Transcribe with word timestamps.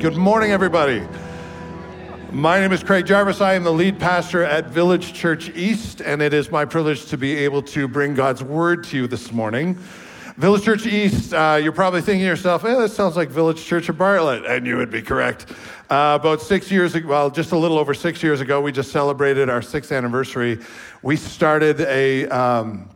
Good 0.00 0.16
morning, 0.16 0.50
everybody. 0.50 1.06
My 2.32 2.58
name 2.58 2.72
is 2.72 2.82
Craig 2.82 3.04
Jarvis. 3.04 3.42
I 3.42 3.52
am 3.52 3.64
the 3.64 3.70
lead 3.70 3.98
pastor 3.98 4.42
at 4.42 4.70
Village 4.70 5.12
Church 5.12 5.50
East, 5.50 6.00
and 6.00 6.22
it 6.22 6.32
is 6.32 6.50
my 6.50 6.64
privilege 6.64 7.04
to 7.10 7.18
be 7.18 7.36
able 7.36 7.60
to 7.64 7.86
bring 7.86 8.14
God's 8.14 8.42
word 8.42 8.82
to 8.84 8.96
you 8.96 9.06
this 9.06 9.30
morning. 9.30 9.74
Village 10.38 10.62
Church 10.62 10.86
East, 10.86 11.34
uh, 11.34 11.60
you're 11.62 11.70
probably 11.70 12.00
thinking 12.00 12.22
to 12.22 12.28
yourself, 12.28 12.64
eh, 12.64 12.74
that 12.76 12.88
sounds 12.92 13.14
like 13.14 13.28
Village 13.28 13.62
Church 13.62 13.90
of 13.90 13.98
Bartlett, 13.98 14.46
and 14.46 14.66
you 14.66 14.78
would 14.78 14.90
be 14.90 15.02
correct. 15.02 15.50
Uh, 15.90 16.16
about 16.18 16.40
six 16.40 16.70
years 16.70 16.94
ago, 16.94 17.06
well, 17.06 17.30
just 17.30 17.52
a 17.52 17.58
little 17.58 17.78
over 17.78 17.92
six 17.92 18.22
years 18.22 18.40
ago, 18.40 18.58
we 18.58 18.72
just 18.72 18.92
celebrated 18.92 19.50
our 19.50 19.60
sixth 19.60 19.92
anniversary. 19.92 20.60
We 21.02 21.16
started 21.16 21.78
a, 21.82 22.26
um, 22.28 22.88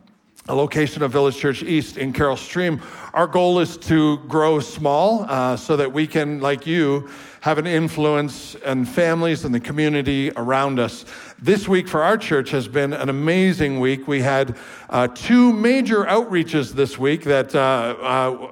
a 0.47 0.53
location 0.53 1.01
of 1.01 1.11
Village 1.11 1.37
Church 1.37 1.63
East 1.63 1.97
in 1.97 2.13
Carol 2.13 2.37
Stream. 2.37 2.81
Our 3.13 3.25
goal 3.25 3.59
is 3.59 3.77
to 3.77 4.17
grow 4.27 4.59
small 4.59 5.25
uh, 5.27 5.57
so 5.57 5.75
that 5.75 5.91
we 5.91 6.05
can, 6.05 6.39
like 6.39 6.67
you, 6.67 7.09
have 7.41 7.57
an 7.57 7.65
influence 7.65 8.55
and 8.65 8.87
families 8.87 9.45
and 9.45 9.53
the 9.53 9.59
community 9.59 10.31
around 10.35 10.79
us. 10.79 11.05
This 11.39 11.67
week 11.67 11.87
for 11.87 12.03
our 12.03 12.17
church 12.17 12.51
has 12.51 12.67
been 12.67 12.93
an 12.93 13.09
amazing 13.09 13.79
week. 13.79 14.07
We 14.07 14.21
had 14.21 14.57
uh, 14.89 15.07
two 15.07 15.53
major 15.53 16.05
outreaches 16.05 16.73
this 16.73 16.97
week 16.97 17.23
that 17.23 17.53
uh, 17.55 17.59
uh, 18.01 18.47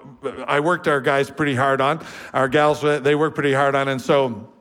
I 0.48 0.60
worked 0.60 0.88
our 0.88 1.02
guys 1.02 1.30
pretty 1.30 1.56
hard 1.56 1.82
on. 1.82 2.06
Our 2.34 2.48
gals, 2.48 2.82
they 2.82 3.16
worked 3.16 3.36
pretty 3.36 3.54
hard 3.54 3.76
on. 3.76 3.88
And 3.88 4.02
so 4.02 4.53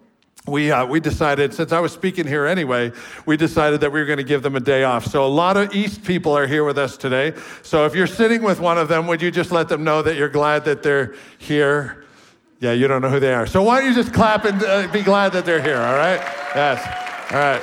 we, 0.47 0.73
uh, 0.73 0.85
we 0.85 0.99
decided, 0.99 1.55
since 1.55 1.71
I 1.71 1.79
was 1.79 1.93
speaking 1.93 2.27
here 2.27 2.47
anyway, 2.47 2.91
we 3.27 3.37
decided 3.37 3.81
that 3.83 3.93
we 3.93 4.01
were 4.01 4.07
going 4.07 4.19
to 4.19 4.25
give 4.25 4.43
them 4.43 4.57
a 4.57 4.61
day 4.61 4.83
off. 4.83 5.07
So 5.07 5.25
a 5.25 5.29
lot 5.29 5.57
of 5.57 5.73
East 5.73 6.03
people 6.03 6.37
are 6.37 6.49
here 6.49 6.65
with 6.65 6.79
us 6.79 6.97
today. 6.97 7.35
So 7.63 7.87
if 7.87 7.95
you're 7.95 8.09
sitting 8.09 8.43
with 8.43 8.59
one 8.59 8.77
of 8.77 8.89
them, 8.89 9.07
would 9.07 9.23
you 9.23 9.31
just 9.31 9.53
let 9.53 9.69
them 9.69 9.85
know 9.85 10.03
that 10.03 10.17
you're 10.17 10.29
glad 10.29 10.65
that 10.65 10.83
they're 10.83 11.15
here? 11.39 12.05
Yeah, 12.59 12.73
you 12.73 12.89
don't 12.89 13.03
know 13.03 13.09
who 13.09 13.21
they 13.21 13.35
are. 13.35 13.47
So 13.47 13.63
why 13.63 13.81
don't 13.81 13.89
you 13.89 13.95
just 13.95 14.13
clap 14.13 14.45
and 14.45 14.63
uh, 14.65 14.89
be 14.93 15.03
glad 15.03 15.33
that 15.33 15.45
they're 15.45 15.63
here, 15.63 15.79
all 15.79 15.97
right? 15.97 16.21
Yes. 16.55 17.33
All 17.33 17.39
right. 17.39 17.63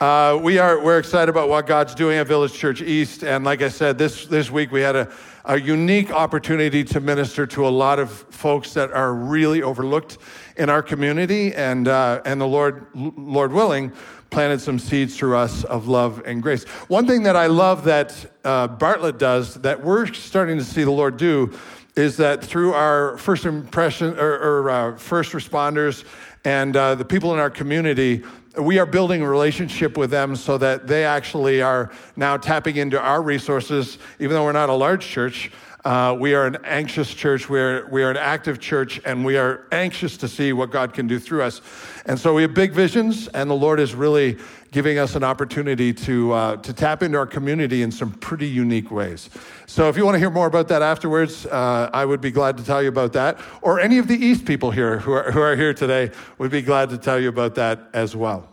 Uh, 0.00 0.38
we 0.38 0.56
are 0.56 0.82
we're 0.82 0.98
excited 0.98 1.28
about 1.28 1.50
what 1.50 1.66
God's 1.66 1.94
doing 1.94 2.16
at 2.16 2.26
Village 2.26 2.54
Church 2.54 2.80
East, 2.80 3.22
and 3.22 3.44
like 3.44 3.60
I 3.60 3.68
said, 3.68 3.98
this 3.98 4.24
this 4.24 4.50
week 4.50 4.72
we 4.72 4.80
had 4.80 4.96
a, 4.96 5.12
a 5.44 5.60
unique 5.60 6.10
opportunity 6.10 6.84
to 6.84 7.00
minister 7.00 7.46
to 7.46 7.66
a 7.66 7.70
lot 7.70 7.98
of 7.98 8.10
folks 8.10 8.74
that 8.74 8.92
are 8.92 9.14
really 9.14 9.62
overlooked 9.62 10.18
in 10.56 10.68
our 10.68 10.82
community, 10.82 11.54
and 11.54 11.88
uh, 11.88 12.20
and 12.24 12.40
the 12.40 12.46
Lord 12.46 12.86
Lord 12.94 13.52
willing 13.52 13.92
planted 14.30 14.60
some 14.60 14.78
seeds 14.78 15.16
through 15.16 15.36
us 15.36 15.64
of 15.64 15.88
love 15.88 16.22
and 16.24 16.42
grace. 16.42 16.64
One 16.88 17.06
thing 17.06 17.24
that 17.24 17.36
I 17.36 17.46
love 17.46 17.84
that 17.84 18.30
uh, 18.44 18.68
Bartlett 18.68 19.18
does 19.18 19.54
that 19.56 19.82
we're 19.82 20.06
starting 20.06 20.56
to 20.58 20.64
see 20.64 20.84
the 20.84 20.90
Lord 20.90 21.16
do 21.16 21.52
is 21.96 22.16
that 22.18 22.42
through 22.42 22.72
our 22.72 23.18
first 23.18 23.44
impression 23.44 24.16
or, 24.18 24.38
or 24.38 24.70
uh, 24.70 24.96
first 24.96 25.32
responders 25.32 26.04
and 26.44 26.76
uh, 26.76 26.94
the 26.94 27.04
people 27.04 27.32
in 27.34 27.40
our 27.40 27.50
community, 27.50 28.22
we 28.58 28.78
are 28.78 28.86
building 28.86 29.22
a 29.22 29.28
relationship 29.28 29.96
with 29.96 30.10
them 30.10 30.34
so 30.34 30.58
that 30.58 30.86
they 30.86 31.04
actually 31.04 31.62
are 31.62 31.90
now 32.16 32.36
tapping 32.36 32.76
into 32.76 33.00
our 33.00 33.22
resources, 33.22 33.98
even 34.18 34.34
though 34.34 34.44
we're 34.44 34.52
not 34.52 34.68
a 34.68 34.74
large 34.74 35.06
church. 35.06 35.52
Uh, 35.84 36.14
we 36.18 36.34
are 36.34 36.46
an 36.46 36.58
anxious 36.64 37.14
church. 37.14 37.48
We're, 37.48 37.88
we 37.88 38.02
are 38.02 38.10
an 38.10 38.16
active 38.16 38.60
church, 38.60 39.00
and 39.04 39.24
we 39.24 39.38
are 39.38 39.66
anxious 39.72 40.16
to 40.18 40.28
see 40.28 40.52
what 40.52 40.70
God 40.70 40.92
can 40.92 41.06
do 41.06 41.18
through 41.18 41.42
us. 41.42 41.62
And 42.04 42.18
so 42.18 42.34
we 42.34 42.42
have 42.42 42.52
big 42.52 42.72
visions, 42.72 43.28
and 43.28 43.48
the 43.48 43.54
Lord 43.54 43.80
is 43.80 43.94
really 43.94 44.36
giving 44.70 44.98
us 44.98 45.16
an 45.16 45.24
opportunity 45.24 45.92
to, 45.92 46.32
uh, 46.32 46.56
to 46.58 46.72
tap 46.72 47.02
into 47.02 47.18
our 47.18 47.26
community 47.26 47.82
in 47.82 47.90
some 47.90 48.12
pretty 48.12 48.46
unique 48.46 48.90
ways. 48.90 49.28
So 49.66 49.88
if 49.88 49.96
you 49.96 50.04
want 50.04 50.14
to 50.14 50.18
hear 50.18 50.30
more 50.30 50.46
about 50.46 50.68
that 50.68 50.82
afterwards, 50.82 51.46
uh, 51.46 51.90
I 51.92 52.04
would 52.04 52.20
be 52.20 52.30
glad 52.30 52.56
to 52.58 52.64
tell 52.64 52.82
you 52.82 52.88
about 52.88 53.12
that. 53.14 53.40
Or 53.62 53.80
any 53.80 53.98
of 53.98 54.06
the 54.06 54.16
East 54.16 54.44
people 54.44 54.70
here 54.70 54.98
who 54.98 55.12
are, 55.12 55.30
who 55.32 55.40
are 55.40 55.56
here 55.56 55.74
today 55.74 56.10
would 56.38 56.50
be 56.50 56.62
glad 56.62 56.90
to 56.90 56.98
tell 56.98 57.18
you 57.18 57.28
about 57.28 57.54
that 57.56 57.88
as 57.92 58.14
well. 58.14 58.46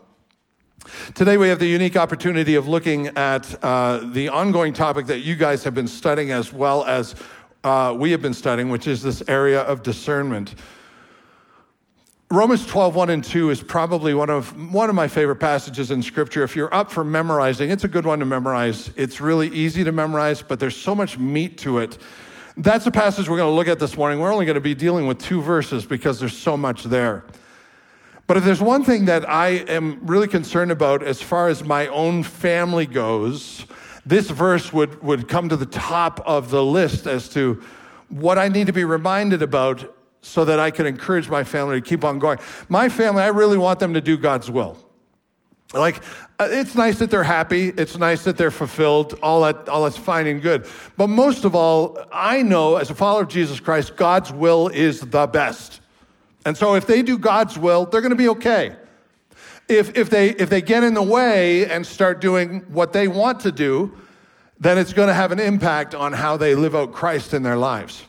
Today, 1.14 1.36
we 1.36 1.48
have 1.48 1.58
the 1.58 1.66
unique 1.66 1.96
opportunity 1.96 2.54
of 2.54 2.66
looking 2.66 3.08
at 3.08 3.62
uh, 3.62 3.98
the 4.12 4.28
ongoing 4.28 4.72
topic 4.72 5.06
that 5.06 5.18
you 5.20 5.36
guys 5.36 5.62
have 5.64 5.74
been 5.74 5.88
studying 5.88 6.30
as 6.30 6.52
well 6.52 6.84
as 6.84 7.14
uh, 7.64 7.94
we 7.96 8.10
have 8.10 8.22
been 8.22 8.32
studying, 8.32 8.70
which 8.70 8.86
is 8.86 9.02
this 9.02 9.22
area 9.28 9.60
of 9.62 9.82
discernment. 9.82 10.54
Romans 12.30 12.66
12, 12.66 12.94
1 12.94 13.08
and 13.08 13.24
2 13.24 13.48
is 13.48 13.62
probably 13.62 14.12
one 14.12 14.28
of, 14.28 14.70
one 14.70 14.90
of 14.90 14.94
my 14.94 15.08
favorite 15.08 15.36
passages 15.36 15.90
in 15.90 16.02
Scripture. 16.02 16.42
If 16.42 16.54
you're 16.54 16.72
up 16.74 16.92
for 16.92 17.02
memorizing, 17.02 17.70
it's 17.70 17.84
a 17.84 17.88
good 17.88 18.04
one 18.04 18.18
to 18.18 18.26
memorize. 18.26 18.90
It's 18.96 19.18
really 19.18 19.48
easy 19.48 19.82
to 19.82 19.92
memorize, 19.92 20.42
but 20.42 20.60
there's 20.60 20.76
so 20.76 20.94
much 20.94 21.18
meat 21.18 21.56
to 21.58 21.78
it. 21.78 21.96
That's 22.58 22.84
a 22.84 22.90
passage 22.90 23.30
we're 23.30 23.38
going 23.38 23.50
to 23.50 23.56
look 23.56 23.66
at 23.66 23.78
this 23.78 23.96
morning. 23.96 24.18
We're 24.18 24.30
only 24.30 24.44
going 24.44 24.56
to 24.56 24.60
be 24.60 24.74
dealing 24.74 25.06
with 25.06 25.18
two 25.18 25.40
verses 25.40 25.86
because 25.86 26.20
there's 26.20 26.36
so 26.36 26.54
much 26.54 26.84
there. 26.84 27.24
But 28.26 28.36
if 28.36 28.44
there's 28.44 28.60
one 28.60 28.84
thing 28.84 29.06
that 29.06 29.26
I 29.26 29.48
am 29.66 30.06
really 30.06 30.28
concerned 30.28 30.70
about 30.70 31.02
as 31.02 31.22
far 31.22 31.48
as 31.48 31.64
my 31.64 31.86
own 31.86 32.24
family 32.24 32.84
goes, 32.84 33.64
this 34.04 34.28
verse 34.28 34.70
would, 34.70 35.02
would 35.02 35.28
come 35.28 35.48
to 35.48 35.56
the 35.56 35.64
top 35.64 36.20
of 36.26 36.50
the 36.50 36.62
list 36.62 37.06
as 37.06 37.30
to 37.30 37.62
what 38.10 38.36
I 38.36 38.48
need 38.48 38.66
to 38.66 38.74
be 38.74 38.84
reminded 38.84 39.40
about 39.40 39.94
so 40.28 40.44
that 40.44 40.60
I 40.60 40.70
can 40.70 40.86
encourage 40.86 41.28
my 41.28 41.44
family 41.44 41.80
to 41.80 41.86
keep 41.86 42.04
on 42.04 42.18
going. 42.18 42.38
My 42.68 42.88
family, 42.88 43.22
I 43.22 43.28
really 43.28 43.58
want 43.58 43.80
them 43.80 43.94
to 43.94 44.00
do 44.00 44.16
God's 44.16 44.50
will. 44.50 44.76
Like, 45.74 46.02
uh, 46.38 46.48
it's 46.50 46.74
nice 46.74 46.98
that 46.98 47.10
they're 47.10 47.22
happy. 47.22 47.68
It's 47.68 47.98
nice 47.98 48.24
that 48.24 48.38
they're 48.38 48.50
fulfilled. 48.50 49.18
All 49.22 49.42
that, 49.42 49.68
all 49.68 49.84
that's 49.84 49.98
fine 49.98 50.26
and 50.26 50.40
good. 50.40 50.66
But 50.96 51.08
most 51.08 51.44
of 51.44 51.54
all, 51.54 51.98
I 52.10 52.42
know 52.42 52.76
as 52.76 52.90
a 52.90 52.94
follower 52.94 53.22
of 53.22 53.28
Jesus 53.28 53.60
Christ, 53.60 53.96
God's 53.96 54.32
will 54.32 54.68
is 54.68 55.00
the 55.00 55.26
best. 55.26 55.80
And 56.46 56.56
so 56.56 56.74
if 56.74 56.86
they 56.86 57.02
do 57.02 57.18
God's 57.18 57.58
will, 57.58 57.84
they're 57.84 58.00
going 58.00 58.10
to 58.10 58.16
be 58.16 58.28
okay. 58.30 58.76
If, 59.68 59.94
if, 59.96 60.08
they, 60.08 60.30
if 60.30 60.48
they 60.48 60.62
get 60.62 60.84
in 60.84 60.94
the 60.94 61.02
way 61.02 61.68
and 61.70 61.86
start 61.86 62.22
doing 62.22 62.60
what 62.68 62.94
they 62.94 63.06
want 63.06 63.40
to 63.40 63.52
do, 63.52 63.92
then 64.58 64.78
it's 64.78 64.94
going 64.94 65.08
to 65.08 65.14
have 65.14 65.32
an 65.32 65.40
impact 65.40 65.94
on 65.94 66.14
how 66.14 66.38
they 66.38 66.54
live 66.54 66.74
out 66.74 66.92
Christ 66.92 67.34
in 67.34 67.42
their 67.42 67.58
lives. 67.58 68.04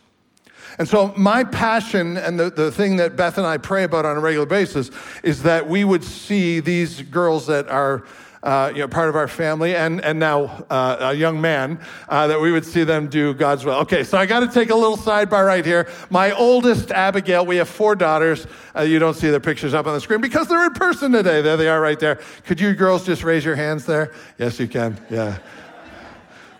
And 0.79 0.87
so, 0.87 1.13
my 1.17 1.43
passion 1.43 2.15
and 2.15 2.39
the, 2.39 2.49
the 2.49 2.71
thing 2.71 2.95
that 2.95 3.17
Beth 3.17 3.37
and 3.37 3.45
I 3.45 3.57
pray 3.57 3.83
about 3.83 4.05
on 4.05 4.15
a 4.15 4.21
regular 4.21 4.45
basis 4.45 4.89
is 5.23 5.43
that 5.43 5.67
we 5.67 5.83
would 5.83 6.05
see 6.05 6.61
these 6.61 7.01
girls 7.01 7.47
that 7.47 7.67
are 7.67 8.05
uh, 8.41 8.71
you 8.73 8.79
know, 8.79 8.87
part 8.87 9.09
of 9.09 9.15
our 9.17 9.27
family, 9.27 9.75
and, 9.75 10.01
and 10.01 10.17
now 10.17 10.65
uh, 10.69 10.97
a 11.01 11.13
young 11.13 11.41
man, 11.41 11.77
uh, 12.07 12.27
that 12.27 12.39
we 12.39 12.51
would 12.51 12.65
see 12.65 12.83
them 12.85 13.07
do 13.07 13.33
God's 13.33 13.65
will. 13.65 13.73
Okay, 13.79 14.03
so 14.03 14.17
I 14.17 14.25
got 14.25 14.39
to 14.39 14.47
take 14.47 14.69
a 14.69 14.75
little 14.75 14.95
sidebar 14.95 15.45
right 15.45 15.65
here. 15.65 15.89
My 16.09 16.31
oldest, 16.31 16.91
Abigail, 16.91 17.45
we 17.45 17.57
have 17.57 17.67
four 17.67 17.95
daughters. 17.95 18.47
Uh, 18.73 18.83
you 18.83 18.99
don't 18.99 19.15
see 19.15 19.29
their 19.29 19.41
pictures 19.41 19.73
up 19.73 19.87
on 19.87 19.93
the 19.93 19.99
screen 19.99 20.21
because 20.21 20.47
they're 20.47 20.65
in 20.65 20.73
person 20.73 21.11
today. 21.11 21.41
There 21.41 21.57
they 21.57 21.67
are 21.67 21.81
right 21.81 21.99
there. 21.99 22.19
Could 22.45 22.61
you 22.61 22.73
girls 22.73 23.05
just 23.05 23.23
raise 23.23 23.43
your 23.43 23.55
hands 23.55 23.85
there? 23.85 24.13
Yes, 24.37 24.57
you 24.59 24.69
can. 24.69 24.97
Yeah. 25.09 25.39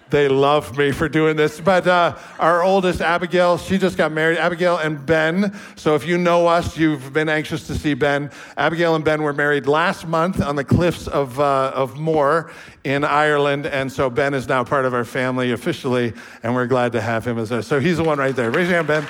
They 0.10 0.28
love 0.28 0.78
me 0.78 0.92
for 0.92 1.08
doing 1.08 1.36
this. 1.36 1.60
But 1.60 1.88
uh, 1.88 2.18
our 2.40 2.64
oldest, 2.64 3.02
Abigail, 3.02 3.58
she 3.58 3.78
just 3.78 3.98
got 3.98 4.12
married. 4.12 4.38
Abigail 4.38 4.78
and 4.78 5.06
Ben. 5.06 5.56
So 5.76 5.96
if 5.96 6.06
you 6.06 6.18
know 6.18 6.48
us, 6.48 6.78
you've 6.78 7.14
been 7.14 7.30
anxious 7.30 7.68
to 7.68 7.76
see 7.76 7.94
Ben. 7.94 8.32
Abigail 8.58 8.96
and 8.96 9.06
Ben 9.06 9.22
were 9.22 9.34
married 9.34 9.68
last 9.68 10.08
month 10.08 10.42
on 10.42 10.56
the 10.56 10.64
cliffs 10.64 11.08
of, 11.08 11.40
uh, 11.40 11.72
of 11.76 12.00
Moher 12.00 12.52
in 12.84 13.04
Ireland. 13.04 13.68
And 13.68 13.92
so 13.92 14.10
Ben 14.10 14.34
is 14.34 14.48
now 14.48 14.64
part 14.64 14.86
of 14.86 14.94
our 14.94 15.06
family 15.06 15.52
officially, 15.52 16.14
and 16.44 16.56
we're 16.56 16.68
glad 16.68 16.92
to 16.94 17.02
have 17.02 17.26
him 17.26 17.38
as 17.38 17.52
our. 17.52 17.62
So 17.62 17.80
he's 17.80 17.98
the 17.98 18.04
one 18.04 18.18
right 18.18 18.36
there. 18.36 18.52
Raise 18.52 18.68
your 18.68 18.84
hand, 18.84 18.88
Ben. 18.88 19.08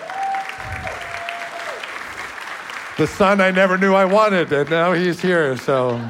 The 2.97 3.07
son 3.07 3.39
I 3.39 3.51
never 3.51 3.77
knew 3.77 3.93
I 3.93 4.03
wanted, 4.03 4.51
and 4.51 4.69
now 4.69 4.91
he's 4.91 5.21
here. 5.21 5.55
So. 5.55 6.05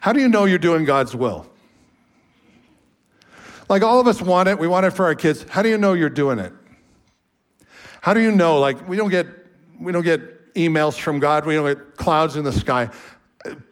How 0.00 0.12
do 0.12 0.20
you 0.20 0.28
know 0.28 0.44
you're 0.44 0.58
doing 0.58 0.84
God's 0.84 1.14
will? 1.14 1.46
Like 3.68 3.82
all 3.82 4.00
of 4.00 4.06
us 4.06 4.20
want 4.20 4.48
it, 4.48 4.58
we 4.58 4.66
want 4.66 4.86
it 4.86 4.90
for 4.90 5.04
our 5.04 5.14
kids. 5.14 5.46
How 5.48 5.62
do 5.62 5.68
you 5.68 5.78
know 5.78 5.92
you're 5.92 6.10
doing 6.10 6.38
it? 6.38 6.52
How 8.00 8.14
do 8.14 8.20
you 8.20 8.32
know? 8.32 8.58
Like 8.58 8.88
we 8.88 8.96
don't 8.96 9.10
get 9.10 9.26
we 9.78 9.92
don't 9.92 10.02
get 10.02 10.54
emails 10.54 10.98
from 10.98 11.20
God, 11.20 11.46
we 11.46 11.54
don't 11.54 11.66
get 11.66 11.96
clouds 11.96 12.36
in 12.36 12.44
the 12.44 12.52
sky. 12.52 12.90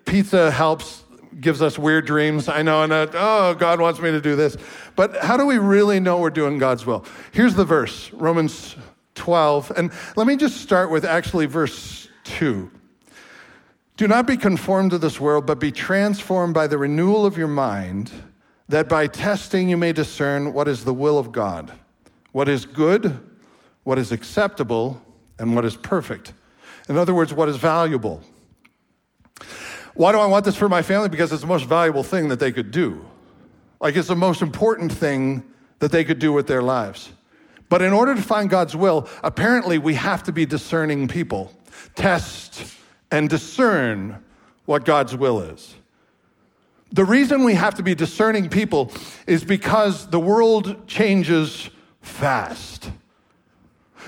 Pizza 0.05 0.51
helps, 0.51 1.03
gives 1.41 1.61
us 1.61 1.79
weird 1.79 2.07
dreams. 2.07 2.49
I 2.49 2.63
know, 2.63 2.83
and 2.83 2.93
uh, 2.93 3.07
oh, 3.13 3.55
God 3.55 3.81
wants 3.81 4.01
me 4.01 4.11
to 4.11 4.21
do 4.21 4.37
this. 4.37 4.57
But 4.97 5.17
how 5.19 5.37
do 5.37 5.45
we 5.45 5.59
really 5.59 6.01
know 6.01 6.19
we're 6.19 6.31
doing 6.31 6.59
God's 6.59 6.87
will? 6.87 7.05
Here's 7.33 7.55
the 7.55 7.65
verse, 7.65 8.11
Romans 8.13 8.77
12. 9.17 9.73
And 9.77 9.93
let 10.17 10.27
me 10.27 10.37
just 10.37 10.63
start 10.63 10.91
with 10.91 11.05
actually 11.05 11.47
verse 11.47 12.09
2. 12.25 12.71
Do 13.99 14.07
not 14.07 14.29
be 14.29 14.37
conformed 14.37 14.93
to 14.93 14.99
this 14.99 15.19
world, 15.19 15.45
but 15.45 15.59
be 15.59 15.73
transformed 15.73 16.55
by 16.55 16.69
the 16.69 16.79
renewal 16.79 17.27
of 17.27 17.37
your 17.37 17.49
mind, 17.49 18.13
that 18.69 18.89
by 18.89 19.09
testing 19.09 19.69
you 19.69 19.77
may 19.77 19.93
discern 19.93 20.53
what 20.53 20.69
is 20.69 20.85
the 20.85 20.95
will 20.95 21.19
of 21.19 21.33
God, 21.33 21.73
what 22.31 22.49
is 22.49 22.65
good, 22.65 23.19
what 23.83 23.99
is 23.99 24.13
acceptable, 24.13 25.03
and 25.41 25.57
what 25.57 25.65
is 25.65 25.75
perfect. 25.75 26.33
In 26.89 26.97
other 26.97 27.13
words, 27.13 27.35
what 27.35 27.49
is 27.49 27.57
valuable. 27.57 28.23
Why 29.95 30.13
do 30.13 30.19
I 30.21 30.27
want 30.27 30.45
this 30.45 30.55
for 30.55 30.69
my 30.69 30.83
family? 30.83 31.09
Because 31.09 31.33
it's 31.33 31.43
the 31.43 31.49
most 31.49 31.65
valuable 31.65 32.05
thing 32.05 32.29
that 32.29 32.39
they 32.39 32.53
could 32.53 32.71
do. 32.71 33.05
Like 33.81 33.97
it's 33.97 34.07
the 34.07 34.15
most 34.15 34.43
important 34.43 34.93
thing 34.93 35.43
that 35.81 35.91
they 35.91 36.05
could 36.05 36.21
do 36.21 36.33
with 36.33 36.47
their 36.47 36.63
lives. 36.63 37.11
But 37.69 37.83
in 37.83 37.93
order 37.93 38.15
to 38.15 38.23
find 38.23 38.49
God's 38.49 38.77
will, 38.77 39.09
apparently 39.25 39.77
we 39.77 39.95
have 39.95 40.23
to 40.23 40.33
be 40.33 40.47
discerning 40.47 41.09
people, 41.09 41.53
test 41.97 42.78
and 43.11 43.29
discern 43.29 44.23
what 44.67 44.85
God's 44.85 45.17
will 45.17 45.41
is. 45.41 45.75
The 46.93 47.05
reason 47.05 47.45
we 47.45 47.55
have 47.55 47.75
to 47.75 47.83
be 47.83 47.95
discerning 47.95 48.49
people 48.49 48.91
is 49.27 49.45
because 49.45 50.07
the 50.07 50.21
world 50.21 50.87
changes 50.87 51.69
fast. 52.01 52.91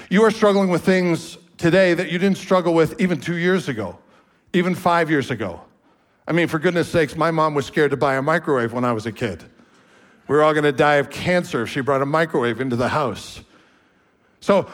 You 0.09 0.25
are 0.25 0.31
struggling 0.31 0.71
with 0.71 0.83
things 0.83 1.37
today 1.59 1.95
that 1.95 2.11
you 2.11 2.19
didn't 2.19 2.39
struggle 2.39 2.73
with 2.75 3.01
even 3.01 3.21
two 3.21 3.37
years 3.37 3.69
ago, 3.69 3.99
even 4.53 4.75
five 4.75 5.11
years 5.11 5.31
ago. 5.31 5.61
I 6.27 6.33
mean, 6.33 6.49
for 6.49 6.59
goodness 6.59 6.89
sakes, 6.89 7.17
my 7.17 7.31
mom 7.31 7.55
was 7.55 7.67
scared 7.67 7.91
to 7.91 7.97
buy 7.97 8.15
a 8.15 8.23
microwave 8.23 8.73
when 8.73 8.85
I 8.85 8.93
was 8.93 9.05
a 9.05 9.13
kid. 9.13 9.45
We 10.27 10.37
were 10.37 10.43
all 10.43 10.53
going 10.53 10.65
to 10.65 10.73
die 10.73 10.97
of 10.97 11.11
cancer 11.11 11.63
if 11.63 11.69
she 11.69 11.81
brought 11.81 12.03
a 12.03 12.07
microwave 12.07 12.61
into 12.61 12.77
the 12.77 12.89
house. 12.89 13.41
So 14.41 14.71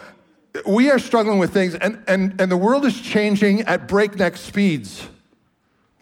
we 0.66 0.90
are 0.90 0.98
struggling 0.98 1.38
with 1.38 1.52
things, 1.52 1.74
and, 1.74 2.02
and, 2.06 2.40
and 2.40 2.50
the 2.50 2.56
world 2.56 2.84
is 2.84 3.00
changing 3.00 3.62
at 3.62 3.88
breakneck 3.88 4.36
speeds. 4.36 5.08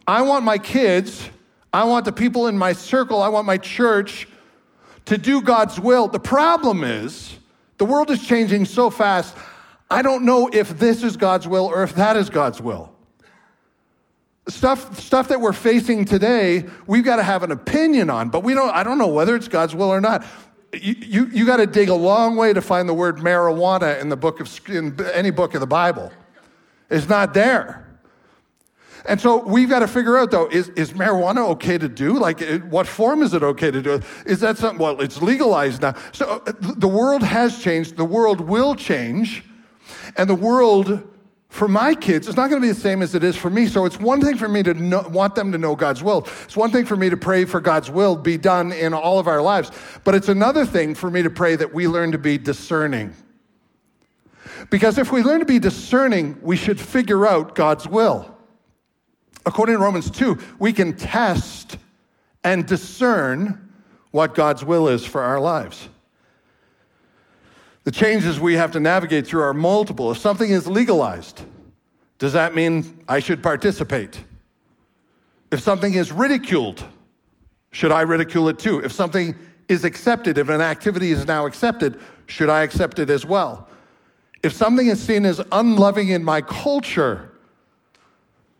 I 0.06 0.22
want 0.22 0.44
my 0.44 0.58
kids, 0.58 1.28
I 1.72 1.84
want 1.84 2.04
the 2.04 2.12
people 2.12 2.46
in 2.46 2.58
my 2.58 2.72
circle, 2.72 3.22
I 3.22 3.28
want 3.28 3.46
my 3.46 3.58
church 3.58 4.28
to 5.06 5.18
do 5.18 5.40
God's 5.40 5.80
will. 5.80 6.08
The 6.08 6.20
problem 6.20 6.84
is, 6.84 7.38
the 7.78 7.84
world 7.84 8.10
is 8.10 8.24
changing 8.24 8.66
so 8.66 8.90
fast, 8.90 9.34
I 9.90 10.02
don't 10.02 10.24
know 10.24 10.48
if 10.52 10.78
this 10.78 11.02
is 11.02 11.16
God's 11.16 11.46
will 11.46 11.66
or 11.66 11.82
if 11.82 11.94
that 11.94 12.16
is 12.16 12.30
God's 12.30 12.60
will. 12.60 12.92
Stuff, 14.48 15.00
stuff 15.00 15.28
that 15.28 15.40
we're 15.40 15.52
facing 15.52 16.04
today, 16.04 16.64
we've 16.86 17.04
got 17.04 17.16
to 17.16 17.22
have 17.22 17.42
an 17.42 17.50
opinion 17.50 18.10
on, 18.10 18.28
but 18.28 18.42
we 18.44 18.52
don't, 18.52 18.70
I 18.70 18.82
don't 18.82 18.98
know 18.98 19.08
whether 19.08 19.34
it's 19.36 19.48
God's 19.48 19.74
will 19.74 19.88
or 19.88 20.00
not 20.00 20.24
you, 20.80 20.94
you, 20.98 21.26
you 21.26 21.46
got 21.46 21.58
to 21.58 21.66
dig 21.66 21.88
a 21.88 21.94
long 21.94 22.36
way 22.36 22.52
to 22.52 22.60
find 22.60 22.88
the 22.88 22.94
word 22.94 23.18
marijuana 23.18 24.00
in 24.00 24.08
the 24.08 24.16
book 24.16 24.40
of 24.40 24.50
in 24.68 24.98
any 25.12 25.30
book 25.30 25.54
of 25.54 25.60
the 25.60 25.66
Bible. 25.66 26.12
It's 26.90 27.08
not 27.08 27.34
there. 27.34 27.80
And 29.06 29.20
so 29.20 29.44
we've 29.44 29.68
got 29.68 29.80
to 29.80 29.88
figure 29.88 30.16
out 30.16 30.30
though, 30.30 30.48
is, 30.48 30.68
is 30.70 30.92
marijuana 30.92 31.48
okay 31.50 31.76
to 31.76 31.88
do? 31.88 32.18
Like, 32.18 32.40
what 32.64 32.86
form 32.86 33.22
is 33.22 33.34
it 33.34 33.42
okay 33.42 33.70
to 33.70 33.82
do? 33.82 34.00
Is 34.24 34.40
that 34.40 34.56
something, 34.56 34.78
well, 34.78 35.00
it's 35.00 35.20
legalized 35.20 35.82
now. 35.82 35.94
So 36.12 36.42
uh, 36.46 36.52
the 36.58 36.88
world 36.88 37.22
has 37.22 37.62
changed, 37.62 37.96
the 37.96 38.04
world 38.04 38.40
will 38.40 38.74
change, 38.74 39.44
and 40.16 40.28
the 40.28 40.34
world 40.34 41.02
for 41.54 41.68
my 41.68 41.94
kids, 41.94 42.26
it's 42.26 42.36
not 42.36 42.50
going 42.50 42.60
to 42.60 42.66
be 42.66 42.72
the 42.72 42.80
same 42.80 43.00
as 43.00 43.14
it 43.14 43.22
is 43.22 43.36
for 43.36 43.48
me. 43.48 43.68
So 43.68 43.84
it's 43.84 44.00
one 44.00 44.20
thing 44.20 44.36
for 44.36 44.48
me 44.48 44.64
to 44.64 44.74
know, 44.74 45.02
want 45.02 45.36
them 45.36 45.52
to 45.52 45.58
know 45.58 45.76
God's 45.76 46.02
will. 46.02 46.26
It's 46.42 46.56
one 46.56 46.72
thing 46.72 46.84
for 46.84 46.96
me 46.96 47.08
to 47.08 47.16
pray 47.16 47.44
for 47.44 47.60
God's 47.60 47.88
will 47.88 48.16
be 48.16 48.36
done 48.36 48.72
in 48.72 48.92
all 48.92 49.20
of 49.20 49.28
our 49.28 49.40
lives. 49.40 49.70
But 50.02 50.16
it's 50.16 50.28
another 50.28 50.66
thing 50.66 50.96
for 50.96 51.08
me 51.08 51.22
to 51.22 51.30
pray 51.30 51.54
that 51.54 51.72
we 51.72 51.86
learn 51.86 52.10
to 52.10 52.18
be 52.18 52.38
discerning. 52.38 53.14
Because 54.68 54.98
if 54.98 55.12
we 55.12 55.22
learn 55.22 55.38
to 55.38 55.46
be 55.46 55.60
discerning, 55.60 56.36
we 56.42 56.56
should 56.56 56.80
figure 56.80 57.24
out 57.24 57.54
God's 57.54 57.86
will. 57.86 58.36
According 59.46 59.76
to 59.76 59.80
Romans 59.80 60.10
2, 60.10 60.36
we 60.58 60.72
can 60.72 60.96
test 60.96 61.78
and 62.42 62.66
discern 62.66 63.72
what 64.10 64.34
God's 64.34 64.64
will 64.64 64.88
is 64.88 65.06
for 65.06 65.22
our 65.22 65.38
lives. 65.38 65.88
The 67.84 67.92
changes 67.92 68.40
we 68.40 68.54
have 68.54 68.72
to 68.72 68.80
navigate 68.80 69.26
through 69.26 69.42
are 69.42 69.54
multiple. 69.54 70.10
If 70.10 70.18
something 70.18 70.50
is 70.50 70.66
legalized, 70.66 71.42
does 72.18 72.32
that 72.32 72.54
mean 72.54 73.04
I 73.06 73.20
should 73.20 73.42
participate? 73.42 74.24
If 75.50 75.60
something 75.60 75.92
is 75.94 76.10
ridiculed, 76.10 76.82
should 77.70 77.92
I 77.92 78.00
ridicule 78.02 78.48
it 78.48 78.58
too? 78.58 78.80
If 78.80 78.92
something 78.92 79.36
is 79.68 79.84
accepted, 79.84 80.38
if 80.38 80.48
an 80.48 80.62
activity 80.62 81.12
is 81.12 81.26
now 81.26 81.44
accepted, 81.44 82.00
should 82.26 82.48
I 82.48 82.62
accept 82.62 82.98
it 82.98 83.10
as 83.10 83.26
well? 83.26 83.68
If 84.42 84.52
something 84.52 84.86
is 84.86 85.02
seen 85.02 85.26
as 85.26 85.40
unloving 85.52 86.08
in 86.08 86.24
my 86.24 86.40
culture, 86.40 87.30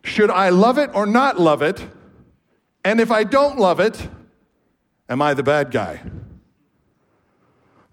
should 0.03 0.31
I 0.31 0.51
love 0.51 0.79
it 0.79 0.91
or 0.95 1.07
not 1.07 1.41
love 1.41 1.63
it? 1.63 1.87
And 2.85 3.01
if 3.01 3.11
I 3.11 3.25
don't 3.25 3.59
love 3.59 3.81
it, 3.81 4.09
am 5.09 5.23
I 5.23 5.33
the 5.33 5.43
bad 5.43 5.71
guy? 5.71 6.01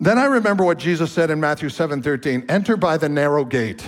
Then 0.02 0.18
I 0.18 0.26
remember 0.26 0.66
what 0.66 0.80
Jesus 0.80 1.12
said 1.12 1.30
in 1.30 1.40
Matthew 1.40 1.70
7:13, 1.70 2.44
"Enter 2.50 2.76
by 2.76 2.98
the 2.98 3.08
narrow 3.08 3.46
gate. 3.46 3.88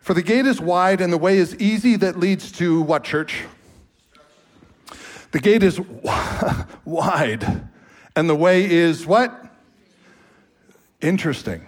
For 0.00 0.14
the 0.14 0.22
gate 0.22 0.46
is 0.46 0.60
wide 0.60 1.00
and 1.00 1.12
the 1.12 1.18
way 1.18 1.38
is 1.38 1.56
easy 1.56 1.96
that 1.96 2.20
leads 2.20 2.52
to 2.52 2.80
what 2.82 3.02
church? 3.02 3.42
The 5.32 5.40
gate 5.40 5.64
is 5.64 5.80
wide 6.84 7.68
and 8.14 8.30
the 8.30 8.36
way 8.36 8.70
is 8.70 9.04
what? 9.04 9.44
Interesting. 11.00 11.66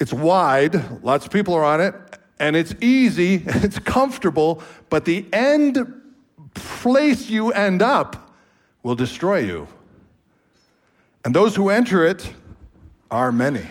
It's 0.00 0.14
wide, 0.14 1.04
lots 1.04 1.26
of 1.26 1.30
people 1.30 1.52
are 1.52 1.62
on 1.62 1.82
it, 1.82 1.94
and 2.40 2.56
it's 2.56 2.74
easy, 2.80 3.44
it's 3.46 3.78
comfortable, 3.78 4.62
but 4.88 5.04
the 5.04 5.26
end 5.30 5.86
place 6.54 7.28
you 7.28 7.52
end 7.52 7.82
up 7.82 8.34
will 8.82 8.94
destroy 8.94 9.40
you. 9.40 9.68
And 11.24 11.34
those 11.34 11.54
who 11.54 11.68
enter 11.68 12.04
it 12.04 12.32
are 13.10 13.30
many. 13.30 13.66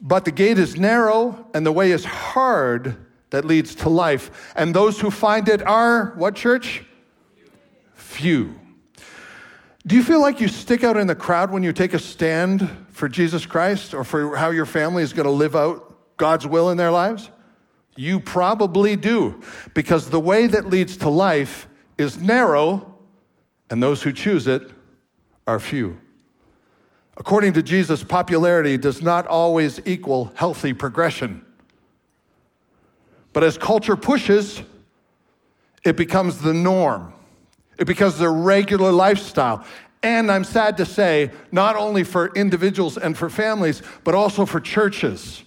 But 0.00 0.24
the 0.24 0.32
gate 0.32 0.58
is 0.58 0.76
narrow 0.76 1.46
and 1.54 1.64
the 1.64 1.72
way 1.72 1.90
is 1.90 2.04
hard 2.04 2.96
that 3.30 3.44
leads 3.44 3.74
to 3.76 3.88
life. 3.88 4.52
And 4.56 4.74
those 4.74 5.00
who 5.00 5.10
find 5.10 5.48
it 5.48 5.62
are, 5.62 6.12
what 6.16 6.34
church? 6.34 6.84
Few. 7.94 8.58
Do 9.86 9.94
you 9.94 10.02
feel 10.02 10.20
like 10.20 10.40
you 10.40 10.48
stick 10.48 10.82
out 10.82 10.96
in 10.96 11.06
the 11.06 11.14
crowd 11.14 11.50
when 11.50 11.62
you 11.62 11.72
take 11.72 11.94
a 11.94 11.98
stand 11.98 12.68
for 12.90 13.08
Jesus 13.08 13.46
Christ 13.46 13.94
or 13.94 14.02
for 14.02 14.36
how 14.36 14.50
your 14.50 14.66
family 14.66 15.02
is 15.02 15.12
going 15.12 15.26
to 15.26 15.32
live 15.32 15.54
out 15.54 16.16
God's 16.16 16.46
will 16.46 16.70
in 16.70 16.76
their 16.76 16.90
lives? 16.90 17.30
You 17.94 18.20
probably 18.20 18.96
do, 18.96 19.40
because 19.74 20.10
the 20.10 20.20
way 20.20 20.46
that 20.48 20.66
leads 20.66 20.98
to 20.98 21.08
life 21.08 21.66
is 21.96 22.18
narrow, 22.18 22.94
and 23.70 23.82
those 23.82 24.02
who 24.02 24.12
choose 24.12 24.46
it 24.46 24.70
are 25.46 25.58
few. 25.58 25.98
According 27.16 27.54
to 27.54 27.62
Jesus, 27.62 28.02
popularity 28.04 28.76
does 28.76 29.00
not 29.00 29.26
always 29.26 29.80
equal 29.86 30.32
healthy 30.34 30.72
progression. 30.72 31.44
But 33.32 33.44
as 33.44 33.56
culture 33.56 33.96
pushes, 33.96 34.62
it 35.84 35.96
becomes 35.96 36.38
the 36.38 36.52
norm. 36.52 37.12
It 37.78 37.86
becomes 37.86 38.18
the 38.18 38.28
regular 38.28 38.92
lifestyle. 38.92 39.64
And 40.02 40.30
I'm 40.30 40.44
sad 40.44 40.76
to 40.78 40.86
say, 40.86 41.30
not 41.52 41.76
only 41.76 42.04
for 42.04 42.32
individuals 42.34 42.96
and 42.98 43.16
for 43.16 43.30
families, 43.30 43.82
but 44.04 44.14
also 44.14 44.46
for 44.46 44.60
churches. 44.60 45.42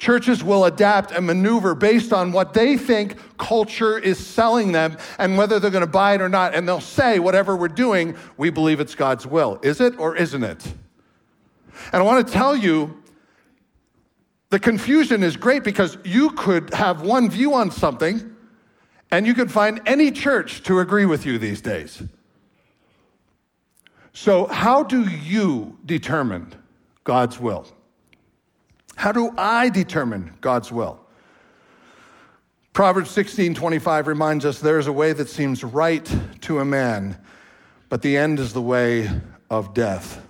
Churches 0.00 0.42
will 0.42 0.64
adapt 0.64 1.12
and 1.12 1.26
maneuver 1.26 1.74
based 1.74 2.10
on 2.10 2.32
what 2.32 2.54
they 2.54 2.78
think 2.78 3.16
culture 3.36 3.98
is 3.98 4.18
selling 4.18 4.72
them 4.72 4.96
and 5.18 5.36
whether 5.36 5.60
they're 5.60 5.70
going 5.70 5.82
to 5.82 5.86
buy 5.86 6.14
it 6.14 6.22
or 6.22 6.28
not. 6.28 6.54
And 6.54 6.66
they'll 6.66 6.80
say, 6.80 7.18
whatever 7.18 7.54
we're 7.54 7.68
doing, 7.68 8.16
we 8.38 8.48
believe 8.48 8.80
it's 8.80 8.94
God's 8.94 9.26
will. 9.26 9.60
Is 9.62 9.78
it 9.78 9.98
or 10.00 10.16
isn't 10.16 10.42
it? 10.42 10.64
And 11.92 12.00
I 12.00 12.02
want 12.02 12.26
to 12.26 12.32
tell 12.32 12.56
you, 12.56 13.02
the 14.48 14.58
confusion 14.58 15.22
is 15.22 15.36
great 15.36 15.64
because 15.64 15.98
you 16.02 16.30
could 16.30 16.72
have 16.72 17.02
one 17.02 17.28
view 17.28 17.52
on 17.52 17.70
something 17.70 18.34
and 19.10 19.26
you 19.26 19.34
could 19.34 19.52
find 19.52 19.82
any 19.84 20.10
church 20.10 20.62
to 20.62 20.78
agree 20.78 21.04
with 21.04 21.26
you 21.26 21.36
these 21.36 21.60
days. 21.60 22.02
So, 24.14 24.46
how 24.46 24.82
do 24.82 25.06
you 25.06 25.78
determine 25.84 26.54
God's 27.04 27.38
will? 27.38 27.66
How 29.00 29.12
do 29.12 29.32
I 29.38 29.70
determine 29.70 30.34
God's 30.42 30.70
will? 30.70 31.00
Proverbs 32.74 33.10
16 33.10 33.54
25 33.54 34.06
reminds 34.06 34.44
us 34.44 34.60
there 34.60 34.78
is 34.78 34.88
a 34.88 34.92
way 34.92 35.14
that 35.14 35.30
seems 35.30 35.64
right 35.64 36.06
to 36.42 36.58
a 36.58 36.66
man, 36.66 37.18
but 37.88 38.02
the 38.02 38.18
end 38.18 38.38
is 38.38 38.52
the 38.52 38.60
way 38.60 39.08
of 39.48 39.72
death. 39.72 40.22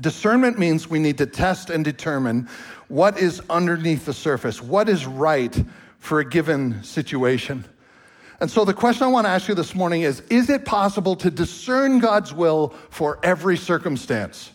Discernment 0.00 0.58
means 0.58 0.90
we 0.90 0.98
need 0.98 1.18
to 1.18 1.26
test 1.26 1.70
and 1.70 1.84
determine 1.84 2.48
what 2.88 3.16
is 3.16 3.40
underneath 3.48 4.06
the 4.06 4.12
surface, 4.12 4.60
what 4.60 4.88
is 4.88 5.06
right 5.06 5.56
for 6.00 6.18
a 6.18 6.28
given 6.28 6.82
situation. 6.82 7.64
And 8.40 8.50
so 8.50 8.64
the 8.64 8.74
question 8.74 9.04
I 9.04 9.06
want 9.06 9.28
to 9.28 9.30
ask 9.30 9.46
you 9.46 9.54
this 9.54 9.72
morning 9.72 10.02
is 10.02 10.20
Is 10.30 10.50
it 10.50 10.64
possible 10.64 11.14
to 11.14 11.30
discern 11.30 12.00
God's 12.00 12.34
will 12.34 12.70
for 12.90 13.20
every 13.22 13.56
circumstance? 13.56 14.50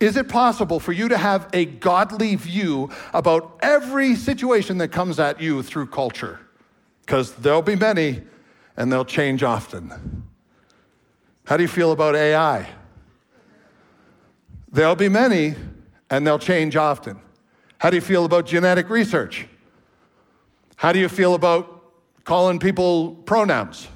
Is 0.00 0.16
it 0.16 0.30
possible 0.30 0.80
for 0.80 0.92
you 0.92 1.08
to 1.08 1.18
have 1.18 1.48
a 1.52 1.66
godly 1.66 2.34
view 2.34 2.90
about 3.12 3.58
every 3.60 4.16
situation 4.16 4.78
that 4.78 4.88
comes 4.88 5.20
at 5.20 5.40
you 5.40 5.62
through 5.62 5.88
culture? 5.88 6.40
Because 7.02 7.34
there'll 7.34 7.60
be 7.60 7.76
many 7.76 8.22
and 8.78 8.90
they'll 8.90 9.04
change 9.04 9.42
often. 9.42 10.24
How 11.44 11.58
do 11.58 11.62
you 11.62 11.68
feel 11.68 11.92
about 11.92 12.16
AI? 12.16 12.66
There'll 14.72 14.96
be 14.96 15.10
many 15.10 15.54
and 16.08 16.26
they'll 16.26 16.38
change 16.38 16.76
often. 16.76 17.20
How 17.78 17.90
do 17.90 17.96
you 17.96 18.02
feel 18.02 18.24
about 18.24 18.46
genetic 18.46 18.88
research? 18.88 19.48
How 20.76 20.92
do 20.92 20.98
you 20.98 21.10
feel 21.10 21.34
about 21.34 21.92
calling 22.24 22.58
people 22.58 23.16
pronouns 23.26 23.88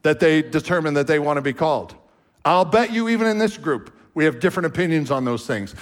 that 0.00 0.18
they 0.18 0.40
determine 0.40 0.94
that 0.94 1.06
they 1.06 1.18
want 1.18 1.36
to 1.36 1.42
be 1.42 1.52
called? 1.52 1.94
I'll 2.44 2.64
bet 2.64 2.90
you, 2.90 3.08
even 3.10 3.26
in 3.26 3.38
this 3.38 3.58
group, 3.58 3.94
We 4.14 4.24
have 4.24 4.40
different 4.40 4.66
opinions 4.66 5.10
on 5.10 5.24
those 5.24 5.46
things. 5.46 5.74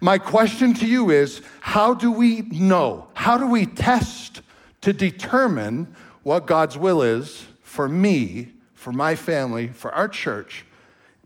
My 0.00 0.18
question 0.18 0.72
to 0.74 0.86
you 0.86 1.10
is 1.10 1.42
how 1.60 1.94
do 1.94 2.10
we 2.10 2.42
know? 2.42 3.08
How 3.14 3.36
do 3.36 3.46
we 3.46 3.66
test 3.66 4.40
to 4.80 4.92
determine 4.92 5.94
what 6.22 6.46
God's 6.46 6.78
will 6.78 7.02
is 7.02 7.46
for 7.62 7.88
me, 7.88 8.52
for 8.74 8.92
my 8.92 9.14
family, 9.14 9.68
for 9.68 9.92
our 9.92 10.08
church 10.08 10.64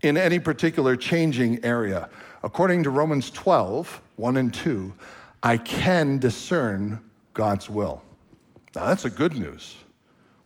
in 0.03 0.17
any 0.17 0.39
particular 0.39 0.97
changing 0.97 1.65
area? 1.65 2.09
According 2.43 2.83
to 2.83 2.91
Romans 2.91 3.31
12, 3.31 4.03
1 4.17 4.37
and 4.37 4.53
2, 4.53 4.93
I 5.43 5.57
can 5.57 6.19
discern 6.19 7.01
God's 7.33 7.71
will. 7.71 8.03
Now, 8.75 8.87
that's 8.87 9.05
a 9.05 9.11
good 9.11 9.37
news. 9.37 9.77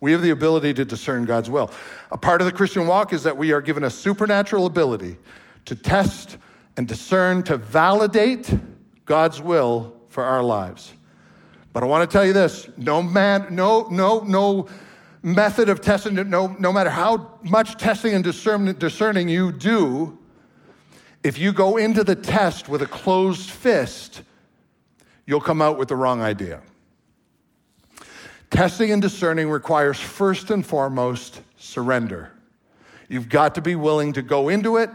We 0.01 0.13
have 0.13 0.23
the 0.23 0.31
ability 0.31 0.75
to 0.75 0.85
discern 0.85 1.25
God's 1.25 1.51
will. 1.51 1.71
A 2.13 2.19
part 2.19 2.41
of 2.41 2.47
the 2.47 2.53
Christian 2.53 2.87
walk 2.87 3.13
is 3.13 3.23
that 3.25 3.37
we 3.37 3.53
are 3.53 3.61
given 3.61 3.85
a 3.85 3.91
supernatural 3.91 4.67
ability 4.67 5.17
to 5.65 5.75
test 5.75 6.39
and 6.77 6.87
discern, 6.87 7.43
to 7.45 7.57
validate 7.57 8.53
God's 9.05 9.41
will 9.41 9.95
for 10.09 10.25
our 10.25 10.43
lives. 10.43 10.93
But 11.73 11.83
I 11.83 11.87
want 11.87 12.09
to 12.09 12.13
tell 12.13 12.25
you 12.25 12.33
this 12.33 12.69
no 12.77 13.03
man, 13.03 13.47
no, 13.51 13.89
no, 13.91 14.21
no 14.21 14.69
method 15.23 15.69
of 15.69 15.81
testing, 15.81 16.15
no, 16.15 16.49
no 16.59 16.73
matter 16.73 16.91
how 16.91 17.39
much 17.43 17.77
testing 17.77 18.15
and 18.15 18.25
discerning 18.25 19.29
you 19.29 19.53
do, 19.53 20.19
if 21.23 21.39
you 21.39 21.53
go 21.53 21.77
into 21.77 22.05
the 22.05 22.15
test 22.15 22.69
with 22.69 22.83
a 22.83 22.87
closed 22.87 23.51
fist, 23.51 24.23
you'll 25.27 25.41
come 25.41 25.61
out 25.61 25.79
with 25.79 25.89
the 25.89 25.97
wrong 25.97 26.21
idea. 26.21 26.63
Testing 28.51 28.93
and 28.93 29.03
discerning 29.03 29.51
requires 29.51 30.01
first 30.01 30.51
and 30.51 30.65
foremost 30.65 31.43
surrender. 31.59 32.33
You've 33.09 33.29
got 33.29 33.55
to 33.57 33.61
be 33.61 33.75
willing 33.75 34.13
to 34.15 34.23
go 34.23 34.49
into 34.49 34.77
it, 34.79 34.91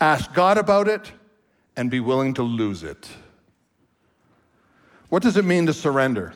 ask 0.00 0.32
God 0.34 0.58
about 0.58 0.88
it, 0.88 1.12
and 1.76 1.90
be 1.90 2.00
willing 2.00 2.34
to 2.34 2.42
lose 2.42 2.82
it. 2.82 3.08
What 5.08 5.22
does 5.22 5.36
it 5.36 5.44
mean 5.44 5.66
to 5.66 5.72
surrender? 5.72 6.34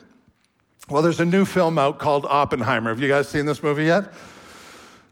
Well, 0.89 1.01
there's 1.01 1.19
a 1.19 1.25
new 1.25 1.45
film 1.45 1.77
out 1.77 1.99
called 1.99 2.25
Oppenheimer. 2.25 2.89
Have 2.89 3.01
you 3.01 3.07
guys 3.07 3.27
seen 3.27 3.45
this 3.45 3.63
movie 3.63 3.85
yet? 3.85 4.11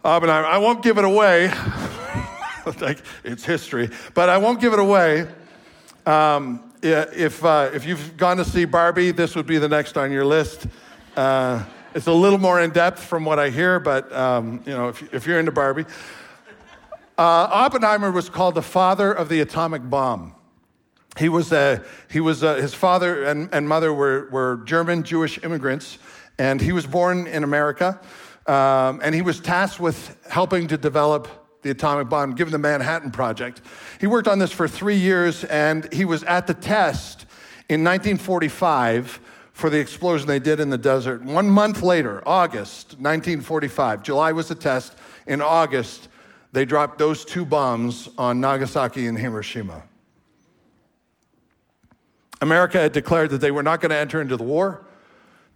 Oppenheimer. 0.04 0.48
I 0.48 0.58
won't 0.58 0.84
give 0.84 0.98
it 0.98 1.06
away. 1.06 1.48
like 2.82 3.00
it's 3.24 3.44
history, 3.44 3.90
but 4.14 4.30
I 4.30 4.38
won't 4.38 4.62
give 4.62 4.74
it 4.74 4.80
away. 4.80 5.28
Um, 6.06 6.72
if, 6.82 7.44
uh, 7.44 7.70
if 7.74 7.86
you've 7.86 8.16
gone 8.18 8.38
to 8.38 8.46
see 8.46 8.66
Barbie, 8.66 9.12
this 9.12 9.36
would 9.36 9.46
be 9.48 9.58
the 9.58 9.68
next 9.68 9.98
on 9.98 10.12
your 10.12 10.26
list. 10.26 10.68
Uh, 11.16 11.64
it's 11.94 12.08
a 12.08 12.14
little 12.14 12.38
more 12.40 12.62
in 12.62 12.70
depth 12.70 13.04
from 13.04 13.26
what 13.26 13.40
I 13.40 13.50
hear, 13.50 13.80
but 13.80 14.12
um, 14.14 14.62
you 14.66 14.74
know, 14.74 14.90
if, 14.90 15.14
if, 15.14 15.28
you're 15.28 15.40
into 15.40 15.52
Barbie, 15.52 15.86
uh, 17.20 17.50
Oppenheimer 17.52 18.12
was 18.12 18.30
called 18.30 18.56
the 18.56 18.62
father 18.62 19.12
of 19.12 19.28
the 19.28 19.42
atomic 19.42 19.90
bomb. 19.90 20.34
He 21.18 21.28
was, 21.28 21.52
a, 21.52 21.84
he 22.10 22.22
was 22.22 22.44
a, 22.44 22.62
his 22.62 22.74
father 22.74 23.26
and, 23.26 23.50
and 23.52 23.68
mother 23.68 23.94
were, 23.94 24.30
were 24.32 24.62
German 24.64 25.04
Jewish 25.04 25.38
immigrants, 25.44 25.98
and 26.38 26.62
he 26.62 26.72
was 26.72 26.88
born 26.88 27.28
in 27.28 27.44
America. 27.44 28.00
Um, 28.48 29.02
and 29.04 29.14
he 29.14 29.22
was 29.22 29.42
tasked 29.42 29.82
with 29.82 30.18
helping 30.30 30.68
to 30.68 30.78
develop 30.78 31.28
the 31.62 31.72
atomic 31.72 32.08
bomb, 32.08 32.36
given 32.36 32.54
the 32.54 32.58
Manhattan 32.58 33.12
Project. 33.12 33.62
He 34.00 34.08
worked 34.08 34.30
on 34.30 34.40
this 34.40 34.54
for 34.54 34.66
three 34.66 34.96
years, 34.96 35.44
and 35.44 35.92
he 35.92 36.06
was 36.06 36.24
at 36.24 36.48
the 36.48 36.54
test 36.54 37.26
in 37.68 37.84
1945 37.84 39.20
for 39.52 39.70
the 39.70 39.78
explosion 39.78 40.26
they 40.26 40.40
did 40.40 40.62
in 40.62 40.70
the 40.70 40.78
desert. 40.78 41.22
One 41.22 41.50
month 41.50 41.82
later, 41.82 42.24
August 42.26 42.92
1945, 42.94 44.04
July 44.04 44.32
was 44.32 44.48
the 44.48 44.56
test. 44.56 44.96
In 45.28 45.42
August, 45.42 46.08
they 46.52 46.66
dropped 46.66 46.98
those 46.98 47.26
two 47.26 47.46
bombs 47.46 48.10
on 48.18 48.40
Nagasaki 48.40 49.08
and 49.08 49.18
Hiroshima. 49.18 49.84
America 52.42 52.80
had 52.80 52.92
declared 52.92 53.30
that 53.32 53.42
they 53.42 53.52
were 53.52 53.64
not 53.64 53.82
going 53.82 53.90
to 53.90 53.98
enter 53.98 54.22
into 54.22 54.38
the 54.38 54.44
war. 54.44 54.86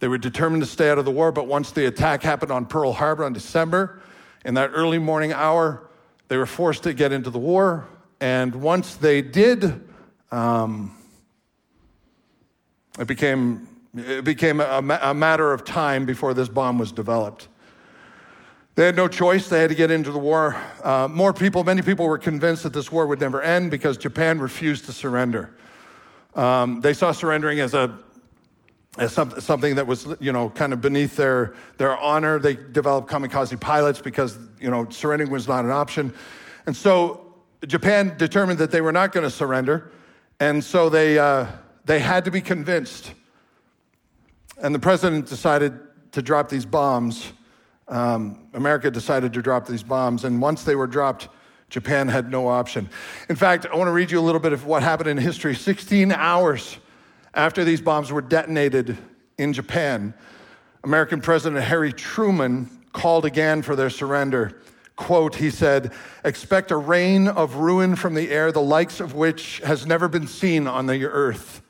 They 0.00 0.08
were 0.08 0.18
determined 0.18 0.62
to 0.62 0.68
stay 0.68 0.90
out 0.90 0.98
of 0.98 1.04
the 1.04 1.10
war, 1.10 1.32
but 1.32 1.46
once 1.46 1.70
the 1.72 1.86
attack 1.86 2.22
happened 2.22 2.52
on 2.52 2.66
Pearl 2.66 2.92
Harbor 2.92 3.24
on 3.24 3.32
December, 3.32 4.02
in 4.44 4.54
that 4.54 4.70
early 4.74 4.98
morning 4.98 5.32
hour, 5.32 5.88
they 6.28 6.36
were 6.36 6.46
forced 6.46 6.82
to 6.82 6.92
get 6.92 7.12
into 7.12 7.30
the 7.30 7.38
war. 7.38 7.86
And 8.20 8.54
once 8.56 8.96
they 8.96 9.22
did, 9.22 9.88
um, 10.30 10.96
it 12.98 13.06
became 13.06 13.68
it 13.96 14.24
became 14.24 14.60
a, 14.60 14.98
a 15.02 15.14
matter 15.14 15.52
of 15.52 15.64
time 15.64 16.04
before 16.04 16.34
this 16.34 16.48
bomb 16.48 16.78
was 16.78 16.90
developed. 16.90 17.48
They 18.74 18.84
had 18.84 18.96
no 18.96 19.06
choice. 19.06 19.48
They 19.48 19.60
had 19.60 19.70
to 19.70 19.74
get 19.74 19.90
into 19.90 20.10
the 20.10 20.18
war. 20.18 20.56
Uh, 20.82 21.08
more 21.10 21.32
people, 21.32 21.62
many 21.62 21.82
people 21.82 22.06
were 22.06 22.18
convinced 22.18 22.64
that 22.64 22.72
this 22.72 22.90
war 22.90 23.06
would 23.06 23.20
never 23.20 23.40
end 23.40 23.70
because 23.70 23.96
Japan 23.96 24.38
refused 24.38 24.86
to 24.86 24.92
surrender. 24.92 25.54
Um, 26.34 26.80
they 26.80 26.92
saw 26.92 27.12
surrendering 27.12 27.60
as 27.60 27.74
a 27.74 27.98
as 28.96 29.12
some, 29.12 29.40
something 29.40 29.74
that 29.74 29.88
was, 29.88 30.06
you 30.20 30.30
know, 30.32 30.50
kind 30.50 30.72
of 30.72 30.80
beneath 30.80 31.16
their, 31.16 31.54
their 31.78 31.96
honor. 31.98 32.38
They 32.38 32.54
developed 32.54 33.10
kamikaze 33.10 33.58
pilots 33.58 34.00
because, 34.00 34.38
you 34.60 34.70
know, 34.70 34.88
surrendering 34.88 35.32
was 35.32 35.48
not 35.48 35.64
an 35.64 35.72
option. 35.72 36.14
And 36.66 36.76
so 36.76 37.34
Japan 37.66 38.14
determined 38.16 38.60
that 38.60 38.70
they 38.70 38.80
were 38.80 38.92
not 38.92 39.10
going 39.10 39.24
to 39.24 39.32
surrender. 39.32 39.90
And 40.38 40.62
so 40.62 40.88
they, 40.88 41.18
uh, 41.18 41.46
they 41.86 41.98
had 41.98 42.24
to 42.26 42.30
be 42.30 42.40
convinced 42.40 43.14
and 44.58 44.74
the 44.74 44.78
president 44.78 45.26
decided 45.26 45.78
to 46.12 46.22
drop 46.22 46.48
these 46.48 46.64
bombs. 46.64 47.32
Um, 47.88 48.48
America 48.54 48.90
decided 48.90 49.32
to 49.34 49.42
drop 49.42 49.66
these 49.66 49.82
bombs, 49.82 50.24
and 50.24 50.40
once 50.40 50.64
they 50.64 50.74
were 50.74 50.86
dropped, 50.86 51.28
Japan 51.68 52.08
had 52.08 52.30
no 52.30 52.48
option. 52.48 52.88
In 53.28 53.36
fact, 53.36 53.66
I 53.66 53.76
want 53.76 53.88
to 53.88 53.92
read 53.92 54.10
you 54.10 54.20
a 54.20 54.22
little 54.22 54.40
bit 54.40 54.52
of 54.52 54.64
what 54.64 54.82
happened 54.82 55.08
in 55.08 55.18
history. 55.18 55.54
16 55.54 56.12
hours 56.12 56.78
after 57.34 57.64
these 57.64 57.80
bombs 57.80 58.12
were 58.12 58.22
detonated 58.22 58.96
in 59.38 59.52
Japan, 59.52 60.14
American 60.84 61.20
President 61.20 61.64
Harry 61.64 61.92
Truman 61.92 62.70
called 62.92 63.24
again 63.24 63.62
for 63.62 63.74
their 63.74 63.90
surrender. 63.90 64.60
Quote, 64.96 65.34
he 65.34 65.50
said, 65.50 65.92
expect 66.24 66.70
a 66.70 66.76
rain 66.76 67.26
of 67.26 67.56
ruin 67.56 67.96
from 67.96 68.14
the 68.14 68.30
air, 68.30 68.52
the 68.52 68.62
likes 68.62 69.00
of 69.00 69.14
which 69.14 69.58
has 69.64 69.86
never 69.86 70.06
been 70.06 70.28
seen 70.28 70.68
on 70.68 70.86
the 70.86 71.04
earth. 71.04 71.62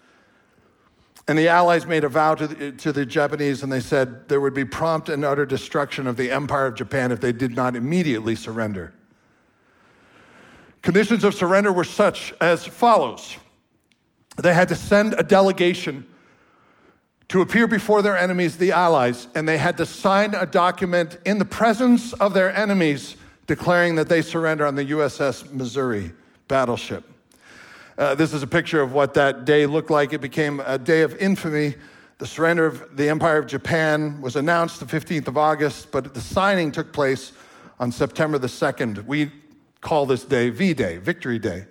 And 1.26 1.38
the 1.38 1.48
Allies 1.48 1.86
made 1.86 2.04
a 2.04 2.08
vow 2.08 2.34
to 2.34 2.46
the, 2.46 2.72
to 2.72 2.92
the 2.92 3.06
Japanese, 3.06 3.62
and 3.62 3.72
they 3.72 3.80
said 3.80 4.28
there 4.28 4.40
would 4.40 4.52
be 4.52 4.64
prompt 4.64 5.08
and 5.08 5.24
utter 5.24 5.46
destruction 5.46 6.06
of 6.06 6.16
the 6.16 6.30
Empire 6.30 6.66
of 6.66 6.74
Japan 6.74 7.12
if 7.12 7.20
they 7.20 7.32
did 7.32 7.56
not 7.56 7.76
immediately 7.76 8.34
surrender. 8.34 8.92
Conditions 10.82 11.24
of 11.24 11.34
surrender 11.34 11.72
were 11.72 11.84
such 11.84 12.34
as 12.40 12.66
follows 12.66 13.38
they 14.36 14.52
had 14.52 14.68
to 14.68 14.74
send 14.74 15.14
a 15.14 15.22
delegation 15.22 16.04
to 17.28 17.40
appear 17.40 17.66
before 17.66 18.02
their 18.02 18.18
enemies, 18.18 18.56
the 18.56 18.72
Allies, 18.72 19.28
and 19.34 19.48
they 19.48 19.58
had 19.58 19.76
to 19.76 19.86
sign 19.86 20.34
a 20.34 20.44
document 20.44 21.18
in 21.24 21.38
the 21.38 21.44
presence 21.44 22.12
of 22.14 22.34
their 22.34 22.54
enemies 22.54 23.16
declaring 23.46 23.94
that 23.94 24.08
they 24.08 24.22
surrender 24.22 24.66
on 24.66 24.74
the 24.74 24.86
USS 24.86 25.50
Missouri 25.52 26.12
battleship. 26.48 27.04
Uh, 27.96 28.14
this 28.14 28.32
is 28.32 28.42
a 28.42 28.46
picture 28.46 28.80
of 28.80 28.92
what 28.92 29.14
that 29.14 29.44
day 29.44 29.66
looked 29.66 29.90
like. 29.90 30.12
It 30.12 30.20
became 30.20 30.60
a 30.66 30.78
day 30.78 31.02
of 31.02 31.16
infamy. 31.18 31.74
The 32.18 32.26
surrender 32.26 32.66
of 32.66 32.96
the 32.96 33.08
Empire 33.08 33.38
of 33.38 33.46
Japan 33.46 34.20
was 34.20 34.34
announced 34.34 34.80
the 34.80 34.86
15th 34.86 35.28
of 35.28 35.38
August, 35.38 35.92
but 35.92 36.12
the 36.12 36.20
signing 36.20 36.72
took 36.72 36.92
place 36.92 37.32
on 37.78 37.92
September 37.92 38.38
the 38.38 38.48
2nd. 38.48 39.04
We 39.06 39.30
call 39.80 40.06
this 40.06 40.24
day 40.24 40.50
V 40.50 40.74
Day, 40.74 40.98
Victory 40.98 41.38
Day. 41.38 41.66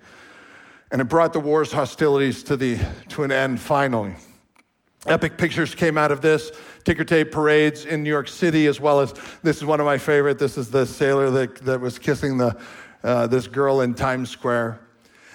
And 0.92 1.02
it 1.02 1.06
brought 1.06 1.34
the 1.34 1.40
war's 1.40 1.72
hostilities 1.74 2.44
to, 2.44 2.56
the, 2.56 2.80
to 3.10 3.24
an 3.24 3.32
end 3.32 3.60
finally. 3.60 4.16
Epic 5.06 5.38
pictures 5.38 5.76
came 5.76 5.98
out 5.98 6.12
of 6.12 6.22
this 6.22 6.54
ticker 6.86 7.04
tape 7.04 7.32
parades 7.32 7.84
in 7.84 8.04
New 8.04 8.10
York 8.10 8.30
City, 8.30 8.68
as 8.68 8.80
well 8.80 9.02
as 9.02 9.14
this 9.42 9.58
is 9.58 9.66
one 9.66 9.82
of 9.82 9.86
my 9.86 9.98
favorite. 9.98 10.40
This 10.40 10.58
is 10.58 10.70
the 10.70 10.86
sailor 10.86 11.30
that, 11.32 11.56
that 11.66 11.82
was 11.82 12.00
kissing 12.00 12.38
the, 12.38 12.58
uh, 13.04 13.28
this 13.28 13.48
girl 13.48 13.82
in 13.82 13.94
Times 13.94 14.30
Square. 14.30 14.80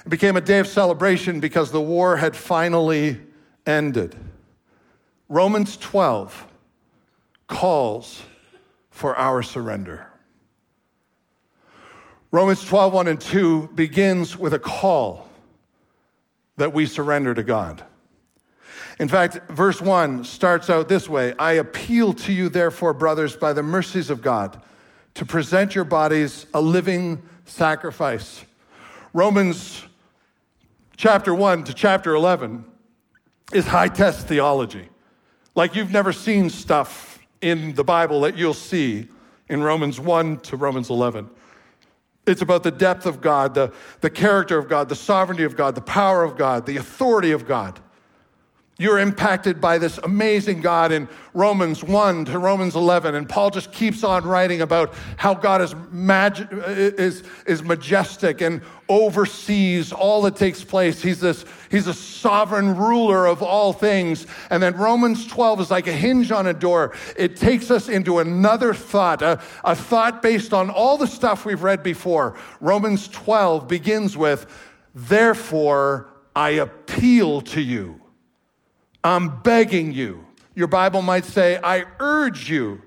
It 0.09 0.11
became 0.11 0.39
a 0.39 0.41
day 0.41 0.59
of 0.59 0.67
celebration 0.67 1.39
because 1.39 1.71
the 1.71 1.83
war 1.83 2.17
had 2.17 2.35
finally 2.35 3.21
ended. 3.67 4.17
Romans 5.29 5.77
12 5.77 6.47
calls 7.47 8.23
for 8.89 9.15
our 9.17 9.43
surrender. 9.43 10.07
Romans 12.31 12.65
12, 12.65 12.95
1 12.95 13.07
and 13.07 13.21
2 13.21 13.69
begins 13.75 14.35
with 14.35 14.55
a 14.55 14.59
call 14.59 15.29
that 16.57 16.73
we 16.73 16.87
surrender 16.87 17.35
to 17.35 17.43
God. 17.43 17.85
In 18.99 19.09
fact, 19.09 19.51
verse 19.51 19.83
1 19.83 20.25
starts 20.25 20.71
out 20.71 20.89
this 20.89 21.07
way 21.07 21.35
I 21.39 21.53
appeal 21.53 22.15
to 22.15 22.33
you, 22.33 22.49
therefore, 22.49 22.95
brothers, 22.95 23.37
by 23.37 23.53
the 23.53 23.63
mercies 23.63 24.09
of 24.09 24.23
God, 24.23 24.59
to 25.17 25.27
present 25.27 25.75
your 25.75 25.85
bodies 25.85 26.47
a 26.55 26.63
living 26.63 27.21
sacrifice. 27.45 28.43
Romans 29.13 29.85
chapter 30.99 31.33
1 31.33 31.63
to 31.63 31.73
chapter 31.73 32.13
11 32.13 32.65
is 33.53 33.69
high 33.69 33.87
test 33.87 34.27
theology. 34.27 34.89
Like 35.55 35.77
you've 35.77 35.93
never 35.93 36.13
seen 36.13 36.51
stuff 36.51 37.21
in 37.41 37.75
the 37.75 37.85
Bible 37.85 38.21
that 38.23 38.37
you'll 38.37 38.53
see 38.53 39.09
in 39.49 39.63
Romans 39.63 40.01
1 40.01 40.41
to 40.41 40.57
Romans 40.57 40.91
11. 40.91 41.31
It's 42.27 42.43
about 42.43 42.65
the 42.65 42.73
depth 42.73 43.07
of 43.07 43.21
God, 43.21 43.55
the, 43.55 43.73
the 44.01 44.11
character 44.11 44.59
of 44.59 44.69
God, 44.69 44.89
the 44.89 44.97
sovereignty 44.97 45.45
of 45.45 45.57
God, 45.57 45.77
the 45.77 45.81
power 45.81 46.25
of 46.25 46.37
God, 46.37 46.67
the 46.67 46.77
authority 46.77 47.31
of 47.31 47.47
God. 47.47 47.79
You're 48.81 49.01
impacted 49.01 49.61
by 49.61 49.79
this 49.79 49.99
amazing 49.99 50.61
God 50.61 50.93
in 50.93 51.09
Romans 51.35 51.83
1 51.83 52.27
to 52.27 52.39
Romans 52.39 52.77
11. 52.77 53.17
And 53.17 53.29
Paul 53.29 53.51
just 53.51 53.73
keeps 53.73 54.05
on 54.05 54.23
writing 54.25 54.61
about 54.61 54.95
how 55.17 55.35
God 55.35 55.61
is, 55.63 55.75
mag- 55.91 56.47
is, 56.53 57.25
is 57.45 57.65
majestic 57.65 58.41
and 58.41 58.63
oversees 58.89 59.93
all 59.93 60.23
that 60.23 60.37
takes 60.37 60.63
place. 60.63 61.03
He's, 61.03 61.19
this, 61.19 61.45
he's 61.73 61.89
a 61.89 61.93
sovereign 61.93 62.77
ruler 62.77 63.27
of 63.27 63.43
all 63.43 63.73
things. 63.73 64.29
And 64.49 64.63
then 64.63 64.77
Romans 64.77 65.27
12 65.27 65.63
is 65.63 65.71
like 65.73 65.89
a 65.89 65.93
hinge 65.93 66.31
on 66.31 66.47
a 66.47 66.55
door. 66.55 66.95
It 67.17 67.35
takes 67.35 67.73
us 67.73 67.89
into 67.89 68.21
another 68.21 68.75
thought, 68.75 69.23
a, 69.23 69.43
a 69.65 69.75
thought 69.75 70.23
based 70.23 70.55
on 70.55 70.71
all 70.71 70.97
the 70.97 71.09
stuff 71.09 71.45
we've 71.45 71.65
read 71.65 71.83
before. 71.83 72.39
Romans 72.61 73.09
12 73.09 73.67
begins 73.67 74.17
with, 74.17 74.47
Therefore, 74.95 76.11
I 76.37 76.51
appeal 76.51 77.41
to 77.41 77.61
you. 77.61 78.03
I'm 79.03 79.41
begging 79.43 79.93
you. 79.93 80.25
Your 80.55 80.67
Bible 80.67 81.03
might 81.03 81.25
say, 81.25 81.59
I 81.63 81.85
urge 82.01 82.51
you. 82.51 82.83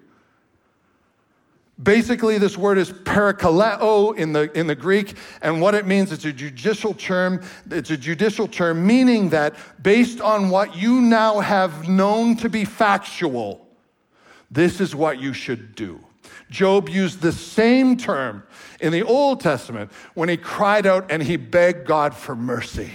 Basically, 1.81 2.37
this 2.37 2.57
word 2.57 2.77
is 2.77 2.91
parakaleo 2.91 4.15
in 4.15 4.33
the, 4.33 4.51
in 4.57 4.67
the 4.67 4.75
Greek, 4.75 5.15
and 5.41 5.61
what 5.61 5.73
it 5.73 5.87
means, 5.87 6.11
it's 6.11 6.25
a 6.25 6.31
judicial 6.31 6.93
term. 6.93 7.41
It's 7.71 7.89
a 7.89 7.97
judicial 7.97 8.47
term, 8.47 8.85
meaning 8.85 9.29
that 9.29 9.55
based 9.81 10.21
on 10.21 10.49
what 10.49 10.75
you 10.75 11.01
now 11.01 11.39
have 11.39 11.87
known 11.87 12.35
to 12.37 12.49
be 12.49 12.65
factual, 12.65 13.65
this 14.51 14.79
is 14.79 14.93
what 14.93 15.19
you 15.19 15.33
should 15.33 15.73
do. 15.73 15.99
Job 16.51 16.89
used 16.89 17.21
the 17.21 17.31
same 17.31 17.97
term 17.97 18.43
in 18.81 18.91
the 18.91 19.03
Old 19.03 19.39
Testament 19.39 19.91
when 20.13 20.29
he 20.29 20.37
cried 20.37 20.85
out 20.85 21.09
and 21.09 21.23
he 21.23 21.37
begged 21.37 21.87
God 21.87 22.13
for 22.13 22.35
mercy. 22.35 22.91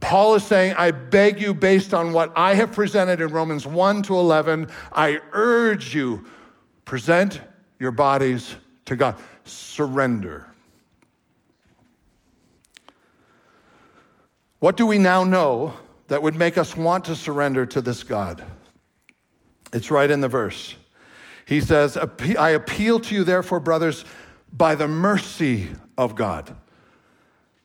Paul 0.00 0.34
is 0.34 0.44
saying, 0.44 0.74
I 0.76 0.90
beg 0.90 1.40
you, 1.40 1.52
based 1.52 1.92
on 1.92 2.12
what 2.12 2.32
I 2.34 2.54
have 2.54 2.72
presented 2.72 3.20
in 3.20 3.28
Romans 3.28 3.66
1 3.66 4.02
to 4.04 4.16
11, 4.16 4.68
I 4.92 5.20
urge 5.32 5.94
you, 5.94 6.24
present 6.84 7.40
your 7.78 7.90
bodies 7.90 8.56
to 8.86 8.96
God. 8.96 9.16
Surrender. 9.44 10.46
What 14.58 14.76
do 14.76 14.86
we 14.86 14.98
now 14.98 15.24
know 15.24 15.74
that 16.08 16.22
would 16.22 16.34
make 16.34 16.58
us 16.58 16.76
want 16.76 17.04
to 17.06 17.16
surrender 17.16 17.66
to 17.66 17.80
this 17.80 18.02
God? 18.02 18.44
It's 19.72 19.90
right 19.90 20.10
in 20.10 20.20
the 20.20 20.28
verse. 20.28 20.74
He 21.46 21.60
says, 21.60 21.96
I 21.96 22.50
appeal 22.50 23.00
to 23.00 23.14
you, 23.14 23.24
therefore, 23.24 23.60
brothers, 23.60 24.04
by 24.52 24.74
the 24.74 24.88
mercy 24.88 25.68
of 25.96 26.14
God 26.14 26.56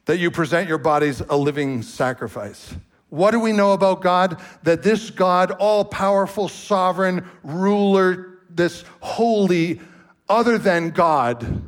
that 0.05 0.17
you 0.17 0.31
present 0.31 0.69
your 0.69 0.77
bodies 0.77 1.21
a 1.21 1.37
living 1.37 1.81
sacrifice. 1.81 2.75
What 3.09 3.31
do 3.31 3.39
we 3.39 3.51
know 3.51 3.73
about 3.73 4.01
God? 4.01 4.41
That 4.63 4.83
this 4.83 5.09
God, 5.09 5.51
all 5.51 5.85
powerful, 5.85 6.47
sovereign, 6.47 7.27
ruler, 7.43 8.39
this 8.49 8.83
holy, 8.99 9.79
other 10.27 10.57
than 10.57 10.89
God, 10.89 11.63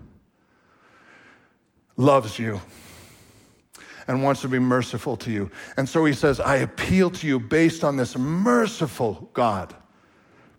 loves 1.96 2.38
you 2.38 2.62
and 4.08 4.24
wants 4.24 4.42
to 4.42 4.48
be 4.48 4.60
merciful 4.60 5.18
to 5.18 5.32
you. 5.32 5.52
And 5.76 5.88
so 5.88 6.06
he 6.06 6.14
says, 6.14 6.40
I 6.40 6.58
appeal 6.58 7.10
to 7.12 7.28
you 7.28 7.40
based 7.40 7.84
on 7.84 7.98
this 7.98 8.18
merciful 8.18 9.30
God 9.34 9.76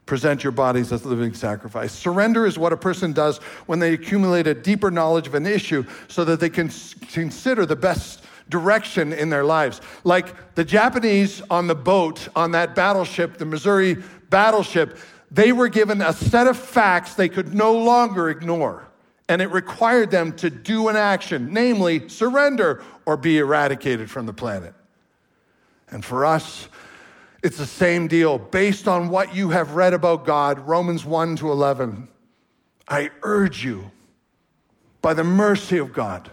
present 0.08 0.42
your 0.42 0.50
bodies 0.50 0.90
as 0.90 1.04
living 1.04 1.34
sacrifice. 1.34 1.92
Surrender 1.92 2.46
is 2.46 2.58
what 2.58 2.72
a 2.72 2.76
person 2.76 3.12
does 3.12 3.38
when 3.66 3.78
they 3.78 3.92
accumulate 3.92 4.46
a 4.46 4.54
deeper 4.54 4.90
knowledge 4.90 5.26
of 5.28 5.34
an 5.34 5.46
issue 5.46 5.84
so 6.08 6.24
that 6.24 6.40
they 6.40 6.48
can 6.48 6.70
consider 7.12 7.66
the 7.66 7.76
best 7.76 8.24
direction 8.48 9.12
in 9.12 9.28
their 9.28 9.44
lives. 9.44 9.82
Like 10.04 10.54
the 10.54 10.64
Japanese 10.64 11.42
on 11.50 11.66
the 11.66 11.74
boat 11.74 12.26
on 12.34 12.52
that 12.52 12.74
battleship, 12.74 13.36
the 13.36 13.44
Missouri 13.44 13.98
battleship, 14.30 14.96
they 15.30 15.52
were 15.52 15.68
given 15.68 16.00
a 16.00 16.14
set 16.14 16.46
of 16.46 16.56
facts 16.56 17.14
they 17.14 17.28
could 17.28 17.54
no 17.54 17.72
longer 17.74 18.30
ignore. 18.30 18.88
And 19.28 19.42
it 19.42 19.50
required 19.52 20.10
them 20.10 20.32
to 20.36 20.48
do 20.48 20.88
an 20.88 20.96
action, 20.96 21.52
namely 21.52 22.08
surrender 22.08 22.82
or 23.04 23.18
be 23.18 23.36
eradicated 23.36 24.10
from 24.10 24.24
the 24.24 24.32
planet. 24.32 24.72
And 25.90 26.02
for 26.02 26.24
us, 26.24 26.68
it's 27.42 27.58
the 27.58 27.66
same 27.66 28.08
deal. 28.08 28.38
Based 28.38 28.88
on 28.88 29.08
what 29.08 29.34
you 29.34 29.50
have 29.50 29.74
read 29.74 29.94
about 29.94 30.24
God, 30.26 30.58
Romans 30.60 31.04
1 31.04 31.36
to 31.36 31.50
11, 31.50 32.08
I 32.88 33.10
urge 33.22 33.64
you, 33.64 33.90
by 35.00 35.14
the 35.14 35.24
mercy 35.24 35.78
of 35.78 35.92
God, 35.92 36.30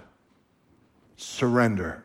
surrender. 1.17 2.03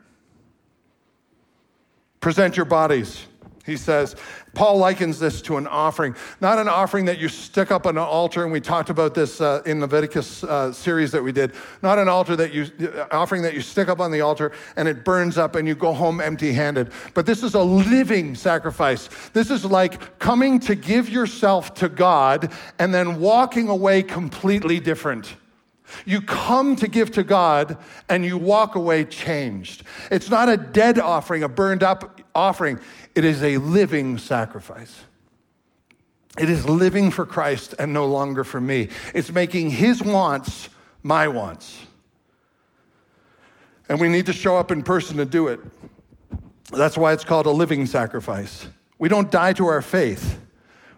Present 2.21 2.57
your 2.57 2.67
bodies 2.67 3.25
he 3.67 3.77
says, 3.77 4.17
Paul 4.55 4.79
likens 4.79 5.19
this 5.19 5.43
to 5.43 5.59
an 5.59 5.67
offering, 5.67 6.17
not 6.41 6.59
an 6.59 6.67
offering 6.67 7.05
that 7.05 7.19
you 7.19 7.29
stick 7.29 7.71
up 7.71 7.87
on 7.87 7.97
an 7.97 8.03
altar, 8.03 8.43
and 8.43 8.51
we 8.51 8.61
talked 8.61 8.89
about 8.89 9.15
this 9.15 9.41
uh, 9.41 9.63
in 9.67 9.81
Leviticus 9.81 10.43
uh, 10.43 10.73
series 10.73 11.13
that 11.13 11.23
we 11.23 11.31
did. 11.31 11.53
Not 11.83 11.99
an 11.99 12.09
altar 12.09 12.37
that 12.37 12.55
you 12.55 12.67
uh, 12.81 13.07
offering 13.11 13.43
that 13.43 13.55
you 13.55 13.61
stick 13.61 13.89
up 13.89 14.01
on 14.01 14.11
the 14.11 14.23
altar 14.23 14.53
and 14.77 14.89
it 14.89 15.05
burns 15.05 15.37
up 15.37 15.57
and 15.57 15.69
you 15.69 15.75
go 15.75 15.93
home 15.93 16.21
empty-handed. 16.21 16.91
But 17.15 17.27
this 17.27 17.43
is 17.43 17.55
a 17.55 17.63
living 17.63 18.35
sacrifice. 18.35 19.09
This 19.33 19.51
is 19.51 19.65
like 19.65 20.19
coming 20.19 20.59
to 20.61 20.75
give 20.75 21.09
yourself 21.11 21.75
to 21.75 21.89
God 21.89 22.53
and 22.79 22.95
then 22.95 23.21
walking 23.21 23.69
away 23.69 24.03
completely 24.03 24.81
different. 24.81 25.37
You 26.05 26.23
come 26.23 26.77
to 26.77 26.89
give 26.89 27.11
to 27.13 27.25
God 27.25 27.77
and 28.09 28.25
you 28.25 28.39
walk 28.39 28.75
away 28.75 29.05
changed. 29.05 29.83
It's 30.11 30.31
not 30.31 30.49
a 30.49 30.57
dead 30.57 30.99
offering, 30.99 31.43
a 31.43 31.49
burned 31.49 31.83
up 31.83 32.20
offering. 32.35 32.79
It 33.15 33.25
is 33.25 33.43
a 33.43 33.59
living 33.59 34.19
sacrifice. 34.19 35.05
It 36.39 36.49
is 36.49 36.69
living 36.69 37.11
for 37.11 37.27
Christ 37.27 37.75
and 37.79 37.93
no 37.93 38.07
longer 38.07 38.45
for 38.45 38.61
me. 38.61 38.89
It's 39.15 39.33
making 39.33 39.71
his 39.71 40.03
wants 40.03 40.69
my 41.03 41.29
wants. 41.29 41.87
And 43.89 44.01
we 44.01 44.09
need 44.09 44.27
to 44.27 44.33
show 44.33 44.57
up 44.57 44.71
in 44.71 44.83
person 44.83 45.17
to 45.17 45.25
do 45.25 45.49
it. 45.49 45.61
That's 46.73 46.97
why 46.97 47.13
it's 47.13 47.25
called 47.25 47.47
a 47.47 47.51
living 47.51 47.87
sacrifice. 47.87 48.69
We 48.99 49.09
don't 49.09 49.31
die 49.31 49.53
to 49.55 49.67
our 49.67 49.83
faith. 49.83 50.39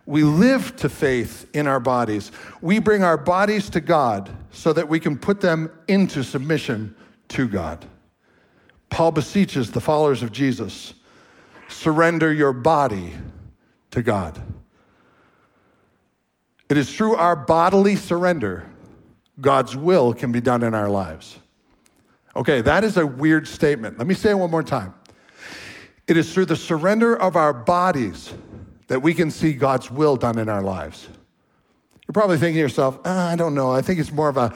We 0.04 0.24
live 0.24 0.76
to 0.76 0.88
faith 0.88 1.48
in 1.54 1.66
our 1.66 1.80
bodies. 1.80 2.32
We 2.60 2.80
bring 2.80 3.02
our 3.02 3.16
bodies 3.16 3.70
to 3.70 3.80
God 3.80 4.28
so 4.50 4.72
that 4.72 4.88
we 4.88 5.00
can 5.00 5.16
put 5.16 5.40
them 5.40 5.70
into 5.88 6.22
submission 6.22 6.94
to 7.28 7.48
God. 7.48 7.86
Paul 8.90 9.12
beseeches 9.12 9.70
the 9.70 9.80
followers 9.80 10.22
of 10.22 10.32
Jesus 10.32 10.92
surrender 11.72 12.32
your 12.32 12.52
body 12.52 13.12
to 13.90 14.02
God. 14.02 14.40
It 16.68 16.76
is 16.76 16.94
through 16.94 17.16
our 17.16 17.36
bodily 17.36 17.96
surrender 17.96 18.66
God's 19.40 19.76
will 19.76 20.14
can 20.14 20.32
be 20.32 20.40
done 20.40 20.62
in 20.62 20.74
our 20.74 20.88
lives. 20.88 21.38
Okay, 22.34 22.62
that 22.62 22.84
is 22.84 22.96
a 22.96 23.06
weird 23.06 23.46
statement. 23.46 23.98
Let 23.98 24.06
me 24.06 24.14
say 24.14 24.30
it 24.30 24.34
one 24.34 24.50
more 24.50 24.62
time. 24.62 24.94
It 26.06 26.16
is 26.16 26.32
through 26.32 26.46
the 26.46 26.56
surrender 26.56 27.14
of 27.14 27.36
our 27.36 27.52
bodies 27.52 28.32
that 28.88 29.02
we 29.02 29.14
can 29.14 29.30
see 29.30 29.52
God's 29.52 29.90
will 29.90 30.16
done 30.16 30.38
in 30.38 30.48
our 30.48 30.62
lives. 30.62 31.08
You're 32.06 32.14
probably 32.14 32.38
thinking 32.38 32.56
to 32.56 32.60
yourself, 32.60 32.98
oh, 33.04 33.10
I 33.10 33.36
don't 33.36 33.54
know. 33.54 33.70
I 33.70 33.82
think 33.82 34.00
it's 34.00 34.12
more 34.12 34.28
of 34.28 34.36
a, 34.36 34.54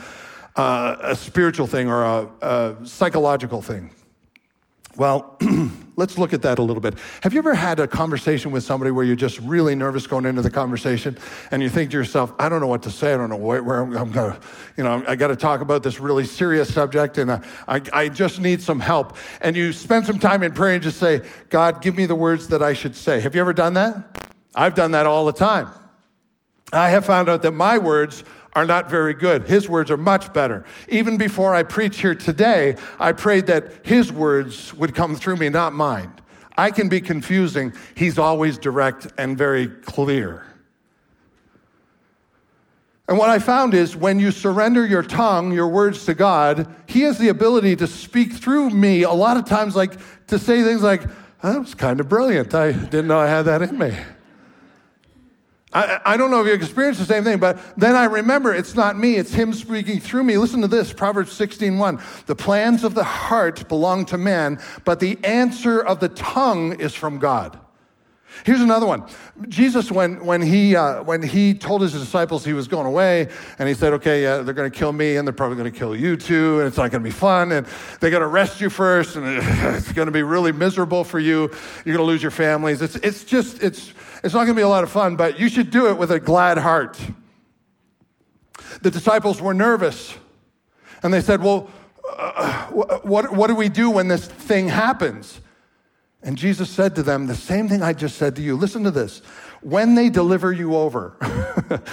uh, 0.56 0.96
a 1.00 1.16
spiritual 1.16 1.66
thing 1.66 1.88
or 1.88 2.02
a, 2.02 2.28
a 2.42 2.76
psychological 2.86 3.62
thing. 3.62 3.90
Well, 4.96 5.36
let's 5.96 6.16
look 6.16 6.32
at 6.32 6.40
that 6.42 6.58
a 6.58 6.62
little 6.62 6.80
bit. 6.80 6.94
Have 7.22 7.34
you 7.34 7.38
ever 7.38 7.54
had 7.54 7.80
a 7.80 7.86
conversation 7.86 8.50
with 8.50 8.64
somebody 8.64 8.90
where 8.90 9.04
you're 9.04 9.14
just 9.14 9.38
really 9.40 9.74
nervous 9.74 10.06
going 10.06 10.24
into 10.24 10.40
the 10.40 10.50
conversation 10.50 11.18
and 11.50 11.62
you 11.62 11.68
think 11.68 11.90
to 11.90 11.96
yourself, 11.98 12.32
I 12.38 12.48
don't 12.48 12.60
know 12.60 12.66
what 12.66 12.82
to 12.84 12.90
say. 12.90 13.12
I 13.12 13.16
don't 13.18 13.28
know 13.28 13.36
where, 13.36 13.62
where 13.62 13.82
I'm, 13.82 13.94
I'm 13.96 14.10
going 14.10 14.32
to, 14.32 14.40
you 14.78 14.84
know, 14.84 15.04
I 15.06 15.14
got 15.16 15.28
to 15.28 15.36
talk 15.36 15.60
about 15.60 15.82
this 15.82 16.00
really 16.00 16.24
serious 16.24 16.72
subject 16.72 17.18
and 17.18 17.30
I, 17.30 17.40
I, 17.68 17.82
I 17.92 18.08
just 18.08 18.40
need 18.40 18.62
some 18.62 18.80
help. 18.80 19.16
And 19.42 19.54
you 19.54 19.72
spend 19.72 20.06
some 20.06 20.18
time 20.18 20.42
in 20.42 20.52
prayer 20.52 20.74
and 20.74 20.82
just 20.82 20.98
say, 20.98 21.20
God, 21.50 21.82
give 21.82 21.94
me 21.94 22.06
the 22.06 22.14
words 22.14 22.48
that 22.48 22.62
I 22.62 22.72
should 22.72 22.96
say. 22.96 23.20
Have 23.20 23.34
you 23.34 23.40
ever 23.42 23.52
done 23.52 23.74
that? 23.74 24.26
I've 24.54 24.74
done 24.74 24.92
that 24.92 25.04
all 25.04 25.26
the 25.26 25.32
time. 25.32 25.68
I 26.72 26.88
have 26.88 27.04
found 27.04 27.28
out 27.28 27.42
that 27.42 27.52
my 27.52 27.78
words 27.78 28.24
are 28.56 28.64
not 28.64 28.88
very 28.88 29.12
good. 29.12 29.46
His 29.46 29.68
words 29.68 29.90
are 29.90 29.98
much 29.98 30.32
better. 30.32 30.64
Even 30.88 31.18
before 31.18 31.54
I 31.54 31.62
preach 31.62 32.00
here 32.00 32.14
today, 32.14 32.76
I 32.98 33.12
prayed 33.12 33.46
that 33.48 33.86
his 33.86 34.10
words 34.10 34.72
would 34.74 34.94
come 34.94 35.14
through 35.14 35.36
me, 35.36 35.50
not 35.50 35.74
mine. 35.74 36.10
I 36.56 36.70
can 36.70 36.88
be 36.88 37.02
confusing. 37.02 37.74
He's 37.94 38.18
always 38.18 38.56
direct 38.56 39.08
and 39.18 39.36
very 39.36 39.68
clear. 39.68 40.46
And 43.08 43.18
what 43.18 43.28
I 43.28 43.38
found 43.38 43.74
is 43.74 43.94
when 43.94 44.18
you 44.18 44.30
surrender 44.30 44.86
your 44.86 45.02
tongue, 45.02 45.52
your 45.52 45.68
words 45.68 46.06
to 46.06 46.14
God, 46.14 46.66
He 46.86 47.02
has 47.02 47.18
the 47.18 47.28
ability 47.28 47.76
to 47.76 47.86
speak 47.86 48.32
through 48.32 48.70
me 48.70 49.02
a 49.02 49.12
lot 49.12 49.36
of 49.36 49.44
times, 49.44 49.76
like 49.76 49.92
to 50.28 50.38
say 50.38 50.62
things 50.62 50.82
like, 50.82 51.02
that 51.42 51.58
was 51.58 51.74
kind 51.74 52.00
of 52.00 52.08
brilliant. 52.08 52.54
I 52.54 52.72
didn't 52.72 53.06
know 53.06 53.18
I 53.18 53.28
had 53.28 53.42
that 53.42 53.60
in 53.60 53.78
me. 53.78 53.94
I, 55.72 56.00
I 56.04 56.16
don't 56.16 56.30
know 56.30 56.40
if 56.40 56.46
you 56.46 56.52
experienced 56.52 57.00
the 57.00 57.06
same 57.06 57.24
thing, 57.24 57.38
but 57.38 57.58
then 57.76 57.96
I 57.96 58.04
remember 58.04 58.54
it's 58.54 58.74
not 58.74 58.96
me, 58.96 59.16
it's 59.16 59.32
him 59.32 59.52
speaking 59.52 60.00
through 60.00 60.22
me. 60.22 60.38
Listen 60.38 60.60
to 60.62 60.68
this 60.68 60.92
Proverbs 60.92 61.32
16:1. 61.32 62.26
The 62.26 62.36
plans 62.36 62.84
of 62.84 62.94
the 62.94 63.04
heart 63.04 63.68
belong 63.68 64.04
to 64.06 64.18
man, 64.18 64.60
but 64.84 65.00
the 65.00 65.18
answer 65.24 65.80
of 65.80 66.00
the 66.00 66.08
tongue 66.08 66.80
is 66.80 66.94
from 66.94 67.18
God. 67.18 67.58
Here's 68.44 68.60
another 68.60 68.86
one. 68.86 69.04
Jesus, 69.48 69.90
when, 69.90 70.24
when, 70.24 70.42
he, 70.42 70.76
uh, 70.76 71.02
when 71.02 71.22
he 71.22 71.54
told 71.54 71.80
his 71.80 71.92
disciples 71.92 72.44
he 72.44 72.52
was 72.52 72.68
going 72.68 72.86
away, 72.86 73.28
and 73.58 73.68
he 73.68 73.74
said, 73.74 73.94
Okay, 73.94 74.26
uh, 74.26 74.42
they're 74.42 74.54
going 74.54 74.70
to 74.70 74.76
kill 74.76 74.92
me, 74.92 75.16
and 75.16 75.26
they're 75.26 75.32
probably 75.32 75.56
going 75.56 75.72
to 75.72 75.76
kill 75.76 75.96
you 75.96 76.16
too, 76.16 76.58
and 76.58 76.68
it's 76.68 76.76
not 76.76 76.90
going 76.90 77.02
to 77.02 77.08
be 77.08 77.10
fun, 77.10 77.52
and 77.52 77.66
they're 78.00 78.10
going 78.10 78.20
to 78.20 78.26
arrest 78.26 78.60
you 78.60 78.68
first, 78.68 79.16
and 79.16 79.26
it's 79.76 79.92
going 79.92 80.06
to 80.06 80.12
be 80.12 80.22
really 80.22 80.52
miserable 80.52 81.04
for 81.04 81.18
you. 81.18 81.50
You're 81.84 81.96
going 81.96 81.98
to 81.98 82.02
lose 82.04 82.22
your 82.22 82.30
families. 82.30 82.82
It's, 82.82 82.96
it's 82.96 83.24
just, 83.24 83.62
it's, 83.62 83.92
it's 84.26 84.34
not 84.34 84.40
going 84.40 84.56
to 84.56 84.60
be 84.60 84.62
a 84.62 84.68
lot 84.68 84.82
of 84.82 84.90
fun, 84.90 85.14
but 85.14 85.38
you 85.38 85.48
should 85.48 85.70
do 85.70 85.88
it 85.88 85.96
with 85.96 86.10
a 86.10 86.18
glad 86.18 86.58
heart. 86.58 86.98
The 88.82 88.90
disciples 88.90 89.40
were 89.40 89.54
nervous, 89.54 90.16
and 91.04 91.14
they 91.14 91.20
said, 91.20 91.40
Well, 91.40 91.70
uh, 92.18 92.66
what, 93.02 93.32
what 93.32 93.46
do 93.46 93.54
we 93.54 93.68
do 93.68 93.88
when 93.88 94.08
this 94.08 94.26
thing 94.26 94.68
happens? 94.68 95.40
And 96.24 96.36
Jesus 96.36 96.68
said 96.68 96.96
to 96.96 97.04
them 97.04 97.28
the 97.28 97.36
same 97.36 97.68
thing 97.68 97.82
I 97.82 97.92
just 97.92 98.18
said 98.18 98.34
to 98.34 98.42
you. 98.42 98.56
Listen 98.56 98.82
to 98.82 98.90
this. 98.90 99.20
When 99.62 99.94
they 99.94 100.10
deliver 100.10 100.52
you 100.52 100.74
over, 100.74 101.16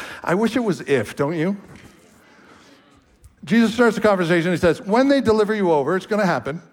I 0.23 0.33
wish 0.33 0.55
it 0.55 0.63
was 0.63 0.81
if, 0.81 1.15
don't 1.15 1.37
you? 1.37 1.55
Jesus 3.45 3.75
starts 3.75 3.95
the 3.95 4.01
conversation. 4.01 4.49
He 4.49 4.57
says, 4.57 4.81
When 4.81 5.07
they 5.07 5.21
deliver 5.21 5.53
you 5.53 5.71
over, 5.71 5.95
it's 5.95 6.07
going 6.07 6.21
to 6.21 6.25
happen. 6.25 6.63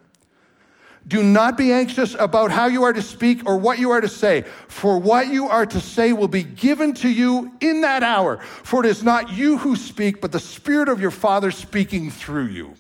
Do 1.09 1.23
not 1.23 1.57
be 1.57 1.73
anxious 1.73 2.15
about 2.19 2.51
how 2.51 2.67
you 2.67 2.85
are 2.85 2.93
to 2.93 3.03
speak 3.03 3.47
or 3.47 3.57
what 3.57 3.79
you 3.79 3.91
are 3.91 4.01
to 4.01 4.09
say, 4.09 4.43
for 4.69 4.99
what 4.99 5.29
you 5.29 5.49
are 5.49 5.67
to 5.67 5.81
say 5.81 6.13
will 6.13 6.29
be 6.29 6.43
given 6.43 6.93
to 6.95 7.09
you 7.09 7.53
in 7.61 7.81
that 7.81 8.03
hour. 8.03 8.39
For 8.39 8.85
it 8.85 8.89
is 8.89 9.03
not 9.03 9.33
you 9.33 9.59
who 9.59 9.77
speak, 9.77 10.21
but 10.21 10.31
the 10.31 10.41
Spirit 10.41 10.89
of 10.89 11.01
your 11.01 11.11
Father 11.11 11.51
speaking 11.51 12.11
through 12.11 12.47
you. 12.47 12.75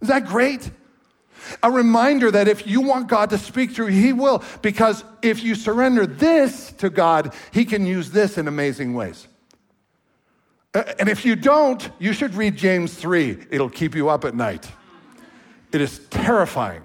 Is 0.00 0.08
that 0.08 0.26
great? 0.26 0.70
A 1.62 1.70
reminder 1.70 2.30
that 2.30 2.48
if 2.48 2.66
you 2.66 2.80
want 2.80 3.08
God 3.08 3.30
to 3.30 3.38
speak 3.38 3.70
through, 3.70 3.88
you, 3.88 4.02
He 4.02 4.12
will, 4.12 4.42
because 4.62 5.04
if 5.22 5.42
you 5.42 5.54
surrender 5.54 6.06
this 6.06 6.72
to 6.72 6.90
God, 6.90 7.34
He 7.52 7.64
can 7.64 7.86
use 7.86 8.10
this 8.10 8.36
in 8.36 8.48
amazing 8.48 8.94
ways. 8.94 9.28
Uh, 10.74 10.82
and 10.98 11.08
if 11.08 11.24
you 11.24 11.36
don't, 11.36 11.88
you 11.98 12.12
should 12.12 12.34
read 12.34 12.56
James 12.56 12.94
3. 12.94 13.46
It'll 13.50 13.70
keep 13.70 13.94
you 13.94 14.08
up 14.08 14.24
at 14.24 14.34
night. 14.34 14.68
It 15.72 15.80
is 15.80 16.00
terrifying. 16.10 16.82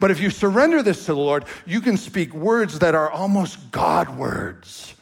But 0.00 0.10
if 0.10 0.20
you 0.20 0.30
surrender 0.30 0.82
this 0.82 1.06
to 1.06 1.14
the 1.14 1.20
Lord, 1.20 1.44
you 1.64 1.80
can 1.80 1.96
speak 1.96 2.34
words 2.34 2.78
that 2.80 2.94
are 2.94 3.10
almost 3.10 3.70
God 3.70 4.16
words. 4.16 4.94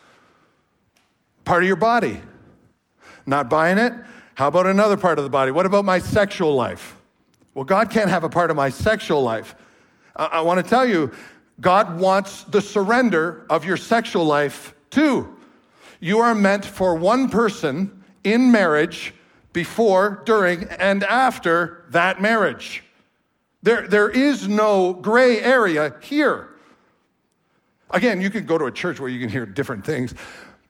Part 1.45 1.63
of 1.63 1.67
your 1.67 1.77
body. 1.77 2.21
Not 3.27 3.49
buying 3.51 3.79
it? 3.79 3.93
How 4.35 4.49
about 4.49 4.67
another 4.67 4.97
part 4.97 5.19
of 5.19 5.25
the 5.25 5.31
body? 5.31 5.51
What 5.51 5.67
about 5.67 5.85
my 5.85 5.99
sexual 5.99 6.55
life? 6.55 6.97
Well, 7.55 7.65
God 7.65 7.91
can't 7.91 8.11
have 8.11 8.25
a 8.25 8.29
part 8.29 8.51
of 8.51 8.57
my 8.57 8.71
sexual 8.71 9.23
life. 9.23 9.55
I, 10.17 10.27
I 10.27 10.41
want 10.41 10.63
to 10.63 10.69
tell 10.69 10.87
you, 10.87 11.13
God 11.61 11.99
wants 12.01 12.45
the 12.45 12.61
surrender 12.61 13.47
of 13.49 13.65
your 13.65 13.77
sexual 13.77 14.25
life 14.25 14.75
too. 14.91 15.37
You 16.01 16.19
are 16.19 16.35
meant 16.35 16.65
for 16.65 16.95
one 16.95 17.29
person 17.29 18.05
in 18.25 18.51
marriage 18.53 19.15
before, 19.53 20.23
during, 20.27 20.65
and 20.65 21.05
after 21.05 21.85
that 21.91 22.21
marriage. 22.21 22.84
There, 23.65 23.89
there 23.89 24.11
is 24.11 24.47
no 24.47 24.93
gray 24.93 25.41
area 25.41 25.95
here. 26.03 26.51
Again, 27.91 28.21
you 28.21 28.29
can 28.29 28.45
go 28.45 28.59
to 28.59 28.67
a 28.67 28.71
church 28.71 29.01
where 29.01 29.09
you 29.09 29.19
can 29.19 29.31
hear 29.31 29.47
different 29.47 29.87
things, 29.87 30.15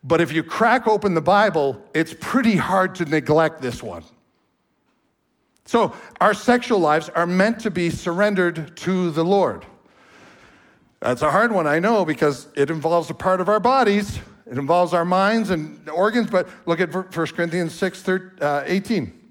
but 0.04 0.20
if 0.20 0.33
you 0.33 0.44
crack 0.44 0.87
open 0.87 1.14
the 1.14 1.20
Bible, 1.20 1.83
it's 1.92 2.14
pretty 2.20 2.54
hard 2.54 2.94
to 2.96 3.04
neglect 3.04 3.61
this 3.61 3.83
one. 3.83 4.04
So, 5.64 5.92
our 6.20 6.35
sexual 6.35 6.78
lives 6.78 7.09
are 7.09 7.26
meant 7.26 7.59
to 7.61 7.70
be 7.70 7.90
surrendered 7.90 8.76
to 8.76 9.11
the 9.11 9.24
Lord. 9.24 9.66
That's 11.00 11.22
a 11.22 11.33
hard 11.33 11.50
one, 11.50 11.66
I 11.66 11.80
know, 11.80 12.04
because 12.04 12.46
it 12.54 12.70
involves 12.70 13.11
a 13.11 13.14
part 13.14 13.40
of 13.40 13.48
our 13.48 13.61
bodies, 13.61 14.20
it 14.46 14.57
involves 14.57 14.94
our 14.94 15.04
minds 15.04 15.50
and 15.50 15.88
organs. 15.88 16.30
But 16.30 16.48
look 16.64 16.80
at 16.80 16.94
1 16.94 17.09
Corinthians 17.11 17.74
6 17.74 18.02
13, 18.02 18.30
uh, 18.40 18.62
18. 18.66 19.23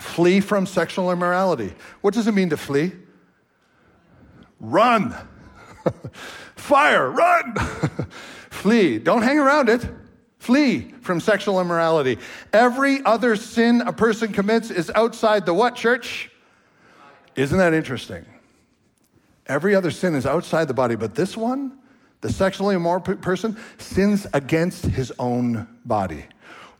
Flee 0.00 0.40
from 0.40 0.66
sexual 0.66 1.10
immorality. 1.10 1.74
What 2.00 2.14
does 2.14 2.26
it 2.26 2.32
mean 2.32 2.50
to 2.50 2.56
flee? 2.56 2.92
Run. 4.60 5.14
Fire, 6.56 7.10
run. 7.10 7.54
flee. 8.50 8.98
Don't 8.98 9.22
hang 9.22 9.38
around 9.38 9.68
it. 9.68 9.88
Flee 10.38 10.92
from 11.00 11.20
sexual 11.20 11.60
immorality. 11.60 12.18
Every 12.52 13.02
other 13.04 13.36
sin 13.36 13.80
a 13.80 13.92
person 13.92 14.32
commits 14.32 14.70
is 14.70 14.90
outside 14.94 15.46
the 15.46 15.54
what, 15.54 15.74
church? 15.74 16.30
Isn't 17.34 17.58
that 17.58 17.74
interesting? 17.74 18.24
Every 19.46 19.74
other 19.74 19.90
sin 19.90 20.14
is 20.14 20.26
outside 20.26 20.68
the 20.68 20.74
body, 20.74 20.96
but 20.96 21.14
this 21.14 21.36
one, 21.36 21.78
the 22.20 22.32
sexually 22.32 22.74
immoral 22.74 23.00
person, 23.00 23.56
sins 23.78 24.26
against 24.32 24.84
his 24.84 25.12
own 25.18 25.68
body. 25.84 26.26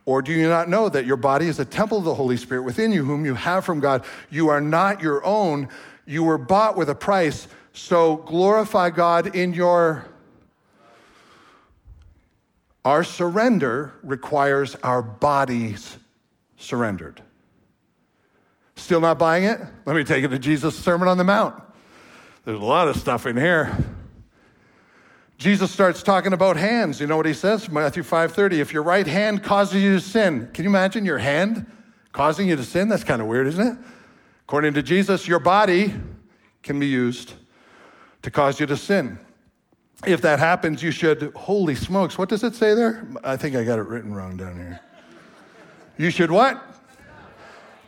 Or 0.07 0.21
do 0.21 0.31
you 0.31 0.47
not 0.47 0.69
know 0.69 0.87
that 0.87 1.05
your 1.05 1.17
body 1.17 1.47
is 1.47 1.59
a 1.59 1.65
temple 1.65 1.97
of 1.97 2.05
the 2.05 2.15
Holy 2.15 2.37
Spirit 2.37 2.61
within 2.61 2.93
you, 2.93 3.03
whom 3.03 3.25
you 3.25 3.33
have 3.33 3.65
from 3.65 3.81
God? 3.81 4.05
You 4.29 4.47
are 4.47 4.61
not 4.61 5.01
your 5.01 5.23
own. 5.25 5.67
You 6.05 6.23
were 6.23 6.37
bought 6.37 6.77
with 6.77 6.89
a 6.89 6.95
price. 6.95 7.49
So 7.73 8.15
glorify 8.15 8.89
God 8.89 9.35
in 9.35 9.53
your 9.53 10.07
our 12.85 13.03
surrender 13.03 13.91
requires 14.01 14.75
our 14.75 15.01
bodies 15.01 15.97
surrendered. 16.55 17.21
Still 18.77 19.01
not 19.01 19.19
buying 19.19 19.43
it? 19.43 19.59
Let 19.85 19.97
me 19.97 20.05
take 20.05 20.23
it 20.23 20.29
to 20.29 20.39
Jesus' 20.39 20.79
Sermon 20.79 21.09
on 21.09 21.17
the 21.17 21.25
Mount. 21.25 21.61
There's 22.45 22.57
a 22.57 22.63
lot 22.63 22.87
of 22.87 22.95
stuff 22.95 23.25
in 23.25 23.35
here. 23.35 23.75
Jesus 25.37 25.71
starts 25.71 26.01
talking 26.01 26.33
about 26.33 26.57
hands. 26.57 26.99
You 26.99 27.07
know 27.07 27.17
what 27.17 27.25
he 27.25 27.33
says? 27.33 27.69
Matthew 27.69 28.03
5:30. 28.03 28.59
If 28.59 28.73
your 28.73 28.83
right 28.83 29.05
hand 29.05 29.43
causes 29.43 29.81
you 29.81 29.95
to 29.95 30.01
sin, 30.01 30.49
can 30.53 30.63
you 30.63 30.69
imagine 30.69 31.05
your 31.05 31.19
hand 31.19 31.65
causing 32.11 32.49
you 32.49 32.55
to 32.55 32.63
sin? 32.63 32.89
That's 32.89 33.03
kind 33.03 33.21
of 33.21 33.27
weird, 33.27 33.47
isn't 33.47 33.67
it? 33.67 33.77
According 34.47 34.73
to 34.73 34.83
Jesus, 34.83 35.27
your 35.27 35.39
body 35.39 35.93
can 36.63 36.79
be 36.79 36.87
used 36.87 37.33
to 38.23 38.31
cause 38.31 38.59
you 38.59 38.65
to 38.65 38.77
sin 38.77 39.19
if 40.05 40.21
that 40.21 40.39
happens, 40.39 40.83
you 40.83 40.91
should, 40.91 41.31
holy 41.35 41.73
smokes, 41.73 42.17
what 42.17 42.29
does 42.29 42.43
it 42.43 42.53
say 42.53 42.73
there? 42.75 43.07
I 43.23 43.35
think 43.35 43.55
I 43.55 43.63
got 43.63 43.79
it 43.79 43.87
written 43.87 44.13
wrong 44.13 44.37
down 44.37 44.55
here. 44.57 44.79
You 45.97 46.11
should 46.11 46.29
what? 46.29 46.61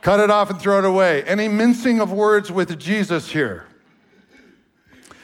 Cut 0.02 0.20
it 0.20 0.32
off 0.32 0.50
and 0.50 0.60
throw 0.60 0.80
it 0.80 0.86
away. 0.86 1.24
Any 1.24 1.48
mincing 1.48 2.00
of 2.00 2.12
words 2.12 2.52
with 2.52 2.80
Jesus 2.80 3.30
here. 3.30 3.66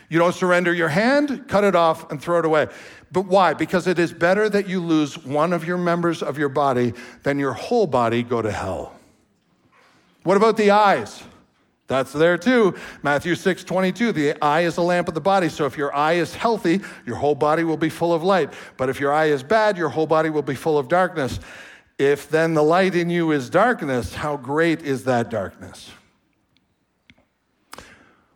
You 0.09 0.19
don't 0.19 0.35
surrender 0.35 0.73
your 0.73 0.89
hand, 0.89 1.47
cut 1.47 1.63
it 1.63 1.75
off 1.75 2.11
and 2.11 2.21
throw 2.21 2.39
it 2.39 2.45
away. 2.45 2.67
But 3.11 3.25
why? 3.25 3.53
Because 3.53 3.87
it 3.87 3.97
is 3.97 4.13
better 4.13 4.49
that 4.49 4.67
you 4.67 4.81
lose 4.81 5.17
one 5.17 5.53
of 5.53 5.65
your 5.65 5.77
members 5.77 6.21
of 6.21 6.37
your 6.37 6.49
body 6.49 6.93
than 7.23 7.39
your 7.39 7.53
whole 7.53 7.87
body 7.87 8.23
go 8.23 8.41
to 8.41 8.51
hell. 8.51 8.99
What 10.23 10.37
about 10.37 10.57
the 10.57 10.71
eyes? 10.71 11.23
That's 11.87 12.11
there 12.11 12.37
too. 12.37 12.75
Matthew 13.03 13.35
6, 13.35 13.63
22. 13.63 14.11
The 14.11 14.43
eye 14.43 14.61
is 14.61 14.75
the 14.75 14.81
lamp 14.81 15.07
of 15.07 15.13
the 15.13 15.21
body. 15.21 15.49
So 15.49 15.65
if 15.65 15.77
your 15.77 15.95
eye 15.95 16.13
is 16.13 16.33
healthy, 16.33 16.81
your 17.05 17.15
whole 17.15 17.35
body 17.35 17.63
will 17.63 17.77
be 17.77 17.89
full 17.89 18.11
of 18.13 18.23
light. 18.23 18.51
But 18.75 18.89
if 18.89 18.99
your 18.99 19.13
eye 19.13 19.25
is 19.25 19.43
bad, 19.43 19.77
your 19.77 19.89
whole 19.89 20.07
body 20.07 20.31
will 20.31 20.41
be 20.41 20.55
full 20.55 20.79
of 20.79 20.87
darkness. 20.87 21.39
If 21.99 22.29
then 22.29 22.55
the 22.55 22.63
light 22.63 22.95
in 22.95 23.09
you 23.09 23.31
is 23.31 23.49
darkness, 23.49 24.15
how 24.15 24.35
great 24.35 24.81
is 24.81 25.03
that 25.03 25.29
darkness? 25.29 25.91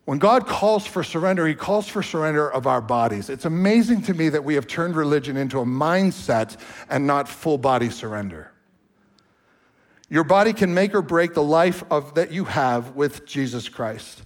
When 0.09 0.17
God 0.17 0.47
calls 0.47 0.87
for 0.87 1.03
surrender, 1.03 1.45
He 1.45 1.53
calls 1.53 1.87
for 1.87 2.01
surrender 2.01 2.51
of 2.51 2.65
our 2.65 2.81
bodies. 2.81 3.29
It's 3.29 3.45
amazing 3.45 4.01
to 4.01 4.15
me 4.15 4.29
that 4.29 4.43
we 4.43 4.55
have 4.55 4.65
turned 4.65 4.95
religion 4.95 5.37
into 5.37 5.59
a 5.59 5.65
mindset 5.65 6.59
and 6.89 7.05
not 7.05 7.29
full 7.29 7.59
body 7.59 7.91
surrender. 7.91 8.51
Your 10.09 10.23
body 10.23 10.51
can 10.51 10.73
make 10.73 10.95
or 10.95 11.03
break 11.03 11.35
the 11.35 11.43
life 11.43 11.83
of, 11.91 12.15
that 12.15 12.31
you 12.31 12.45
have 12.45 12.95
with 12.95 13.23
Jesus 13.27 13.69
Christ. 13.69 14.23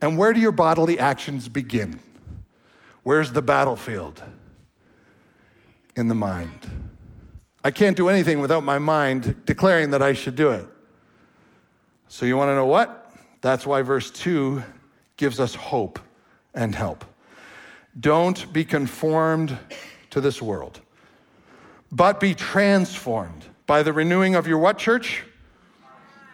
And 0.00 0.16
where 0.16 0.32
do 0.32 0.40
your 0.40 0.52
bodily 0.52 0.98
actions 0.98 1.50
begin? 1.50 2.00
Where's 3.02 3.30
the 3.30 3.42
battlefield? 3.42 4.22
In 5.96 6.08
the 6.08 6.14
mind. 6.14 6.66
I 7.62 7.72
can't 7.72 7.94
do 7.98 8.08
anything 8.08 8.40
without 8.40 8.64
my 8.64 8.78
mind 8.78 9.44
declaring 9.44 9.90
that 9.90 10.00
I 10.00 10.14
should 10.14 10.34
do 10.34 10.48
it. 10.52 10.66
So, 12.08 12.24
you 12.24 12.38
want 12.38 12.48
to 12.48 12.54
know 12.54 12.64
what? 12.64 13.12
That's 13.42 13.66
why 13.66 13.82
verse 13.82 14.10
2 14.10 14.62
gives 15.16 15.40
us 15.40 15.54
hope 15.54 15.98
and 16.54 16.74
help. 16.74 17.04
Don't 17.98 18.52
be 18.52 18.64
conformed 18.64 19.56
to 20.10 20.20
this 20.20 20.42
world, 20.42 20.80
but 21.90 22.20
be 22.20 22.34
transformed 22.34 23.44
by 23.66 23.82
the 23.82 23.92
renewing 23.92 24.34
of 24.34 24.46
your 24.46 24.58
what, 24.58 24.78
church? 24.78 25.24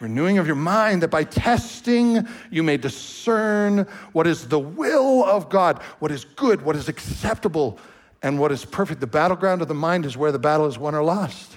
Renewing 0.01 0.39
of 0.39 0.47
your 0.49 0.57
mind, 0.57 1.03
that 1.03 1.09
by 1.09 1.23
testing 1.23 2.27
you 2.51 2.65
may 2.65 2.77
discern 2.77 3.87
what 4.13 4.27
is 4.27 4.49
the 4.49 4.59
will 4.59 5.25
of 5.25 5.49
God, 5.49 5.81
what 6.01 6.11
is 6.11 6.25
good, 6.25 6.63
what 6.63 6.75
is 6.75 6.89
acceptable, 6.89 7.79
and 8.23 8.39
what 8.39 8.51
is 8.51 8.65
perfect. 8.65 9.01
The 9.01 9.07
battleground 9.07 9.63
of 9.63 9.69
the 9.69 9.75
mind 9.75 10.05
is 10.05 10.17
where 10.17 10.33
the 10.33 10.39
battle 10.39 10.67
is 10.67 10.77
won 10.77 10.97
or 10.97 11.05
lost. 11.05 11.57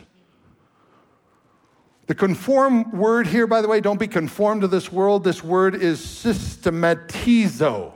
The 2.07 2.15
conform 2.15 2.91
word 2.91 3.25
here, 3.27 3.47
by 3.47 3.61
the 3.61 3.67
way, 3.67 3.81
don't 3.81 3.99
be 3.99 4.07
conformed 4.07 4.61
to 4.61 4.67
this 4.67 4.91
world. 4.91 5.23
This 5.23 5.43
word 5.43 5.75
is 5.75 5.99
syschematizo, 5.99 7.93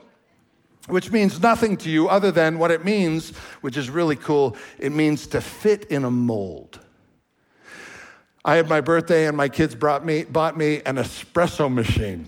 which 0.87 1.11
means 1.11 1.39
nothing 1.39 1.77
to 1.77 1.89
you 1.89 2.09
other 2.09 2.31
than 2.31 2.57
what 2.57 2.71
it 2.71 2.83
means, 2.83 3.29
which 3.61 3.77
is 3.77 3.89
really 3.89 4.15
cool. 4.15 4.55
It 4.79 4.91
means 4.91 5.27
to 5.27 5.41
fit 5.41 5.85
in 5.85 6.05
a 6.05 6.11
mold. 6.11 6.79
I 8.43 8.55
had 8.55 8.67
my 8.67 8.81
birthday 8.81 9.27
and 9.27 9.37
my 9.37 9.47
kids 9.49 9.75
brought 9.75 10.03
me, 10.03 10.23
bought 10.23 10.57
me 10.57 10.81
an 10.85 10.95
espresso 10.95 11.71
machine. 11.71 12.27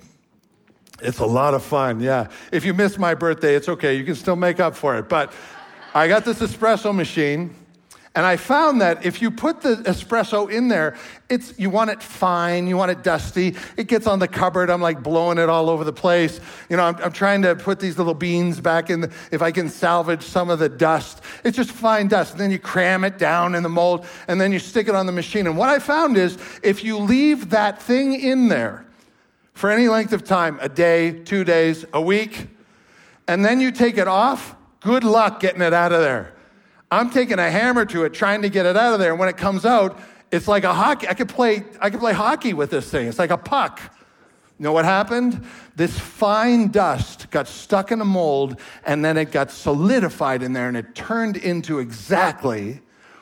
It's 1.01 1.17
a 1.17 1.25
lot 1.25 1.55
of 1.55 1.63
fun, 1.63 1.99
yeah. 1.99 2.27
If 2.51 2.63
you 2.63 2.75
missed 2.75 2.99
my 2.99 3.15
birthday, 3.15 3.55
it's 3.55 3.67
okay. 3.69 3.95
You 3.95 4.03
can 4.03 4.13
still 4.13 4.35
make 4.35 4.59
up 4.59 4.75
for 4.75 4.97
it. 4.97 5.09
But 5.09 5.33
I 5.95 6.07
got 6.07 6.25
this 6.25 6.39
espresso 6.39 6.93
machine, 6.93 7.55
and 8.13 8.25
I 8.25 8.35
found 8.35 8.81
that 8.81 9.05
if 9.05 9.21
you 9.21 9.31
put 9.31 9.61
the 9.61 9.75
espresso 9.75 10.51
in 10.51 10.67
there, 10.67 10.97
it's 11.29 11.57
you 11.57 11.69
want 11.69 11.91
it 11.91 12.03
fine, 12.03 12.67
you 12.67 12.75
want 12.75 12.91
it 12.91 13.03
dusty. 13.03 13.55
It 13.77 13.87
gets 13.87 14.05
on 14.05 14.19
the 14.19 14.27
cupboard. 14.27 14.69
I'm 14.69 14.81
like 14.81 15.01
blowing 15.01 15.37
it 15.37 15.47
all 15.47 15.69
over 15.69 15.85
the 15.85 15.93
place. 15.93 16.41
You 16.69 16.75
know, 16.75 16.83
I'm, 16.83 16.97
I'm 16.97 17.13
trying 17.13 17.41
to 17.43 17.55
put 17.55 17.79
these 17.79 17.97
little 17.97 18.13
beans 18.13 18.59
back 18.59 18.89
in. 18.89 18.99
The, 19.01 19.13
if 19.31 19.41
I 19.41 19.51
can 19.51 19.69
salvage 19.69 20.23
some 20.23 20.49
of 20.49 20.59
the 20.59 20.67
dust, 20.67 21.21
it's 21.45 21.55
just 21.55 21.71
fine 21.71 22.09
dust. 22.09 22.33
And 22.33 22.41
then 22.41 22.51
you 22.51 22.59
cram 22.59 23.05
it 23.05 23.17
down 23.17 23.55
in 23.55 23.63
the 23.63 23.69
mold, 23.69 24.05
and 24.27 24.41
then 24.41 24.51
you 24.51 24.59
stick 24.59 24.89
it 24.89 24.95
on 24.95 25.05
the 25.05 25.13
machine. 25.13 25.47
And 25.47 25.57
what 25.57 25.69
I 25.69 25.79
found 25.79 26.17
is, 26.17 26.37
if 26.63 26.83
you 26.83 26.97
leave 26.97 27.51
that 27.51 27.81
thing 27.81 28.13
in 28.19 28.49
there 28.49 28.85
for 29.53 29.71
any 29.71 29.87
length 29.87 30.11
of 30.11 30.25
time, 30.25 30.59
a 30.61 30.67
day, 30.67 31.11
two 31.23 31.45
days, 31.45 31.85
a 31.93 32.01
week, 32.01 32.49
and 33.29 33.45
then 33.45 33.61
you 33.61 33.71
take 33.71 33.97
it 33.97 34.09
off, 34.09 34.53
good 34.81 35.05
luck 35.05 35.39
getting 35.39 35.61
it 35.61 35.71
out 35.71 35.93
of 35.93 36.01
there. 36.01 36.33
I'm 36.91 37.09
taking 37.09 37.39
a 37.39 37.49
hammer 37.49 37.85
to 37.85 38.03
it, 38.03 38.13
trying 38.13 38.41
to 38.41 38.49
get 38.49 38.65
it 38.65 38.75
out 38.75 38.93
of 38.93 38.99
there. 38.99 39.11
And 39.11 39.19
when 39.19 39.29
it 39.29 39.37
comes 39.37 39.65
out, 39.65 39.97
it's 40.29 40.47
like 40.47 40.65
a 40.65 40.73
hockey. 40.73 41.07
I 41.07 41.13
could 41.13 41.29
play, 41.29 41.63
I 41.79 41.89
could 41.89 42.01
play 42.01 42.13
hockey 42.13 42.53
with 42.53 42.69
this 42.69 42.89
thing. 42.89 43.07
It's 43.07 43.17
like 43.19 43.31
a 43.31 43.37
puck. 43.37 43.79
You 44.59 44.65
know 44.65 44.73
what 44.73 44.85
happened? 44.85 45.43
This 45.75 45.97
fine 45.97 46.67
dust 46.67 47.31
got 47.31 47.47
stuck 47.47 47.91
in 47.91 47.99
a 48.01 48.05
mold 48.05 48.59
and 48.85 49.03
then 49.03 49.17
it 49.17 49.31
got 49.31 49.49
solidified 49.49 50.43
in 50.43 50.53
there 50.53 50.67
and 50.67 50.77
it 50.77 50.93
turned 50.93 51.37
into 51.37 51.79
exactly 51.79 52.81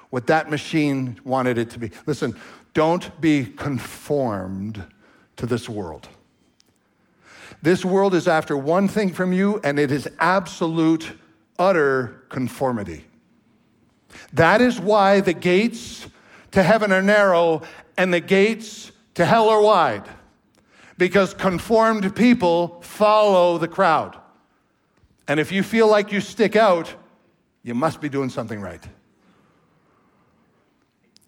what 0.10 0.28
that 0.28 0.50
machine 0.50 1.20
wanted 1.24 1.58
it 1.58 1.70
to 1.70 1.80
be. 1.80 1.92
Listen, 2.06 2.36
don't 2.74 3.22
be 3.22 3.46
conformed 3.46 4.84
to 5.38 5.46
this 5.46 5.70
world. 5.70 6.10
This 7.62 7.86
world 7.86 8.14
is 8.14 8.28
after 8.28 8.58
one 8.58 8.88
thing 8.88 9.14
from 9.14 9.34
you, 9.34 9.60
and 9.64 9.80
it 9.80 9.92
is 9.92 10.08
absolute, 10.20 11.12
utter 11.58 12.24
conformity. 12.30 13.06
That 14.34 14.62
is 14.62 14.80
why 14.80 15.22
the 15.22 15.34
gates 15.34 16.08
to 16.52 16.64
heaven 16.64 16.92
are 16.92 17.02
narrow 17.02 17.62
and 17.98 18.14
the 18.14 18.20
gates 18.20 18.92
to 19.16 19.26
hell 19.26 19.50
are 19.50 19.62
wide. 19.62 20.04
Because 20.98 21.34
conformed 21.34 22.16
people 22.16 22.82
follow 22.82 23.58
the 23.58 23.68
crowd. 23.68 24.20
And 25.28 25.40
if 25.40 25.52
you 25.52 25.64
feel 25.64 25.88
like 25.88 26.12
you 26.12 26.22
stick 26.22 26.56
out, 26.56 26.94
you 27.64 27.76
must 27.76 28.02
be 28.02 28.10
doing 28.10 28.30
something 28.30 28.60
right. 28.60 28.84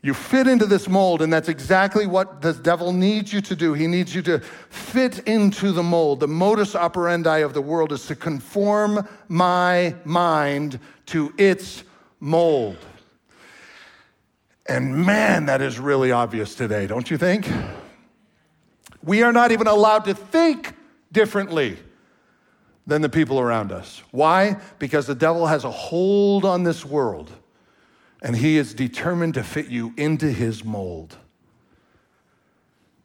You 0.03 0.15
fit 0.15 0.47
into 0.47 0.65
this 0.65 0.89
mold, 0.89 1.21
and 1.21 1.31
that's 1.31 1.47
exactly 1.47 2.07
what 2.07 2.41
the 2.41 2.53
devil 2.53 2.91
needs 2.91 3.31
you 3.31 3.39
to 3.41 3.55
do. 3.55 3.73
He 3.73 3.85
needs 3.85 4.15
you 4.15 4.23
to 4.23 4.39
fit 4.39 5.19
into 5.27 5.71
the 5.71 5.83
mold. 5.83 6.19
The 6.19 6.27
modus 6.27 6.75
operandi 6.75 7.39
of 7.39 7.53
the 7.53 7.61
world 7.61 7.91
is 7.91 8.07
to 8.07 8.15
conform 8.15 9.07
my 9.27 9.95
mind 10.03 10.79
to 11.07 11.31
its 11.37 11.83
mold. 12.21 12.77
And 14.67 15.05
man, 15.05 15.47
that 15.47 15.61
is 15.61 15.77
really 15.79 16.13
obvious 16.13 16.55
today, 16.55 16.87
don't 16.87 17.11
you 17.11 17.17
think? 17.17 17.51
We 19.03 19.23
are 19.23 19.33
not 19.33 19.51
even 19.51 19.67
allowed 19.67 20.05
to 20.05 20.13
think 20.13 20.73
differently 21.11 21.77
than 22.87 23.01
the 23.01 23.09
people 23.09 23.39
around 23.39 23.71
us. 23.71 24.01
Why? 24.11 24.57
Because 24.79 25.07
the 25.07 25.15
devil 25.15 25.47
has 25.47 25.65
a 25.65 25.71
hold 25.71 26.45
on 26.45 26.63
this 26.63 26.85
world 26.85 27.31
and 28.21 28.35
he 28.35 28.57
is 28.57 28.73
determined 28.73 29.33
to 29.33 29.43
fit 29.43 29.67
you 29.67 29.93
into 29.97 30.31
his 30.31 30.63
mold. 30.63 31.17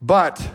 But 0.01 0.47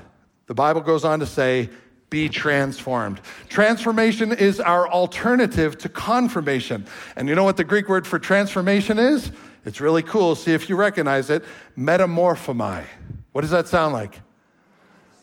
the 0.45 0.53
Bible 0.53 0.81
goes 0.81 1.03
on 1.03 1.19
to 1.19 1.25
say, 1.25 1.69
be 2.11 2.27
transformed. 2.27 3.21
Transformation 3.47 4.33
is 4.33 4.59
our 4.59 4.87
alternative 4.87 5.77
to 5.77 5.89
confirmation. 5.89 6.85
And 7.15 7.29
you 7.29 7.35
know 7.35 7.45
what 7.45 7.55
the 7.55 7.63
Greek 7.63 7.87
word 7.87 8.05
for 8.05 8.19
transformation 8.19 8.99
is? 8.99 9.31
It's 9.65 9.79
really 9.79 10.03
cool. 10.03 10.35
See 10.35 10.51
if 10.53 10.69
you 10.69 10.75
recognize 10.75 11.29
it. 11.29 11.45
Metamorphomai. 11.77 12.83
What 13.31 13.41
does 13.41 13.51
that 13.51 13.69
sound 13.69 13.93
like? 13.93 14.19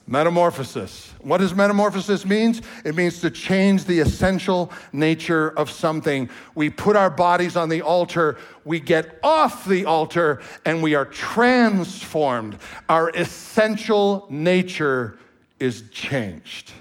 Metamorphosis. 0.07 1.12
What 1.20 1.38
does 1.38 1.55
metamorphosis 1.55 2.24
means? 2.24 2.62
It 2.87 2.94
means 2.94 3.20
to 3.20 3.31
change 3.31 3.85
the 3.85 4.01
essential 4.01 4.72
nature 4.90 5.51
of 5.51 5.70
something. 5.70 6.31
We 6.55 6.70
put 6.70 6.96
our 6.96 7.11
bodies 7.11 7.55
on 7.55 7.68
the 7.68 7.83
altar, 7.83 8.38
we 8.64 8.81
get 8.81 9.18
off 9.22 9.66
the 9.66 9.85
altar, 9.85 10.40
and 10.64 10.83
we 10.83 10.94
are 10.94 11.05
transformed. 11.05 12.57
Our 12.88 13.11
essential 13.11 14.27
nature 14.31 15.18
is 15.61 15.88
changed. 15.90 16.73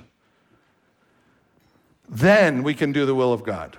Then 2.10 2.64
we 2.64 2.74
can 2.74 2.92
do 2.92 3.06
the 3.06 3.16
will 3.16 3.34
of 3.34 3.44
God. 3.44 3.78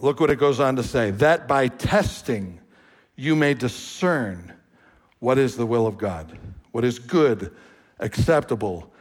Look 0.00 0.20
what 0.20 0.30
it 0.30 0.36
goes 0.36 0.60
on 0.60 0.76
to 0.76 0.82
say 0.82 1.10
that 1.12 1.48
by 1.48 1.68
testing 1.68 2.60
you 3.14 3.34
may 3.34 3.54
discern 3.54 4.52
what 5.20 5.38
is 5.38 5.56
the 5.56 5.66
will 5.66 5.86
of 5.86 5.96
God, 5.96 6.38
what 6.72 6.84
is 6.84 6.98
good 6.98 7.54
acceptable, 7.98 8.92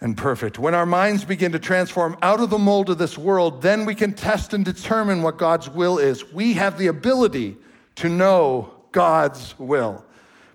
and 0.00 0.16
perfect. 0.16 0.58
When 0.58 0.74
our 0.74 0.86
minds 0.86 1.24
begin 1.24 1.52
to 1.52 1.58
transform 1.58 2.16
out 2.22 2.40
of 2.40 2.50
the 2.50 2.58
mold 2.58 2.90
of 2.90 2.98
this 2.98 3.18
world, 3.18 3.62
then 3.62 3.84
we 3.84 3.94
can 3.94 4.12
test 4.12 4.54
and 4.54 4.64
determine 4.64 5.22
what 5.22 5.38
God's 5.38 5.68
will 5.68 5.98
is. 5.98 6.32
We 6.32 6.52
have 6.54 6.78
the 6.78 6.86
ability 6.86 7.56
to 7.96 8.08
know 8.08 8.72
God's 8.92 9.58
will. 9.58 10.04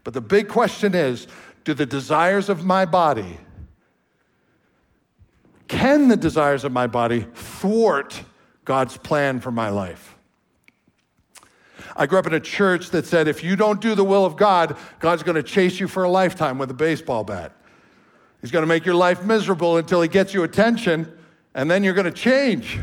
But 0.03 0.13
the 0.13 0.21
big 0.21 0.47
question 0.47 0.95
is 0.95 1.27
do 1.63 1.73
the 1.73 1.85
desires 1.85 2.49
of 2.49 2.65
my 2.65 2.85
body, 2.85 3.37
can 5.67 6.07
the 6.07 6.17
desires 6.17 6.63
of 6.63 6.71
my 6.71 6.87
body 6.87 7.25
thwart 7.33 8.21
God's 8.65 8.97
plan 8.97 9.39
for 9.39 9.51
my 9.51 9.69
life? 9.69 10.15
I 11.95 12.05
grew 12.05 12.19
up 12.19 12.27
in 12.27 12.33
a 12.33 12.39
church 12.39 12.89
that 12.91 13.05
said 13.05 13.27
if 13.27 13.43
you 13.43 13.55
don't 13.55 13.79
do 13.79 13.95
the 13.95 14.03
will 14.03 14.25
of 14.25 14.35
God, 14.35 14.77
God's 14.99 15.23
going 15.23 15.35
to 15.35 15.43
chase 15.43 15.79
you 15.79 15.87
for 15.87 16.03
a 16.03 16.09
lifetime 16.09 16.57
with 16.57 16.71
a 16.71 16.73
baseball 16.73 17.23
bat. 17.23 17.53
He's 18.41 18.51
going 18.51 18.63
to 18.63 18.67
make 18.67 18.85
your 18.85 18.95
life 18.95 19.23
miserable 19.23 19.77
until 19.77 20.01
he 20.01 20.07
gets 20.07 20.33
you 20.33 20.43
attention, 20.43 21.11
and 21.53 21.69
then 21.69 21.83
you're 21.83 21.93
going 21.93 22.05
to 22.05 22.11
change. 22.11 22.79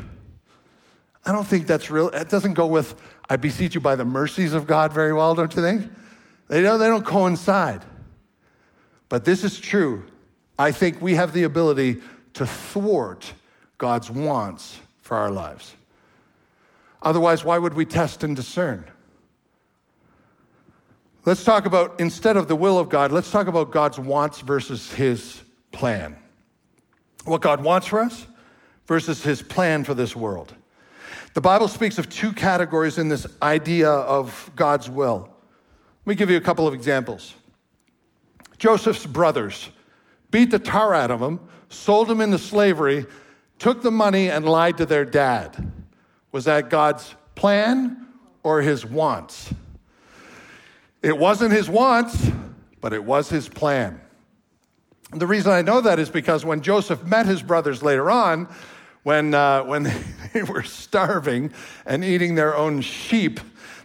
I 1.24 1.32
don't 1.32 1.46
think 1.46 1.66
that's 1.66 1.90
real. 1.90 2.08
It 2.08 2.30
doesn't 2.30 2.54
go 2.54 2.66
with, 2.66 2.94
I 3.28 3.36
beseech 3.36 3.74
you 3.74 3.80
by 3.80 3.94
the 3.94 4.04
mercies 4.04 4.54
of 4.54 4.66
God 4.66 4.92
very 4.92 5.12
well, 5.12 5.34
don't 5.34 5.54
you 5.54 5.60
think? 5.60 5.90
They 6.48 6.62
don't, 6.62 6.80
they 6.80 6.86
don't 6.86 7.04
coincide. 7.04 7.84
But 9.10 9.26
this 9.26 9.44
is 9.44 9.60
true. 9.60 10.04
I 10.58 10.72
think 10.72 11.02
we 11.02 11.16
have 11.16 11.34
the 11.34 11.42
ability 11.42 12.00
to 12.34 12.46
thwart 12.46 13.34
God's 13.76 14.10
wants 14.10 14.78
for 15.02 15.18
our 15.18 15.30
lives. 15.30 15.74
Otherwise, 17.02 17.44
why 17.44 17.58
would 17.58 17.74
we 17.74 17.84
test 17.84 18.24
and 18.24 18.34
discern? 18.34 18.84
Let's 21.26 21.44
talk 21.44 21.66
about, 21.66 21.98
instead 22.00 22.36
of 22.36 22.48
the 22.48 22.56
will 22.56 22.78
of 22.78 22.88
God, 22.88 23.12
let's 23.12 23.30
talk 23.30 23.46
about 23.46 23.70
God's 23.70 23.98
wants 23.98 24.40
versus 24.40 24.92
his 24.92 25.42
plan. 25.72 26.16
What 27.24 27.42
God 27.42 27.62
wants 27.62 27.86
for 27.86 28.00
us 28.00 28.26
versus 28.86 29.22
his 29.22 29.42
plan 29.42 29.84
for 29.84 29.92
this 29.92 30.14
world. 30.14 30.54
The 31.34 31.40
Bible 31.40 31.68
speaks 31.68 31.98
of 31.98 32.08
two 32.08 32.32
categories 32.32 32.96
in 32.96 33.08
this 33.08 33.26
idea 33.42 33.90
of 33.90 34.50
God's 34.56 34.88
will. 34.88 35.28
Let 36.04 36.10
me 36.10 36.14
give 36.14 36.30
you 36.30 36.36
a 36.36 36.40
couple 36.40 36.66
of 36.66 36.74
examples. 36.74 37.34
Joseph's 38.60 39.06
brothers 39.06 39.70
beat 40.30 40.50
the 40.50 40.58
tar 40.58 40.94
out 40.94 41.10
of 41.10 41.20
him, 41.20 41.40
sold 41.70 42.10
him 42.10 42.20
into 42.20 42.38
slavery, 42.38 43.06
took 43.58 43.82
the 43.82 43.90
money, 43.90 44.30
and 44.30 44.44
lied 44.44 44.76
to 44.76 44.86
their 44.86 45.06
dad. 45.06 45.72
Was 46.30 46.44
that 46.44 46.68
God's 46.68 47.14
plan 47.34 48.06
or 48.42 48.60
his 48.60 48.84
wants? 48.84 49.52
It 51.02 51.16
wasn't 51.16 51.52
his 51.52 51.70
wants, 51.70 52.30
but 52.82 52.92
it 52.92 53.02
was 53.02 53.30
his 53.30 53.48
plan. 53.48 53.98
The 55.10 55.26
reason 55.26 55.52
I 55.52 55.62
know 55.62 55.80
that 55.80 55.98
is 55.98 56.10
because 56.10 56.44
when 56.44 56.60
Joseph 56.60 57.02
met 57.02 57.24
his 57.24 57.42
brothers 57.42 57.82
later 57.82 58.10
on, 58.10 58.46
when, 59.04 59.32
uh, 59.32 59.64
when 59.64 59.90
they 60.34 60.42
were 60.42 60.64
starving 60.64 61.50
and 61.86 62.04
eating 62.04 62.34
their 62.34 62.54
own 62.54 62.82
sheep, 62.82 63.40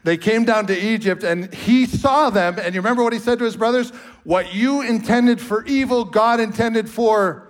they 0.05 0.17
came 0.17 0.45
down 0.45 0.67
to 0.67 0.79
Egypt 0.79 1.23
and 1.23 1.51
he 1.51 1.87
saw 1.87 2.29
them. 2.29 2.59
And 2.59 2.75
you 2.75 2.79
remember 2.79 3.03
what 3.03 3.11
he 3.11 3.17
said 3.17 3.39
to 3.39 3.45
his 3.45 3.57
brothers? 3.57 3.89
What 4.23 4.53
you 4.53 4.83
intended 4.83 5.41
for 5.41 5.65
evil, 5.65 6.05
God 6.05 6.39
intended 6.39 6.87
for 6.87 7.47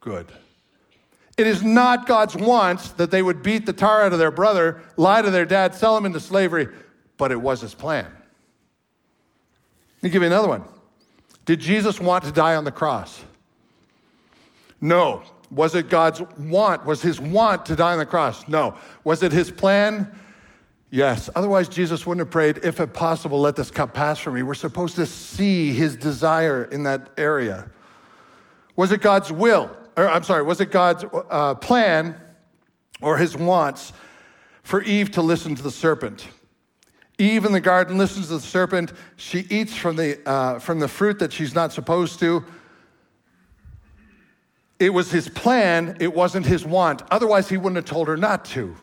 good. 0.00 0.32
It 1.36 1.46
is 1.46 1.62
not 1.62 2.06
God's 2.06 2.34
want 2.34 2.96
that 2.96 3.10
they 3.10 3.22
would 3.22 3.42
beat 3.42 3.66
the 3.66 3.74
tar 3.74 4.02
out 4.02 4.14
of 4.14 4.18
their 4.18 4.30
brother, 4.30 4.80
lie 4.96 5.20
to 5.20 5.30
their 5.30 5.44
dad, 5.44 5.74
sell 5.74 5.94
him 5.94 6.06
into 6.06 6.20
slavery, 6.20 6.68
but 7.18 7.30
it 7.30 7.40
was 7.40 7.60
his 7.60 7.74
plan. 7.74 8.06
Let 9.96 10.02
me 10.02 10.08
give 10.08 10.22
you 10.22 10.28
another 10.28 10.48
one. 10.48 10.64
Did 11.44 11.60
Jesus 11.60 12.00
want 12.00 12.24
to 12.24 12.32
die 12.32 12.54
on 12.54 12.64
the 12.64 12.72
cross? 12.72 13.22
No. 14.80 15.22
Was 15.50 15.74
it 15.74 15.90
God's 15.90 16.22
want? 16.38 16.86
Was 16.86 17.02
his 17.02 17.20
want 17.20 17.66
to 17.66 17.76
die 17.76 17.92
on 17.92 17.98
the 17.98 18.06
cross? 18.06 18.48
No. 18.48 18.78
Was 19.04 19.22
it 19.22 19.32
his 19.32 19.50
plan? 19.50 20.10
Yes. 20.92 21.30
Otherwise, 21.34 21.70
Jesus 21.70 22.06
wouldn't 22.06 22.26
have 22.26 22.30
prayed, 22.30 22.58
if 22.62 22.78
it 22.78 22.92
possible, 22.92 23.40
let 23.40 23.56
this 23.56 23.70
cup 23.70 23.94
pass 23.94 24.18
from 24.18 24.34
me. 24.34 24.42
We're 24.42 24.52
supposed 24.52 24.94
to 24.96 25.06
see 25.06 25.72
his 25.72 25.96
desire 25.96 26.64
in 26.64 26.82
that 26.82 27.08
area. 27.16 27.70
Was 28.76 28.92
it 28.92 29.00
God's 29.00 29.32
will? 29.32 29.74
Or, 29.96 30.06
I'm 30.06 30.22
sorry, 30.22 30.42
was 30.42 30.60
it 30.60 30.70
God's 30.70 31.06
uh, 31.30 31.54
plan 31.54 32.20
or 33.00 33.16
his 33.16 33.34
wants 33.34 33.94
for 34.64 34.82
Eve 34.82 35.10
to 35.12 35.22
listen 35.22 35.54
to 35.54 35.62
the 35.62 35.70
serpent? 35.70 36.28
Eve 37.16 37.46
in 37.46 37.52
the 37.52 37.60
garden 37.60 37.96
listens 37.96 38.26
to 38.26 38.34
the 38.34 38.40
serpent. 38.40 38.92
She 39.16 39.46
eats 39.48 39.74
from 39.74 39.96
the, 39.96 40.20
uh, 40.28 40.58
from 40.58 40.78
the 40.78 40.88
fruit 40.88 41.20
that 41.20 41.32
she's 41.32 41.54
not 41.54 41.72
supposed 41.72 42.20
to. 42.20 42.44
It 44.78 44.92
was 44.92 45.10
his 45.10 45.30
plan, 45.30 45.96
it 46.00 46.12
wasn't 46.14 46.44
his 46.44 46.66
want. 46.66 47.00
Otherwise, 47.10 47.48
he 47.48 47.56
wouldn't 47.56 47.76
have 47.76 47.86
told 47.86 48.08
her 48.08 48.18
not 48.18 48.44
to. 48.46 48.76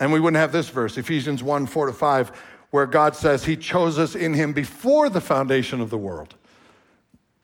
And 0.00 0.12
we 0.12 0.18
wouldn't 0.18 0.40
have 0.40 0.50
this 0.50 0.70
verse, 0.70 0.96
Ephesians 0.96 1.42
1 1.42 1.66
4 1.66 1.86
to 1.86 1.92
5, 1.92 2.32
where 2.70 2.86
God 2.86 3.14
says 3.14 3.44
he 3.44 3.56
chose 3.56 3.98
us 3.98 4.14
in 4.14 4.32
him 4.32 4.54
before 4.54 5.10
the 5.10 5.20
foundation 5.20 5.80
of 5.80 5.90
the 5.90 5.98
world, 5.98 6.34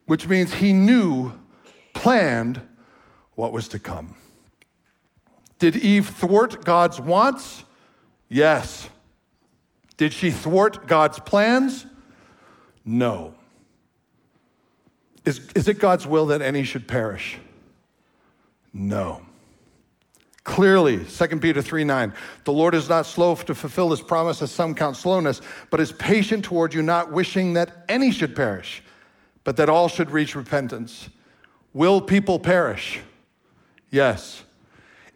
which 0.06 0.26
means 0.26 0.54
he 0.54 0.72
knew, 0.72 1.32
planned 1.92 2.62
what 3.34 3.52
was 3.52 3.68
to 3.68 3.78
come. 3.78 4.16
Did 5.58 5.76
Eve 5.76 6.08
thwart 6.08 6.64
God's 6.64 6.98
wants? 6.98 7.64
Yes. 8.28 8.88
Did 9.96 10.12
she 10.12 10.30
thwart 10.30 10.86
God's 10.86 11.18
plans? 11.20 11.86
No. 12.84 13.34
Is, 15.24 15.40
is 15.54 15.68
it 15.68 15.78
God's 15.78 16.06
will 16.06 16.26
that 16.26 16.40
any 16.40 16.62
should 16.62 16.86
perish? 16.86 17.38
No. 18.72 19.25
Clearly, 20.46 21.04
2 21.04 21.26
Peter 21.40 21.60
3 21.60 21.82
9, 21.82 22.14
the 22.44 22.52
Lord 22.52 22.76
is 22.76 22.88
not 22.88 23.04
slow 23.04 23.34
to 23.34 23.52
fulfill 23.52 23.90
his 23.90 24.00
promise, 24.00 24.40
as 24.40 24.52
some 24.52 24.76
count 24.76 24.96
slowness, 24.96 25.40
but 25.70 25.80
is 25.80 25.90
patient 25.90 26.44
toward 26.44 26.72
you, 26.72 26.82
not 26.82 27.10
wishing 27.10 27.54
that 27.54 27.84
any 27.88 28.12
should 28.12 28.36
perish, 28.36 28.80
but 29.42 29.56
that 29.56 29.68
all 29.68 29.88
should 29.88 30.08
reach 30.08 30.36
repentance. 30.36 31.08
Will 31.72 32.00
people 32.00 32.38
perish? 32.38 33.00
Yes. 33.90 34.44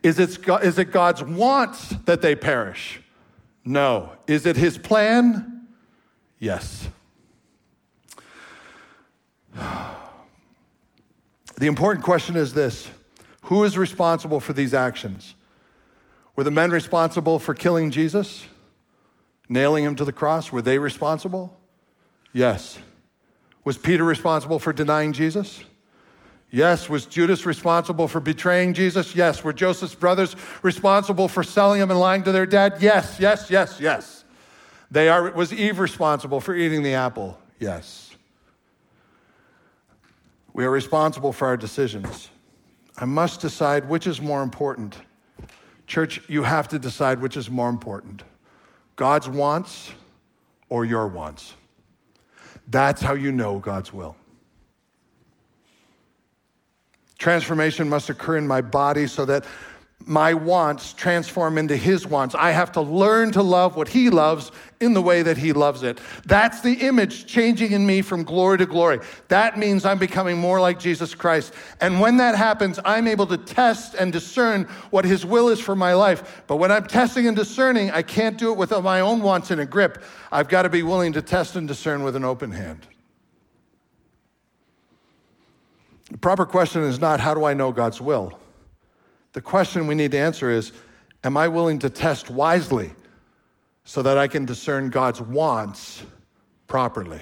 Is 0.02 0.18
it, 0.18 0.36
is 0.64 0.80
it 0.80 0.90
God's 0.90 1.22
want 1.22 2.04
that 2.06 2.22
they 2.22 2.34
perish? 2.34 3.00
No. 3.64 4.10
Is 4.26 4.46
it 4.46 4.56
his 4.56 4.76
plan? 4.76 5.68
Yes. 6.40 6.88
The 11.56 11.66
important 11.66 12.02
question 12.02 12.36
is 12.36 12.54
this 12.54 12.88
Who 13.42 13.64
is 13.64 13.76
responsible 13.76 14.40
for 14.40 14.52
these 14.52 14.74
actions? 14.74 15.34
Were 16.36 16.44
the 16.44 16.50
men 16.50 16.70
responsible 16.70 17.38
for 17.38 17.54
killing 17.54 17.90
Jesus? 17.90 18.46
Nailing 19.48 19.84
him 19.84 19.96
to 19.96 20.04
the 20.04 20.12
cross? 20.12 20.52
Were 20.52 20.62
they 20.62 20.78
responsible? 20.78 21.58
Yes. 22.32 22.78
Was 23.64 23.76
Peter 23.76 24.04
responsible 24.04 24.58
for 24.58 24.72
denying 24.72 25.12
Jesus? 25.12 25.64
Yes. 26.50 26.88
Was 26.88 27.06
Judas 27.06 27.46
responsible 27.46 28.08
for 28.08 28.20
betraying 28.20 28.74
Jesus? 28.74 29.14
Yes. 29.14 29.42
Were 29.42 29.52
Joseph's 29.52 29.94
brothers 29.94 30.36
responsible 30.62 31.28
for 31.28 31.42
selling 31.42 31.80
him 31.80 31.90
and 31.90 31.98
lying 31.98 32.22
to 32.24 32.32
their 32.32 32.46
dad? 32.46 32.74
Yes, 32.80 33.18
yes, 33.18 33.50
yes, 33.50 33.78
yes. 33.80 34.24
They 34.90 35.08
are, 35.08 35.30
was 35.30 35.52
Eve 35.52 35.78
responsible 35.78 36.40
for 36.40 36.54
eating 36.54 36.82
the 36.82 36.94
apple? 36.94 37.38
Yes. 37.58 38.10
We 40.52 40.64
are 40.64 40.70
responsible 40.70 41.32
for 41.32 41.46
our 41.46 41.56
decisions. 41.56 42.28
I 43.00 43.06
must 43.06 43.40
decide 43.40 43.88
which 43.88 44.06
is 44.06 44.20
more 44.20 44.42
important. 44.42 44.96
Church, 45.86 46.20
you 46.28 46.42
have 46.42 46.68
to 46.68 46.78
decide 46.78 47.20
which 47.20 47.36
is 47.36 47.50
more 47.50 47.70
important 47.70 48.22
God's 48.96 49.28
wants 49.28 49.92
or 50.68 50.84
your 50.84 51.08
wants. 51.08 51.54
That's 52.68 53.00
how 53.00 53.14
you 53.14 53.32
know 53.32 53.58
God's 53.58 53.92
will. 53.92 54.14
Transformation 57.18 57.88
must 57.88 58.10
occur 58.10 58.36
in 58.36 58.46
my 58.46 58.60
body 58.60 59.06
so 59.06 59.24
that 59.24 59.46
my 60.06 60.32
wants 60.34 60.92
transform 60.94 61.58
into 61.58 61.76
his 61.76 62.06
wants. 62.06 62.34
I 62.34 62.50
have 62.50 62.72
to 62.72 62.80
learn 62.80 63.32
to 63.32 63.42
love 63.42 63.76
what 63.76 63.88
he 63.88 64.10
loves 64.10 64.50
in 64.80 64.94
the 64.94 65.02
way 65.02 65.22
that 65.22 65.36
he 65.36 65.52
loves 65.52 65.82
it. 65.82 66.00
That's 66.24 66.62
the 66.62 66.72
image 66.72 67.26
changing 67.26 67.72
in 67.72 67.86
me 67.86 68.00
from 68.00 68.24
glory 68.24 68.58
to 68.58 68.66
glory. 68.66 69.00
That 69.28 69.58
means 69.58 69.84
I'm 69.84 69.98
becoming 69.98 70.38
more 70.38 70.58
like 70.58 70.78
Jesus 70.78 71.14
Christ. 71.14 71.52
And 71.82 72.00
when 72.00 72.16
that 72.16 72.34
happens, 72.34 72.80
I'm 72.84 73.06
able 73.06 73.26
to 73.26 73.36
test 73.36 73.94
and 73.94 74.10
discern 74.10 74.64
what 74.90 75.04
his 75.04 75.26
will 75.26 75.50
is 75.50 75.60
for 75.60 75.76
my 75.76 75.92
life. 75.92 76.42
But 76.46 76.56
when 76.56 76.72
I'm 76.72 76.86
testing 76.86 77.26
and 77.26 77.36
discerning, 77.36 77.90
I 77.90 78.00
can't 78.02 78.38
do 78.38 78.52
it 78.52 78.56
with 78.56 78.70
my 78.70 79.00
own 79.00 79.20
wants 79.20 79.50
in 79.50 79.60
a 79.60 79.66
grip. 79.66 80.02
I've 80.32 80.48
got 80.48 80.62
to 80.62 80.70
be 80.70 80.82
willing 80.82 81.12
to 81.12 81.22
test 81.22 81.56
and 81.56 81.68
discern 81.68 82.02
with 82.02 82.16
an 82.16 82.24
open 82.24 82.52
hand. 82.52 82.86
The 86.10 86.18
proper 86.18 86.46
question 86.46 86.82
is 86.82 86.98
not, 86.98 87.20
how 87.20 87.34
do 87.34 87.44
I 87.44 87.54
know 87.54 87.70
God's 87.70 88.00
will? 88.00 88.38
The 89.32 89.40
question 89.40 89.86
we 89.86 89.94
need 89.94 90.10
to 90.12 90.18
answer 90.18 90.50
is, 90.50 90.72
am 91.22 91.36
I 91.36 91.48
willing 91.48 91.78
to 91.80 91.90
test 91.90 92.30
wisely 92.30 92.90
so 93.84 94.02
that 94.02 94.18
I 94.18 94.28
can 94.28 94.44
discern 94.44 94.90
God's 94.90 95.20
wants 95.20 96.02
properly? 96.66 97.20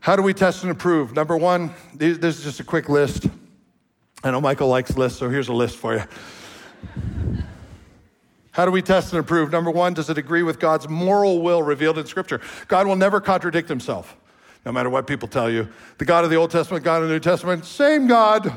How 0.00 0.16
do 0.16 0.22
we 0.22 0.32
test 0.32 0.62
and 0.62 0.72
approve? 0.72 1.12
Number 1.12 1.36
one, 1.36 1.72
this 1.94 2.38
is 2.38 2.44
just 2.44 2.60
a 2.60 2.64
quick 2.64 2.88
list. 2.88 3.26
I 4.24 4.30
know 4.30 4.40
Michael 4.40 4.68
likes 4.68 4.96
lists, 4.96 5.18
so 5.18 5.28
here's 5.28 5.48
a 5.48 5.52
list 5.52 5.76
for 5.76 5.94
you. 5.94 6.02
How 8.52 8.64
do 8.64 8.70
we 8.70 8.82
test 8.82 9.12
and 9.12 9.20
approve? 9.20 9.52
Number 9.52 9.70
one, 9.70 9.94
does 9.94 10.10
it 10.10 10.18
agree 10.18 10.42
with 10.42 10.58
God's 10.58 10.88
moral 10.88 11.40
will 11.40 11.62
revealed 11.62 11.98
in 11.98 12.06
Scripture? 12.06 12.40
God 12.68 12.86
will 12.86 12.96
never 12.96 13.20
contradict 13.20 13.68
himself 13.68 14.16
no 14.66 14.72
matter 14.72 14.90
what 14.90 15.06
people 15.06 15.28
tell 15.28 15.48
you. 15.48 15.68
The 15.98 16.04
God 16.04 16.24
of 16.24 16.30
the 16.30 16.36
Old 16.36 16.50
Testament, 16.50 16.84
God 16.84 17.02
of 17.02 17.08
the 17.08 17.14
New 17.14 17.20
Testament, 17.20 17.64
same 17.64 18.06
God. 18.06 18.52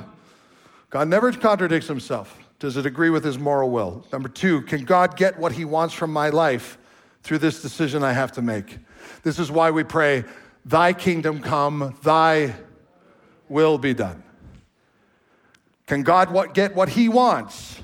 God 0.93 1.07
never 1.07 1.31
contradicts 1.31 1.87
himself. 1.87 2.37
Does 2.59 2.77
it 2.77 2.85
agree 2.85 3.09
with 3.09 3.23
his 3.23 3.39
moral 3.39 3.71
will? 3.71 4.05
Number 4.11 4.29
two, 4.29 4.61
can 4.61 4.85
God 4.85 5.17
get 5.17 5.39
what 5.39 5.53
he 5.53 5.65
wants 5.65 5.95
from 5.95 6.13
my 6.13 6.29
life 6.29 6.77
through 7.23 7.39
this 7.39 7.63
decision 7.63 8.03
I 8.03 8.13
have 8.13 8.31
to 8.33 8.43
make? 8.43 8.77
This 9.23 9.39
is 9.39 9.49
why 9.49 9.71
we 9.71 9.83
pray, 9.83 10.23
Thy 10.63 10.93
kingdom 10.93 11.41
come, 11.41 11.97
Thy 12.03 12.53
will 13.49 13.79
be 13.79 13.95
done. 13.95 14.21
Can 15.87 16.03
God 16.03 16.29
what, 16.29 16.53
get 16.53 16.75
what 16.75 16.89
he 16.89 17.09
wants 17.09 17.81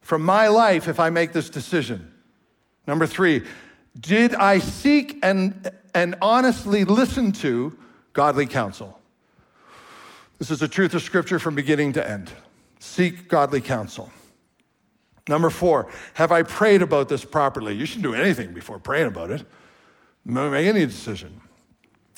from 0.00 0.22
my 0.22 0.48
life 0.48 0.88
if 0.88 0.98
I 0.98 1.10
make 1.10 1.34
this 1.34 1.50
decision? 1.50 2.10
Number 2.86 3.06
three, 3.06 3.42
did 4.00 4.34
I 4.34 4.60
seek 4.60 5.18
and 5.22 5.70
and 5.94 6.16
honestly 6.22 6.84
listen 6.84 7.32
to 7.32 7.76
godly 8.14 8.46
counsel. 8.46 8.98
This 10.38 10.50
is 10.50 10.58
the 10.58 10.68
truth 10.68 10.94
of 10.94 11.02
Scripture 11.02 11.38
from 11.38 11.54
beginning 11.54 11.92
to 11.94 12.08
end. 12.08 12.30
Seek 12.80 13.28
godly 13.28 13.60
counsel. 13.60 14.10
Number 15.28 15.48
four, 15.48 15.88
have 16.14 16.32
I 16.32 16.42
prayed 16.42 16.82
about 16.82 17.08
this 17.08 17.24
properly? 17.24 17.74
You 17.74 17.86
shouldn't 17.86 18.04
do 18.04 18.14
anything 18.14 18.52
before 18.52 18.78
praying 18.78 19.06
about 19.06 19.30
it. 19.30 19.44
Make 20.24 20.66
any 20.66 20.84
decision. 20.84 21.40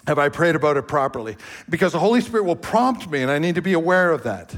Have 0.07 0.19
I 0.19 0.29
prayed 0.29 0.55
about 0.55 0.77
it 0.77 0.89
properly? 0.89 1.37
Because 1.69 1.93
the 1.93 1.99
Holy 1.99 2.21
Spirit 2.21 2.45
will 2.45 2.57
prompt 2.57 3.09
me, 3.11 3.23
and 3.23 3.31
I 3.31 3.39
need 3.39 3.57
to 3.57 3.63
be 3.63 3.75
aware 3.75 4.13
of 4.13 4.23
that. 4.23 4.55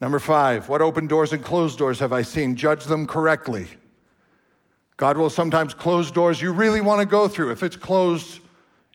Number 0.00 0.18
five, 0.18 0.68
what 0.68 0.82
open 0.82 1.06
doors 1.06 1.32
and 1.32 1.42
closed 1.42 1.78
doors 1.78 1.98
have 2.00 2.12
I 2.12 2.22
seen? 2.22 2.54
Judge 2.54 2.84
them 2.84 3.06
correctly. 3.06 3.66
God 4.98 5.16
will 5.16 5.30
sometimes 5.30 5.74
close 5.74 6.10
doors 6.10 6.40
you 6.40 6.52
really 6.52 6.82
want 6.82 7.00
to 7.00 7.06
go 7.06 7.28
through. 7.28 7.50
If 7.50 7.62
it's 7.62 7.76
closed, 7.76 8.40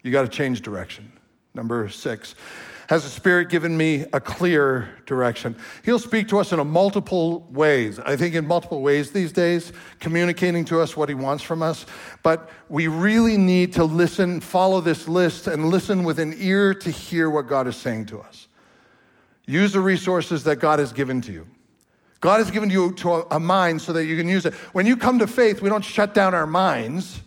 you 0.04 0.12
got 0.12 0.24
to 0.24 0.28
change 0.28 0.62
direction. 0.62 1.12
Number 1.54 1.90
six, 1.90 2.36
has 2.92 3.06
the 3.06 3.10
Spirit 3.10 3.48
given 3.48 3.78
me 3.78 4.04
a 4.12 4.20
clear 4.20 4.90
direction? 5.06 5.56
He'll 5.86 5.98
speak 5.98 6.28
to 6.28 6.40
us 6.40 6.52
in 6.52 6.60
a 6.60 6.66
multiple 6.66 7.48
ways. 7.50 8.00
I 8.00 8.18
think 8.18 8.36
in 8.36 8.46
multiple 8.46 8.82
ways 8.82 9.12
these 9.12 9.32
days, 9.32 9.72
communicating 10.02 10.66
to 10.66 10.82
us 10.82 10.98
what 10.98 11.08
He 11.08 11.16
wants 11.16 11.42
from 11.42 11.64
us. 11.64 11.86
But 12.22 12.50
we 12.68 12.90
really 12.90 13.38
need 13.38 13.72
to 13.76 13.86
listen, 13.86 14.42
follow 14.42 14.82
this 14.82 15.08
list, 15.08 15.48
and 15.48 15.70
listen 15.70 16.04
with 16.04 16.20
an 16.20 16.34
ear 16.38 16.74
to 16.74 16.92
hear 16.92 17.30
what 17.30 17.48
God 17.48 17.66
is 17.66 17.78
saying 17.78 18.08
to 18.08 18.20
us. 18.20 18.50
Use 19.46 19.72
the 19.72 19.80
resources 19.80 20.44
that 20.44 20.58
God 20.58 20.80
has 20.80 20.92
given 20.92 21.22
to 21.22 21.32
you. 21.32 21.48
God 22.20 22.40
has 22.40 22.52
given 22.52 22.70
you 22.70 22.92
to 22.96 23.14
a, 23.14 23.28
a 23.32 23.40
mind 23.40 23.82
so 23.82 23.94
that 23.94 24.04
you 24.04 24.18
can 24.18 24.28
use 24.28 24.46
it. 24.46 24.54
When 24.74 24.86
you 24.86 24.98
come 24.98 25.20
to 25.20 25.28
faith, 25.28 25.62
we 25.62 25.70
don't 25.70 25.86
shut 25.86 26.14
down 26.14 26.34
our 26.34 26.46
minds. 26.46 27.22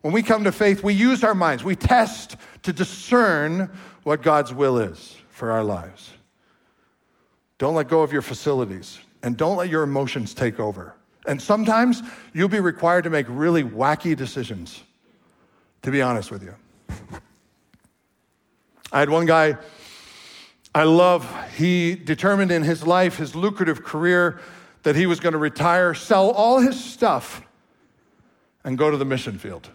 When 0.00 0.12
we 0.12 0.24
come 0.24 0.42
to 0.42 0.52
faith, 0.52 0.82
we 0.82 0.94
use 0.94 1.22
our 1.22 1.34
minds. 1.34 1.62
We 1.62 1.76
test 1.76 2.36
to 2.62 2.72
discern 2.72 3.70
what 4.08 4.22
God's 4.22 4.54
will 4.54 4.78
is 4.78 5.18
for 5.28 5.50
our 5.50 5.62
lives. 5.62 6.10
Don't 7.58 7.74
let 7.74 7.88
go 7.88 8.00
of 8.00 8.10
your 8.10 8.22
facilities. 8.22 8.98
And 9.22 9.36
don't 9.36 9.58
let 9.58 9.68
your 9.68 9.82
emotions 9.82 10.32
take 10.32 10.58
over. 10.58 10.94
And 11.26 11.42
sometimes 11.42 12.02
you'll 12.32 12.48
be 12.48 12.60
required 12.60 13.04
to 13.04 13.10
make 13.10 13.26
really 13.28 13.62
wacky 13.62 14.16
decisions, 14.16 14.82
to 15.82 15.90
be 15.90 16.00
honest 16.00 16.30
with 16.30 16.42
you. 16.42 16.54
I 18.90 19.00
had 19.00 19.10
one 19.10 19.26
guy 19.26 19.58
I 20.74 20.84
love, 20.84 21.30
he 21.56 21.94
determined 21.94 22.50
in 22.50 22.62
his 22.62 22.86
life, 22.86 23.18
his 23.18 23.34
lucrative 23.34 23.84
career, 23.84 24.40
that 24.84 24.96
he 24.96 25.04
was 25.04 25.20
going 25.20 25.34
to 25.34 25.38
retire, 25.38 25.92
sell 25.92 26.30
all 26.30 26.60
his 26.60 26.82
stuff, 26.82 27.42
and 28.64 28.78
go 28.78 28.90
to 28.90 28.96
the 28.96 29.04
mission 29.04 29.36
field. 29.36 29.68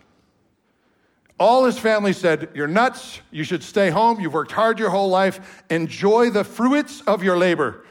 All 1.39 1.65
his 1.65 1.77
family 1.79 2.13
said, 2.13 2.49
You're 2.53 2.67
nuts. 2.67 3.19
You 3.31 3.43
should 3.43 3.63
stay 3.63 3.89
home. 3.89 4.19
You've 4.19 4.33
worked 4.33 4.51
hard 4.51 4.79
your 4.79 4.89
whole 4.89 5.09
life. 5.09 5.63
Enjoy 5.69 6.29
the 6.29 6.43
fruits 6.43 7.01
of 7.01 7.23
your 7.23 7.37
labor. 7.37 7.85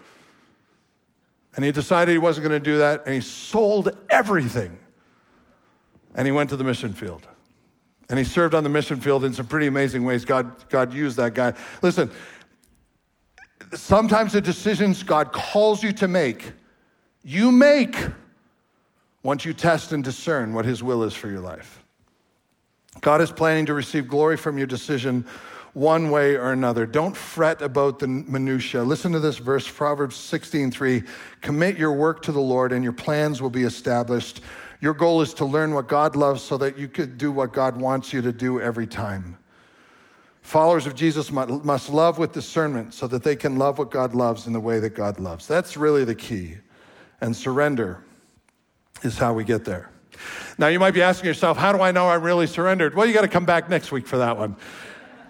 And 1.54 1.64
he 1.64 1.72
decided 1.72 2.12
he 2.12 2.18
wasn't 2.18 2.48
going 2.48 2.62
to 2.62 2.64
do 2.64 2.78
that, 2.78 3.04
and 3.04 3.14
he 3.14 3.20
sold 3.20 3.96
everything. 4.08 4.78
And 6.14 6.26
he 6.26 6.32
went 6.32 6.50
to 6.50 6.56
the 6.56 6.64
mission 6.64 6.92
field. 6.92 7.26
And 8.08 8.18
he 8.18 8.24
served 8.24 8.54
on 8.54 8.62
the 8.62 8.70
mission 8.70 9.00
field 9.00 9.24
in 9.24 9.32
some 9.32 9.46
pretty 9.46 9.66
amazing 9.66 10.04
ways. 10.04 10.24
God, 10.24 10.68
God 10.68 10.92
used 10.92 11.16
that 11.16 11.34
guy. 11.34 11.54
Listen, 11.82 12.10
sometimes 13.74 14.32
the 14.32 14.40
decisions 14.40 15.02
God 15.02 15.32
calls 15.32 15.82
you 15.82 15.92
to 15.92 16.08
make, 16.08 16.52
you 17.22 17.50
make 17.50 17.96
once 19.22 19.44
you 19.44 19.54
test 19.54 19.92
and 19.92 20.02
discern 20.02 20.52
what 20.52 20.64
His 20.64 20.82
will 20.82 21.02
is 21.02 21.14
for 21.14 21.28
your 21.28 21.40
life. 21.40 21.81
God 23.00 23.20
is 23.20 23.32
planning 23.32 23.66
to 23.66 23.74
receive 23.74 24.06
glory 24.06 24.36
from 24.36 24.58
your 24.58 24.66
decision 24.66 25.24
one 25.72 26.10
way 26.10 26.36
or 26.36 26.52
another. 26.52 26.84
Don't 26.84 27.16
fret 27.16 27.62
about 27.62 27.98
the 27.98 28.06
minutia. 28.06 28.82
Listen 28.82 29.12
to 29.12 29.18
this 29.18 29.38
verse, 29.38 29.68
Proverbs 29.68 30.16
16:3. 30.16 31.02
Commit 31.40 31.78
your 31.78 31.92
work 31.92 32.22
to 32.22 32.32
the 32.32 32.40
Lord 32.40 32.72
and 32.72 32.84
your 32.84 32.92
plans 32.92 33.40
will 33.40 33.50
be 33.50 33.64
established. 33.64 34.42
Your 34.80 34.94
goal 34.94 35.22
is 35.22 35.32
to 35.34 35.44
learn 35.44 35.72
what 35.72 35.88
God 35.88 36.16
loves 36.16 36.42
so 36.42 36.58
that 36.58 36.76
you 36.76 36.88
could 36.88 37.16
do 37.16 37.32
what 37.32 37.52
God 37.52 37.76
wants 37.76 38.12
you 38.12 38.20
to 38.20 38.32
do 38.32 38.60
every 38.60 38.86
time. 38.86 39.38
Followers 40.42 40.86
of 40.86 40.96
Jesus 40.96 41.30
must 41.30 41.88
love 41.88 42.18
with 42.18 42.32
discernment 42.32 42.92
so 42.92 43.06
that 43.06 43.22
they 43.22 43.36
can 43.36 43.56
love 43.56 43.78
what 43.78 43.92
God 43.92 44.12
loves 44.12 44.48
in 44.48 44.52
the 44.52 44.60
way 44.60 44.80
that 44.80 44.90
God 44.90 45.20
loves. 45.20 45.46
That's 45.46 45.76
really 45.76 46.04
the 46.04 46.16
key. 46.16 46.56
And 47.20 47.34
surrender 47.34 48.02
is 49.04 49.16
how 49.16 49.32
we 49.34 49.44
get 49.44 49.64
there. 49.64 49.91
Now, 50.58 50.68
you 50.68 50.78
might 50.78 50.94
be 50.94 51.02
asking 51.02 51.26
yourself, 51.26 51.56
how 51.56 51.72
do 51.72 51.80
I 51.80 51.92
know 51.92 52.08
I'm 52.08 52.22
really 52.22 52.46
surrendered? 52.46 52.94
Well, 52.94 53.06
you 53.06 53.14
got 53.14 53.22
to 53.22 53.28
come 53.28 53.44
back 53.44 53.68
next 53.68 53.92
week 53.92 54.06
for 54.06 54.18
that 54.18 54.36
one. 54.36 54.56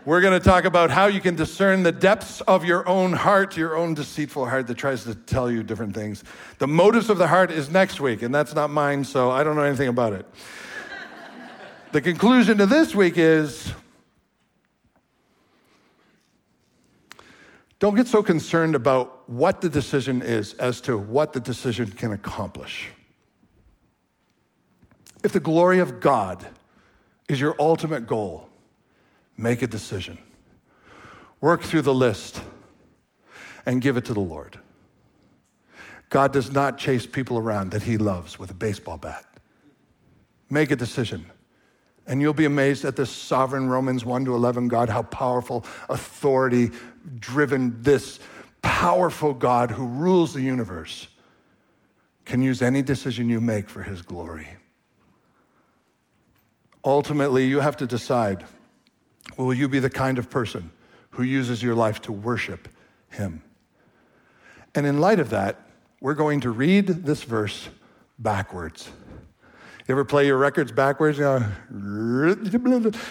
We're 0.04 0.20
going 0.20 0.32
to 0.38 0.44
talk 0.44 0.64
about 0.64 0.90
how 0.90 1.06
you 1.06 1.20
can 1.20 1.36
discern 1.36 1.84
the 1.84 1.92
depths 1.92 2.40
of 2.40 2.64
your 2.64 2.88
own 2.88 3.12
heart, 3.12 3.56
your 3.56 3.76
own 3.76 3.94
deceitful 3.94 4.48
heart 4.48 4.66
that 4.66 4.74
tries 4.74 5.04
to 5.04 5.14
tell 5.14 5.48
you 5.48 5.62
different 5.62 5.94
things. 5.94 6.24
The 6.58 6.66
motives 6.66 7.08
of 7.08 7.18
the 7.18 7.28
heart 7.28 7.52
is 7.52 7.70
next 7.70 8.00
week, 8.00 8.22
and 8.22 8.34
that's 8.34 8.52
not 8.52 8.70
mine, 8.70 9.04
so 9.04 9.30
I 9.30 9.44
don't 9.44 9.54
know 9.54 9.62
anything 9.62 9.86
about 9.86 10.12
it. 10.12 10.26
the 11.92 12.00
conclusion 12.00 12.58
to 12.58 12.66
this 12.66 12.96
week 12.96 13.14
is 13.16 13.72
don't 17.78 17.94
get 17.94 18.08
so 18.08 18.24
concerned 18.24 18.74
about 18.74 19.28
what 19.30 19.60
the 19.60 19.68
decision 19.68 20.20
is 20.20 20.54
as 20.54 20.80
to 20.80 20.98
what 20.98 21.32
the 21.32 21.40
decision 21.40 21.90
can 21.90 22.12
accomplish. 22.12 22.88
If 25.22 25.32
the 25.32 25.40
glory 25.40 25.78
of 25.78 26.00
God 26.00 26.46
is 27.28 27.40
your 27.40 27.54
ultimate 27.58 28.06
goal, 28.06 28.48
Make 29.36 29.62
a 29.62 29.66
decision. 29.66 30.18
Work 31.40 31.62
through 31.62 31.82
the 31.82 31.94
list 31.94 32.40
and 33.66 33.80
give 33.80 33.96
it 33.96 34.04
to 34.06 34.14
the 34.14 34.20
Lord. 34.20 34.58
God 36.10 36.32
does 36.32 36.52
not 36.52 36.78
chase 36.78 37.06
people 37.06 37.38
around 37.38 37.70
that 37.70 37.82
he 37.82 37.96
loves 37.96 38.38
with 38.38 38.50
a 38.50 38.54
baseball 38.54 38.98
bat. 38.98 39.24
Make 40.50 40.70
a 40.70 40.76
decision. 40.76 41.26
And 42.06 42.20
you'll 42.20 42.34
be 42.34 42.44
amazed 42.44 42.84
at 42.84 42.96
this 42.96 43.10
sovereign 43.10 43.68
Romans 43.68 44.04
1 44.04 44.26
to 44.26 44.34
11 44.34 44.68
God, 44.68 44.88
how 44.88 45.02
powerful, 45.02 45.64
authority 45.88 46.70
driven 47.18 47.80
this 47.82 48.20
powerful 48.60 49.32
God 49.32 49.70
who 49.70 49.86
rules 49.86 50.34
the 50.34 50.42
universe 50.42 51.08
can 52.24 52.42
use 52.42 52.60
any 52.60 52.82
decision 52.82 53.28
you 53.28 53.40
make 53.40 53.68
for 53.68 53.82
his 53.82 54.02
glory. 54.02 54.48
Ultimately, 56.84 57.46
you 57.46 57.60
have 57.60 57.76
to 57.78 57.86
decide 57.86 58.44
Will 59.36 59.54
you 59.54 59.68
be 59.68 59.78
the 59.78 59.90
kind 59.90 60.18
of 60.18 60.30
person 60.30 60.70
who 61.10 61.22
uses 61.22 61.62
your 61.62 61.74
life 61.74 62.00
to 62.02 62.12
worship 62.12 62.68
Him? 63.10 63.42
And 64.74 64.86
in 64.86 65.00
light 65.00 65.20
of 65.20 65.30
that, 65.30 65.60
we're 66.00 66.14
going 66.14 66.40
to 66.40 66.50
read 66.50 66.86
this 66.86 67.22
verse 67.22 67.68
backwards. 68.18 68.90
You 69.88 69.94
ever 69.94 70.04
play 70.04 70.26
your 70.26 70.38
records 70.38 70.70
backwards? 70.70 71.18
You, 71.18 71.24
know, 71.24 72.36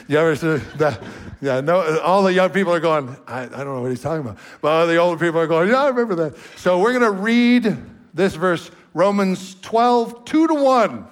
you 0.07 0.17
ever 0.17 0.35
see 0.35 0.55
that? 0.77 1.01
Yeah, 1.41 1.59
no, 1.61 1.99
all 1.99 2.23
the 2.23 2.33
young 2.33 2.49
people 2.49 2.73
are 2.73 2.79
going, 2.79 3.15
I, 3.27 3.43
I 3.43 3.47
don't 3.47 3.75
know 3.75 3.81
what 3.81 3.91
he's 3.91 4.01
talking 4.01 4.21
about. 4.21 4.37
But 4.61 4.69
all 4.69 4.87
the 4.87 4.95
older 4.95 5.23
people 5.23 5.39
are 5.41 5.47
going, 5.47 5.69
yeah, 5.69 5.83
I 5.83 5.87
remember 5.89 6.15
that. 6.15 6.37
So 6.55 6.79
we're 6.79 6.97
going 6.97 7.03
to 7.03 7.11
read 7.11 7.77
this 8.13 8.35
verse, 8.35 8.71
Romans 8.93 9.55
12, 9.61 10.25
2 10.25 10.47
to 10.47 10.53
1, 10.53 11.07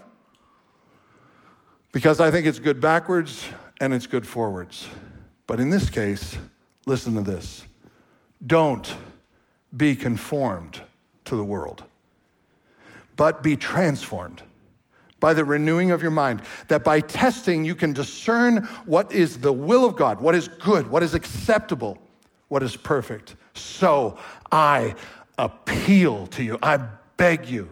because 1.91 2.19
I 2.19 2.31
think 2.31 2.45
it's 2.45 2.59
good 2.59 2.79
backwards 2.79 3.47
and 3.79 3.93
it's 3.93 4.07
good 4.07 4.27
forwards. 4.27 4.87
But 5.47 5.59
in 5.59 5.69
this 5.69 5.89
case, 5.89 6.37
listen 6.85 7.15
to 7.15 7.21
this 7.21 7.65
don't 8.45 8.95
be 9.75 9.95
conformed 9.95 10.81
to 11.25 11.35
the 11.35 11.43
world, 11.43 11.83
but 13.15 13.43
be 13.43 13.55
transformed 13.55 14.41
by 15.19 15.33
the 15.33 15.43
renewing 15.43 15.91
of 15.91 16.01
your 16.01 16.11
mind, 16.11 16.41
that 16.69 16.83
by 16.83 17.01
testing 17.01 17.65
you 17.65 17.75
can 17.75 17.91
discern 17.93 18.63
what 18.85 19.11
is 19.11 19.39
the 19.39 19.51
will 19.51 19.85
of 19.85 19.95
God, 19.95 20.21
what 20.21 20.33
is 20.33 20.47
good, 20.47 20.87
what 20.87 21.03
is 21.03 21.13
acceptable, 21.13 21.97
what 22.47 22.63
is 22.63 22.75
perfect. 22.75 23.35
So 23.53 24.17
I 24.51 24.95
appeal 25.37 26.27
to 26.27 26.43
you, 26.43 26.57
I 26.63 26.77
beg 27.17 27.47
you. 27.47 27.69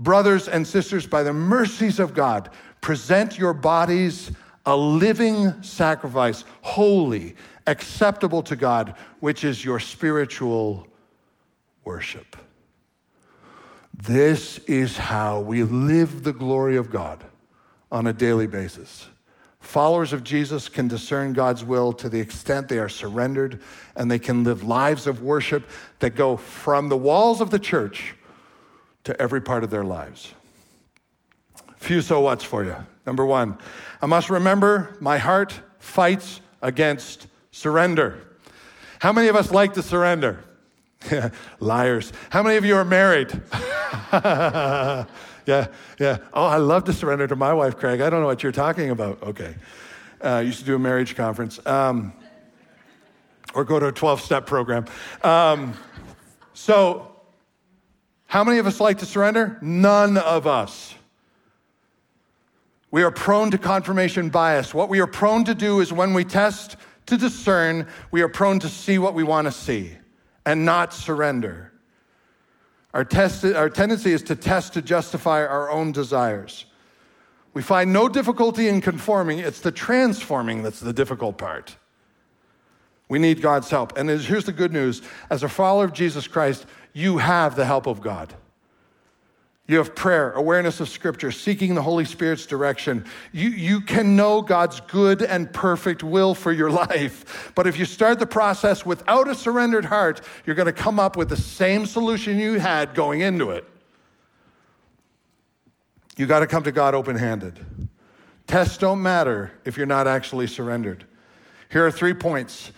Brothers 0.00 0.48
and 0.48 0.66
sisters, 0.66 1.06
by 1.06 1.22
the 1.22 1.34
mercies 1.34 2.00
of 2.00 2.14
God, 2.14 2.48
present 2.80 3.38
your 3.38 3.52
bodies 3.52 4.32
a 4.64 4.74
living 4.74 5.62
sacrifice, 5.62 6.44
holy, 6.62 7.36
acceptable 7.66 8.42
to 8.44 8.56
God, 8.56 8.94
which 9.20 9.44
is 9.44 9.62
your 9.62 9.78
spiritual 9.78 10.86
worship. 11.84 12.34
This 13.94 14.58
is 14.60 14.96
how 14.96 15.40
we 15.40 15.64
live 15.64 16.22
the 16.22 16.32
glory 16.32 16.76
of 16.76 16.90
God 16.90 17.22
on 17.92 18.06
a 18.06 18.12
daily 18.14 18.46
basis. 18.46 19.06
Followers 19.60 20.14
of 20.14 20.24
Jesus 20.24 20.70
can 20.70 20.88
discern 20.88 21.34
God's 21.34 21.62
will 21.62 21.92
to 21.92 22.08
the 22.08 22.20
extent 22.20 22.68
they 22.68 22.78
are 22.78 22.88
surrendered, 22.88 23.60
and 23.96 24.10
they 24.10 24.18
can 24.18 24.44
live 24.44 24.62
lives 24.62 25.06
of 25.06 25.22
worship 25.22 25.68
that 25.98 26.14
go 26.16 26.38
from 26.38 26.88
the 26.88 26.96
walls 26.96 27.42
of 27.42 27.50
the 27.50 27.58
church 27.58 28.14
to 29.04 29.20
every 29.20 29.40
part 29.40 29.64
of 29.64 29.70
their 29.70 29.84
lives. 29.84 30.34
Few 31.76 32.02
so 32.02 32.20
what's 32.20 32.44
for 32.44 32.64
you. 32.64 32.76
Number 33.06 33.24
one, 33.24 33.58
I 34.02 34.06
must 34.06 34.30
remember 34.30 34.96
my 35.00 35.18
heart 35.18 35.58
fights 35.78 36.40
against 36.62 37.26
surrender. 37.50 38.20
How 39.00 39.12
many 39.12 39.28
of 39.28 39.36
us 39.36 39.50
like 39.50 39.74
to 39.74 39.82
surrender? 39.82 40.44
Liars. 41.60 42.12
How 42.28 42.42
many 42.42 42.56
of 42.56 42.64
you 42.64 42.76
are 42.76 42.84
married? 42.84 43.30
yeah, 44.12 45.06
yeah. 45.46 46.18
Oh, 46.34 46.44
I 46.44 46.58
love 46.58 46.84
to 46.84 46.92
surrender 46.92 47.26
to 47.26 47.36
my 47.36 47.54
wife, 47.54 47.76
Craig. 47.76 48.00
I 48.00 48.10
don't 48.10 48.20
know 48.20 48.26
what 48.26 48.42
you're 48.42 48.52
talking 48.52 48.90
about. 48.90 49.22
Okay. 49.22 49.54
Uh, 50.22 50.28
I 50.28 50.40
used 50.42 50.58
to 50.58 50.64
do 50.66 50.74
a 50.74 50.78
marriage 50.78 51.16
conference 51.16 51.64
um, 51.66 52.12
or 53.54 53.64
go 53.64 53.80
to 53.80 53.86
a 53.86 53.92
12 53.92 54.20
step 54.20 54.46
program. 54.46 54.84
Um, 55.22 55.72
so, 56.52 57.09
how 58.30 58.44
many 58.44 58.58
of 58.58 58.66
us 58.68 58.78
like 58.78 58.98
to 58.98 59.06
surrender? 59.06 59.58
None 59.60 60.16
of 60.16 60.46
us. 60.46 60.94
We 62.92 63.02
are 63.02 63.10
prone 63.10 63.50
to 63.50 63.58
confirmation 63.58 64.28
bias. 64.28 64.72
What 64.72 64.88
we 64.88 65.00
are 65.00 65.08
prone 65.08 65.44
to 65.46 65.54
do 65.54 65.80
is 65.80 65.92
when 65.92 66.14
we 66.14 66.22
test 66.22 66.76
to 67.06 67.16
discern, 67.16 67.88
we 68.12 68.22
are 68.22 68.28
prone 68.28 68.60
to 68.60 68.68
see 68.68 68.98
what 68.98 69.14
we 69.14 69.24
want 69.24 69.48
to 69.48 69.52
see 69.52 69.96
and 70.46 70.64
not 70.64 70.94
surrender. 70.94 71.72
Our, 72.94 73.04
test, 73.04 73.44
our 73.44 73.68
tendency 73.68 74.12
is 74.12 74.22
to 74.22 74.36
test 74.36 74.74
to 74.74 74.82
justify 74.82 75.44
our 75.44 75.68
own 75.68 75.90
desires. 75.90 76.66
We 77.52 77.62
find 77.62 77.92
no 77.92 78.08
difficulty 78.08 78.68
in 78.68 78.80
conforming, 78.80 79.40
it's 79.40 79.58
the 79.58 79.72
transforming 79.72 80.62
that's 80.62 80.78
the 80.78 80.92
difficult 80.92 81.36
part. 81.36 81.76
We 83.10 83.18
need 83.18 83.42
God's 83.42 83.68
help. 83.68 83.98
And 83.98 84.08
here's 84.08 84.44
the 84.44 84.52
good 84.52 84.72
news 84.72 85.02
as 85.30 85.42
a 85.42 85.48
follower 85.48 85.84
of 85.84 85.92
Jesus 85.92 86.28
Christ, 86.28 86.64
you 86.92 87.18
have 87.18 87.56
the 87.56 87.66
help 87.66 87.86
of 87.86 88.00
God. 88.00 88.32
You 89.66 89.78
have 89.78 89.96
prayer, 89.96 90.30
awareness 90.32 90.78
of 90.78 90.88
Scripture, 90.88 91.32
seeking 91.32 91.74
the 91.74 91.82
Holy 91.82 92.04
Spirit's 92.04 92.46
direction. 92.46 93.04
You, 93.32 93.50
you 93.50 93.80
can 93.80 94.14
know 94.14 94.42
God's 94.42 94.78
good 94.80 95.22
and 95.22 95.52
perfect 95.52 96.04
will 96.04 96.36
for 96.36 96.52
your 96.52 96.70
life. 96.88 97.52
But 97.56 97.66
if 97.66 97.80
you 97.80 97.84
start 97.84 98.20
the 98.20 98.26
process 98.26 98.86
without 98.86 99.26
a 99.26 99.34
surrendered 99.34 99.84
heart, 99.84 100.20
you're 100.46 100.56
going 100.56 100.66
to 100.66 100.72
come 100.72 101.00
up 101.00 101.16
with 101.16 101.28
the 101.28 101.36
same 101.36 101.86
solution 101.86 102.38
you 102.38 102.60
had 102.60 102.94
going 102.94 103.22
into 103.22 103.50
it. 103.50 103.64
You 106.16 106.26
got 106.26 106.40
to 106.40 106.46
come 106.46 106.62
to 106.62 106.72
God 106.72 106.94
open 106.94 107.16
handed. 107.16 107.58
Tests 108.46 108.78
don't 108.78 109.02
matter 109.02 109.50
if 109.64 109.76
you're 109.76 109.86
not 109.86 110.06
actually 110.06 110.46
surrendered. 110.46 111.06
Here 111.70 111.84
are 111.84 111.90
three 111.90 112.14
points 112.14 112.70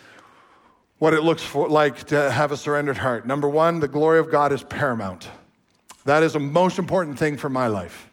what 1.02 1.14
it 1.14 1.24
looks 1.24 1.42
for, 1.42 1.68
like 1.68 2.04
to 2.04 2.30
have 2.30 2.52
a 2.52 2.56
surrendered 2.56 2.96
heart. 2.96 3.26
Number 3.26 3.48
one, 3.48 3.80
the 3.80 3.88
glory 3.88 4.20
of 4.20 4.30
God 4.30 4.52
is 4.52 4.62
paramount. 4.62 5.28
That 6.04 6.22
is 6.22 6.34
the 6.34 6.38
most 6.38 6.78
important 6.78 7.18
thing 7.18 7.36
for 7.36 7.48
my 7.48 7.66
life. 7.66 8.08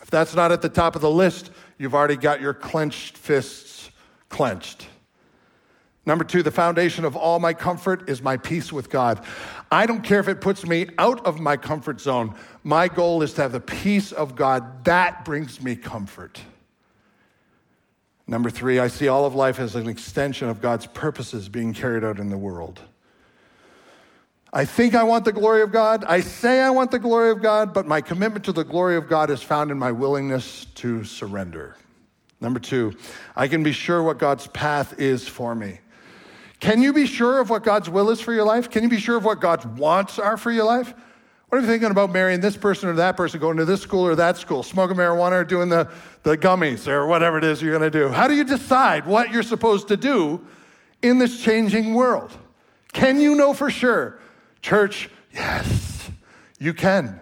If 0.00 0.08
that's 0.08 0.34
not 0.34 0.50
at 0.50 0.62
the 0.62 0.70
top 0.70 0.96
of 0.96 1.02
the 1.02 1.10
list, 1.10 1.50
you've 1.76 1.94
already 1.94 2.16
got 2.16 2.40
your 2.40 2.54
clenched 2.54 3.18
fists 3.18 3.90
clenched. 4.30 4.86
Number 6.06 6.24
two, 6.24 6.42
the 6.42 6.50
foundation 6.50 7.04
of 7.04 7.16
all 7.16 7.38
my 7.38 7.52
comfort 7.52 8.08
is 8.08 8.22
my 8.22 8.38
peace 8.38 8.72
with 8.72 8.88
God. 8.88 9.22
I 9.70 9.84
don't 9.84 10.02
care 10.02 10.18
if 10.18 10.26
it 10.26 10.40
puts 10.40 10.66
me 10.66 10.86
out 10.96 11.26
of 11.26 11.38
my 11.38 11.58
comfort 11.58 12.00
zone. 12.00 12.34
My 12.64 12.88
goal 12.88 13.20
is 13.20 13.34
to 13.34 13.42
have 13.42 13.52
the 13.52 13.60
peace 13.60 14.10
of 14.10 14.36
God. 14.36 14.86
That 14.86 15.26
brings 15.26 15.60
me 15.60 15.76
comfort. 15.76 16.40
Number 18.26 18.50
three, 18.50 18.78
I 18.78 18.88
see 18.88 19.08
all 19.08 19.24
of 19.24 19.34
life 19.34 19.58
as 19.58 19.74
an 19.74 19.88
extension 19.88 20.48
of 20.48 20.60
God's 20.60 20.86
purposes 20.86 21.48
being 21.48 21.74
carried 21.74 22.04
out 22.04 22.18
in 22.18 22.30
the 22.30 22.38
world. 22.38 22.80
I 24.52 24.64
think 24.64 24.94
I 24.94 25.02
want 25.02 25.24
the 25.24 25.32
glory 25.32 25.62
of 25.62 25.72
God. 25.72 26.04
I 26.04 26.20
say 26.20 26.60
I 26.60 26.70
want 26.70 26.90
the 26.90 26.98
glory 26.98 27.30
of 27.30 27.40
God, 27.40 27.72
but 27.72 27.86
my 27.86 28.00
commitment 28.02 28.44
to 28.44 28.52
the 28.52 28.64
glory 28.64 28.96
of 28.96 29.08
God 29.08 29.30
is 29.30 29.42
found 29.42 29.70
in 29.70 29.78
my 29.78 29.92
willingness 29.92 30.66
to 30.76 31.04
surrender. 31.04 31.76
Number 32.40 32.60
two, 32.60 32.94
I 33.34 33.48
can 33.48 33.62
be 33.62 33.72
sure 33.72 34.02
what 34.02 34.18
God's 34.18 34.46
path 34.48 35.00
is 35.00 35.26
for 35.26 35.54
me. 35.54 35.78
Can 36.60 36.82
you 36.82 36.92
be 36.92 37.06
sure 37.06 37.40
of 37.40 37.50
what 37.50 37.64
God's 37.64 37.88
will 37.88 38.10
is 38.10 38.20
for 38.20 38.32
your 38.32 38.44
life? 38.44 38.68
Can 38.70 38.82
you 38.82 38.88
be 38.88 38.98
sure 38.98 39.16
of 39.16 39.24
what 39.24 39.40
God's 39.40 39.64
wants 39.64 40.18
are 40.18 40.36
for 40.36 40.50
your 40.50 40.64
life? 40.64 40.92
What 41.52 41.58
are 41.58 41.60
you 41.60 41.68
thinking 41.68 41.90
about 41.90 42.10
marrying 42.10 42.40
this 42.40 42.56
person 42.56 42.88
or 42.88 42.94
that 42.94 43.14
person, 43.14 43.38
going 43.38 43.58
to 43.58 43.66
this 43.66 43.82
school 43.82 44.06
or 44.06 44.14
that 44.14 44.38
school, 44.38 44.62
smoking 44.62 44.96
marijuana 44.96 45.32
or 45.32 45.44
doing 45.44 45.68
the, 45.68 45.86
the 46.22 46.38
gummies 46.38 46.88
or 46.88 47.06
whatever 47.06 47.36
it 47.36 47.44
is 47.44 47.60
you're 47.60 47.78
going 47.78 47.92
to 47.92 47.98
do? 47.98 48.08
How 48.08 48.26
do 48.26 48.32
you 48.32 48.42
decide 48.42 49.04
what 49.04 49.30
you're 49.30 49.42
supposed 49.42 49.88
to 49.88 49.98
do 49.98 50.40
in 51.02 51.18
this 51.18 51.42
changing 51.42 51.92
world? 51.92 52.34
Can 52.94 53.20
you 53.20 53.34
know 53.34 53.52
for 53.52 53.68
sure? 53.68 54.18
Church, 54.62 55.10
yes, 55.34 56.10
you 56.58 56.72
can. 56.72 57.20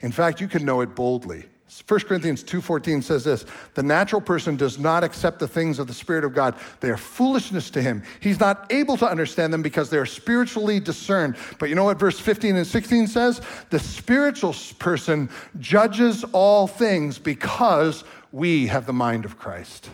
In 0.00 0.12
fact, 0.12 0.40
you 0.40 0.46
can 0.46 0.64
know 0.64 0.80
it 0.82 0.94
boldly. 0.94 1.46
1 1.80 2.00
Corinthians 2.00 2.42
2:14 2.42 3.00
says 3.00 3.24
this, 3.24 3.46
"The 3.74 3.82
natural 3.82 4.20
person 4.20 4.56
does 4.56 4.78
not 4.78 5.02
accept 5.04 5.38
the 5.38 5.48
things 5.48 5.78
of 5.78 5.86
the 5.86 5.94
spirit 5.94 6.22
of 6.22 6.34
God. 6.34 6.54
They 6.80 6.90
are 6.90 6.98
foolishness 6.98 7.70
to 7.70 7.80
him. 7.80 8.02
He's 8.20 8.38
not 8.38 8.66
able 8.70 8.98
to 8.98 9.08
understand 9.08 9.54
them 9.54 9.62
because 9.62 9.88
they 9.88 9.96
are 9.96 10.06
spiritually 10.06 10.80
discerned." 10.80 11.36
But 11.58 11.70
you 11.70 11.74
know 11.74 11.84
what 11.84 11.98
verse 11.98 12.18
15 12.18 12.56
and 12.56 12.66
16 12.66 13.06
says? 13.06 13.40
The 13.70 13.78
spiritual 13.78 14.54
person 14.78 15.30
judges 15.58 16.24
all 16.32 16.66
things 16.66 17.18
because 17.18 18.04
we 18.32 18.66
have 18.66 18.84
the 18.84 18.92
mind 18.92 19.24
of 19.24 19.38
Christ. 19.38 19.88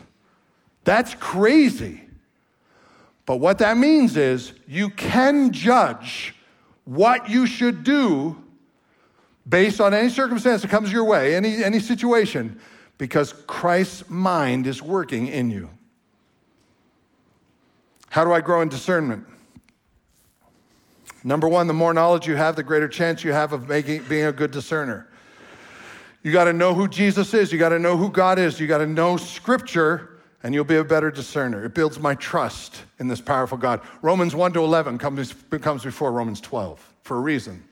That's 0.82 1.14
crazy. 1.14 2.02
But 3.24 3.36
what 3.36 3.58
that 3.58 3.76
means 3.76 4.16
is 4.16 4.52
you 4.66 4.90
can 4.90 5.52
judge 5.52 6.34
what 6.84 7.28
you 7.28 7.46
should 7.46 7.84
do 7.84 8.36
based 9.48 9.80
on 9.80 9.94
any 9.94 10.08
circumstance 10.08 10.62
that 10.62 10.68
comes 10.68 10.92
your 10.92 11.04
way, 11.04 11.34
any, 11.34 11.64
any 11.64 11.80
situation, 11.80 12.60
because 12.98 13.32
Christ's 13.46 14.08
mind 14.10 14.66
is 14.66 14.82
working 14.82 15.28
in 15.28 15.50
you. 15.50 15.70
How 18.10 18.24
do 18.24 18.32
I 18.32 18.40
grow 18.40 18.60
in 18.60 18.68
discernment? 18.68 19.26
Number 21.24 21.48
one, 21.48 21.66
the 21.66 21.74
more 21.74 21.92
knowledge 21.92 22.26
you 22.26 22.36
have, 22.36 22.56
the 22.56 22.62
greater 22.62 22.88
chance 22.88 23.24
you 23.24 23.32
have 23.32 23.52
of 23.52 23.68
making, 23.68 24.04
being 24.04 24.26
a 24.26 24.32
good 24.32 24.50
discerner. 24.50 25.08
You 26.22 26.32
got 26.32 26.44
to 26.44 26.52
know 26.52 26.74
who 26.74 26.88
Jesus 26.88 27.32
is. 27.34 27.52
You 27.52 27.58
got 27.58 27.68
to 27.70 27.78
know 27.78 27.96
who 27.96 28.10
God 28.10 28.38
is. 28.38 28.58
You 28.58 28.66
got 28.66 28.78
to 28.78 28.86
know 28.86 29.16
Scripture, 29.16 30.20
and 30.42 30.54
you'll 30.54 30.64
be 30.64 30.76
a 30.76 30.84
better 30.84 31.10
discerner. 31.10 31.64
It 31.64 31.74
builds 31.74 31.98
my 31.98 32.14
trust 32.16 32.82
in 32.98 33.08
this 33.08 33.20
powerful 33.20 33.58
God. 33.58 33.80
Romans 34.02 34.34
1 34.34 34.52
to 34.54 34.60
11 34.60 34.98
comes, 34.98 35.34
comes 35.60 35.84
before 35.84 36.12
Romans 36.12 36.40
12 36.40 36.94
for 37.02 37.16
a 37.16 37.20
reason 37.20 37.62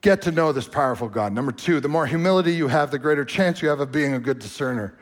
get 0.00 0.22
to 0.22 0.30
know 0.30 0.52
this 0.52 0.68
powerful 0.68 1.08
God. 1.08 1.32
Number 1.32 1.52
two, 1.52 1.80
the 1.80 1.88
more 1.88 2.06
humility 2.06 2.52
you 2.52 2.68
have, 2.68 2.90
the 2.90 2.98
greater 2.98 3.24
chance 3.24 3.62
you 3.62 3.68
have 3.68 3.80
of 3.80 3.90
being 3.90 4.14
a 4.14 4.18
good 4.18 4.38
discerner. 4.38 4.96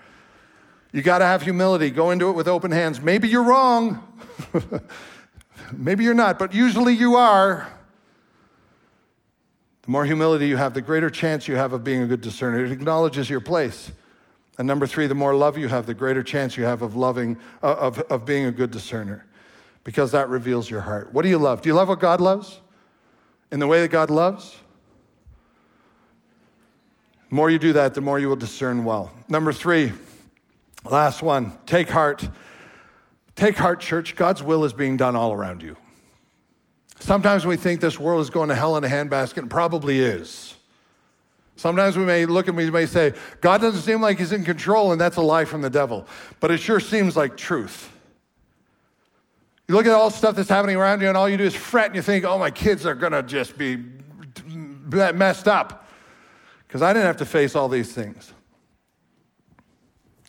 You 0.93 1.03
got 1.03 1.19
to 1.19 1.27
have 1.27 1.43
humility. 1.43 1.91
Go 1.91 2.11
into 2.11 2.31
it 2.31 2.33
with 2.33 2.47
open 2.47 2.71
hands. 2.71 3.01
Maybe 3.01 3.29
you're 3.29 3.43
wrong. 3.43 4.03
Maybe 5.73 6.05
you're 6.05 6.15
not, 6.15 6.39
but 6.39 6.55
usually 6.55 6.95
you 6.95 7.17
are. 7.17 7.69
The 9.83 9.91
more 9.91 10.05
humility 10.05 10.47
you 10.47 10.57
have, 10.57 10.73
the 10.73 10.81
greater 10.81 11.11
chance 11.11 11.47
you 11.49 11.57
have 11.57 11.73
of 11.73 11.85
being 11.85 12.03
a 12.03 12.07
good 12.07 12.21
discerner. 12.21 12.65
It 12.65 12.73
acknowledges 12.73 13.29
your 13.29 13.41
place. 13.41 13.93
And 14.57 14.67
number 14.67 14.87
three, 14.87 15.07
the 15.07 15.15
more 15.15 15.35
love 15.35 15.59
you 15.59 15.69
have, 15.69 15.87
the 15.87 15.95
greater 15.95 16.23
chance 16.23 16.57
you 16.57 16.65
have 16.65 16.81
of 16.81 16.95
loving, 16.95 17.37
uh, 17.63 17.75
of, 17.75 17.99
of 18.03 18.25
being 18.25 18.47
a 18.47 18.53
good 18.53 18.71
discerner, 18.71 19.27
because 19.83 20.13
that 20.13 20.29
reveals 20.29 20.71
your 20.71 20.81
heart. 20.81 21.13
What 21.13 21.23
do 21.23 21.29
you 21.29 21.39
love? 21.39 21.61
Do 21.61 21.69
you 21.69 21.75
love 21.75 21.89
what 21.89 22.01
God 22.01 22.21
loves? 22.21 22.61
In 23.51 23.59
the 23.59 23.67
way 23.67 23.81
that 23.81 23.89
God 23.89 24.11
loves? 24.11 24.57
The 27.35 27.37
more 27.37 27.51
you 27.51 27.59
do 27.59 27.73
that, 27.73 27.95
the 27.95 28.01
more 28.01 28.21
you 28.21 28.29
will 28.29 28.37
discern 28.37 28.85
well. 28.85 29.11
Number 29.29 29.53
three, 29.53 29.93
last 30.85 31.21
one, 31.21 31.53
take 31.67 31.91
heart. 31.91 32.29
Take 33.35 33.57
heart, 33.57 33.81
church. 33.81 34.15
God's 34.15 34.41
will 34.41 34.65
is 34.65 34.73
being 34.73 34.97
done 34.97 35.17
all 35.17 35.33
around 35.33 35.61
you. 35.61 35.77
Sometimes 37.01 37.45
we 37.45 37.57
think 37.57 37.81
this 37.81 37.99
world 37.99 38.21
is 38.21 38.31
going 38.31 38.51
to 38.51 38.55
hell 38.55 38.77
in 38.77 38.85
a 38.85 38.87
handbasket, 38.87 39.39
and 39.39 39.51
probably 39.51 39.99
is. 39.99 40.55
Sometimes 41.57 41.99
we 41.99 42.05
may 42.05 42.25
look 42.25 42.47
and 42.47 42.57
we 42.57 42.71
may 42.71 42.87
say, 42.87 43.15
God 43.41 43.61
doesn't 43.61 43.83
seem 43.83 44.01
like 44.01 44.19
he's 44.19 44.31
in 44.31 44.45
control, 44.45 44.93
and 44.93 45.01
that's 45.01 45.17
a 45.17 45.21
lie 45.21 45.45
from 45.45 45.61
the 45.61 45.71
devil. 45.71 46.07
But 46.39 46.53
it 46.53 46.59
sure 46.59 46.79
seems 46.79 47.17
like 47.17 47.37
truth. 47.37 47.91
You 49.67 49.75
look 49.75 49.87
at 49.87 49.93
all 49.93 50.09
the 50.09 50.17
stuff 50.17 50.37
that's 50.37 50.49
happening 50.49 50.77
around 50.77 51.01
you, 51.01 51.09
and 51.09 51.17
all 51.17 51.29
you 51.29 51.37
do 51.37 51.43
is 51.43 51.57
fret, 51.57 51.87
and 51.87 51.97
you 51.97 52.03
think, 52.03 52.25
oh, 52.25 52.39
my 52.39 52.53
kids 52.53 52.87
are 52.87 52.95
going 52.95 53.11
to 53.11 53.25
just 53.25 53.59
be 53.59 53.85
uh, 54.93 55.13
messed 55.13 55.49
up 55.49 55.84
because 56.75 56.83
I 56.83 56.93
didn't 56.93 57.07
have 57.07 57.19
to 57.19 57.25
face 57.25 57.55
all 57.55 57.69
these 57.69 57.93
things. 57.93 58.33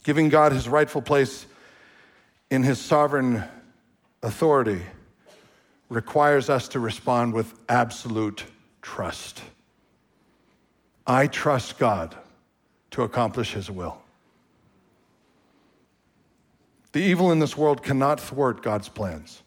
Giving 0.03 0.29
God 0.29 0.51
his 0.51 0.69
rightful 0.69 1.01
place 1.01 1.47
in 2.51 2.61
his 2.61 2.79
sovereign 2.79 3.43
authority 4.21 4.83
requires 5.89 6.47
us 6.47 6.67
to 6.67 6.79
respond 6.79 7.33
with 7.33 7.51
absolute 7.67 8.43
trust. 8.83 9.41
I 11.07 11.25
trust 11.25 11.79
God 11.79 12.15
to 12.91 13.01
accomplish 13.01 13.53
his 13.53 13.71
will. 13.71 13.97
The 16.91 17.01
evil 17.01 17.31
in 17.31 17.39
this 17.39 17.57
world 17.57 17.81
cannot 17.81 18.19
thwart 18.19 18.61
God's 18.61 18.87
plans. 18.87 19.41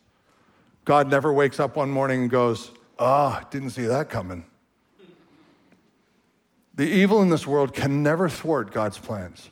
God 0.85 1.09
never 1.09 1.33
wakes 1.33 1.61
up 1.61 1.77
one 1.77 1.91
morning 1.91 2.23
and 2.23 2.31
goes, 2.31 2.73
Ah, 2.99 3.41
oh, 3.41 3.49
didn't 3.53 3.71
see 3.71 3.85
that 3.85 4.11
coming. 4.11 4.45
The 6.79 6.87
evil 6.87 7.21
in 7.23 7.29
this 7.29 7.45
world 7.45 7.75
can 7.75 8.05
never 8.05 8.29
thwart 8.29 8.71
God's 8.71 8.99
plans. 8.99 9.51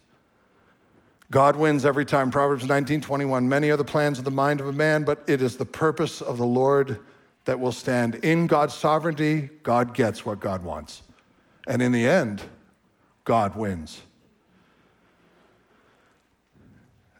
God 1.28 1.56
wins 1.56 1.84
every 1.84 2.04
time. 2.04 2.30
Proverbs 2.30 2.64
19 2.64 3.00
21. 3.00 3.48
Many 3.48 3.68
are 3.70 3.76
the 3.76 3.82
plans 3.82 4.20
of 4.20 4.24
the 4.24 4.30
mind 4.30 4.60
of 4.60 4.68
a 4.68 4.72
man, 4.72 5.02
but 5.02 5.24
it 5.26 5.42
is 5.42 5.56
the 5.56 5.66
purpose 5.66 6.22
of 6.22 6.38
the 6.38 6.46
Lord 6.46 7.00
that 7.44 7.58
will 7.58 7.72
stand. 7.72 8.14
In 8.14 8.46
God's 8.46 8.74
sovereignty, 8.74 9.50
God 9.64 9.92
gets 9.92 10.24
what 10.24 10.38
God 10.38 10.62
wants. 10.62 11.02
And 11.66 11.82
in 11.82 11.90
the 11.90 12.06
end, 12.06 12.42
God 13.24 13.56
wins. 13.56 14.02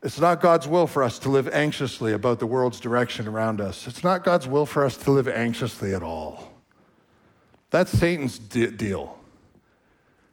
It's 0.04 0.20
not 0.20 0.40
God's 0.40 0.68
will 0.68 0.86
for 0.86 1.02
us 1.02 1.18
to 1.18 1.30
live 1.30 1.48
anxiously 1.48 2.12
about 2.12 2.38
the 2.38 2.46
world's 2.46 2.78
direction 2.78 3.26
around 3.26 3.60
us. 3.60 3.88
It's 3.88 4.04
not 4.04 4.22
God's 4.22 4.46
will 4.46 4.66
for 4.66 4.84
us 4.84 4.96
to 4.98 5.10
live 5.10 5.26
anxiously 5.26 5.94
at 5.94 6.04
all. 6.04 6.52
That's 7.70 7.90
Satan's 7.90 8.38
de- 8.38 8.70
deal. 8.70 9.15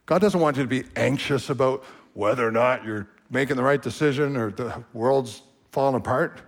God 0.05 0.19
doesn't 0.19 0.39
want 0.39 0.57
you 0.57 0.63
to 0.63 0.69
be 0.69 0.83
anxious 0.95 1.49
about 1.49 1.83
whether 2.13 2.47
or 2.47 2.51
not 2.51 2.83
you're 2.83 3.07
making 3.29 3.55
the 3.55 3.63
right 3.63 3.81
decision 3.81 4.37
or 4.37 4.51
the 4.51 4.83
world's 4.93 5.41
falling 5.71 5.95
apart. 5.95 6.41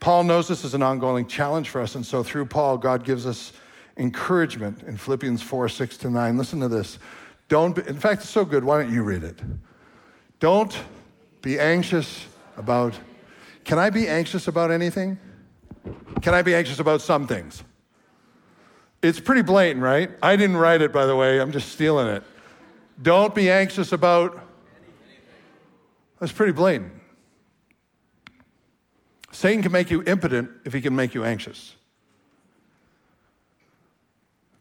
Paul 0.00 0.24
knows 0.24 0.48
this 0.48 0.64
is 0.64 0.74
an 0.74 0.82
ongoing 0.82 1.26
challenge 1.26 1.68
for 1.68 1.80
us, 1.80 1.94
and 1.94 2.04
so 2.04 2.22
through 2.22 2.46
Paul, 2.46 2.76
God 2.76 3.04
gives 3.04 3.24
us 3.24 3.52
encouragement 3.96 4.82
in 4.82 4.96
Philippians 4.96 5.42
4 5.42 5.68
6 5.68 5.96
to 5.98 6.10
9. 6.10 6.36
Listen 6.36 6.60
to 6.60 6.68
this. 6.68 6.98
Don't 7.48 7.76
be, 7.76 7.82
in 7.86 7.98
fact, 7.98 8.22
it's 8.22 8.30
so 8.30 8.44
good. 8.44 8.64
Why 8.64 8.82
don't 8.82 8.92
you 8.92 9.02
read 9.02 9.22
it? 9.22 9.38
Don't 10.40 10.76
be 11.40 11.60
anxious 11.60 12.26
about. 12.56 12.98
Can 13.64 13.78
I 13.78 13.90
be 13.90 14.08
anxious 14.08 14.48
about 14.48 14.72
anything? 14.72 15.18
Can 16.20 16.34
I 16.34 16.42
be 16.42 16.54
anxious 16.54 16.80
about 16.80 17.00
some 17.00 17.28
things? 17.28 17.62
It's 19.02 19.20
pretty 19.20 19.42
blatant, 19.42 19.82
right? 19.82 20.10
I 20.22 20.34
didn't 20.36 20.56
write 20.56 20.80
it, 20.82 20.92
by 20.92 21.06
the 21.06 21.14
way. 21.14 21.40
I'm 21.40 21.52
just 21.52 21.70
stealing 21.70 22.08
it. 22.08 22.24
Don't 23.00 23.34
be 23.34 23.50
anxious 23.50 23.92
about. 23.92 24.40
That's 26.20 26.32
pretty 26.32 26.52
blatant. 26.52 26.92
Satan 29.32 29.62
can 29.62 29.72
make 29.72 29.90
you 29.90 30.02
impotent 30.04 30.50
if 30.64 30.72
he 30.72 30.80
can 30.80 30.94
make 30.94 31.14
you 31.14 31.24
anxious. 31.24 31.74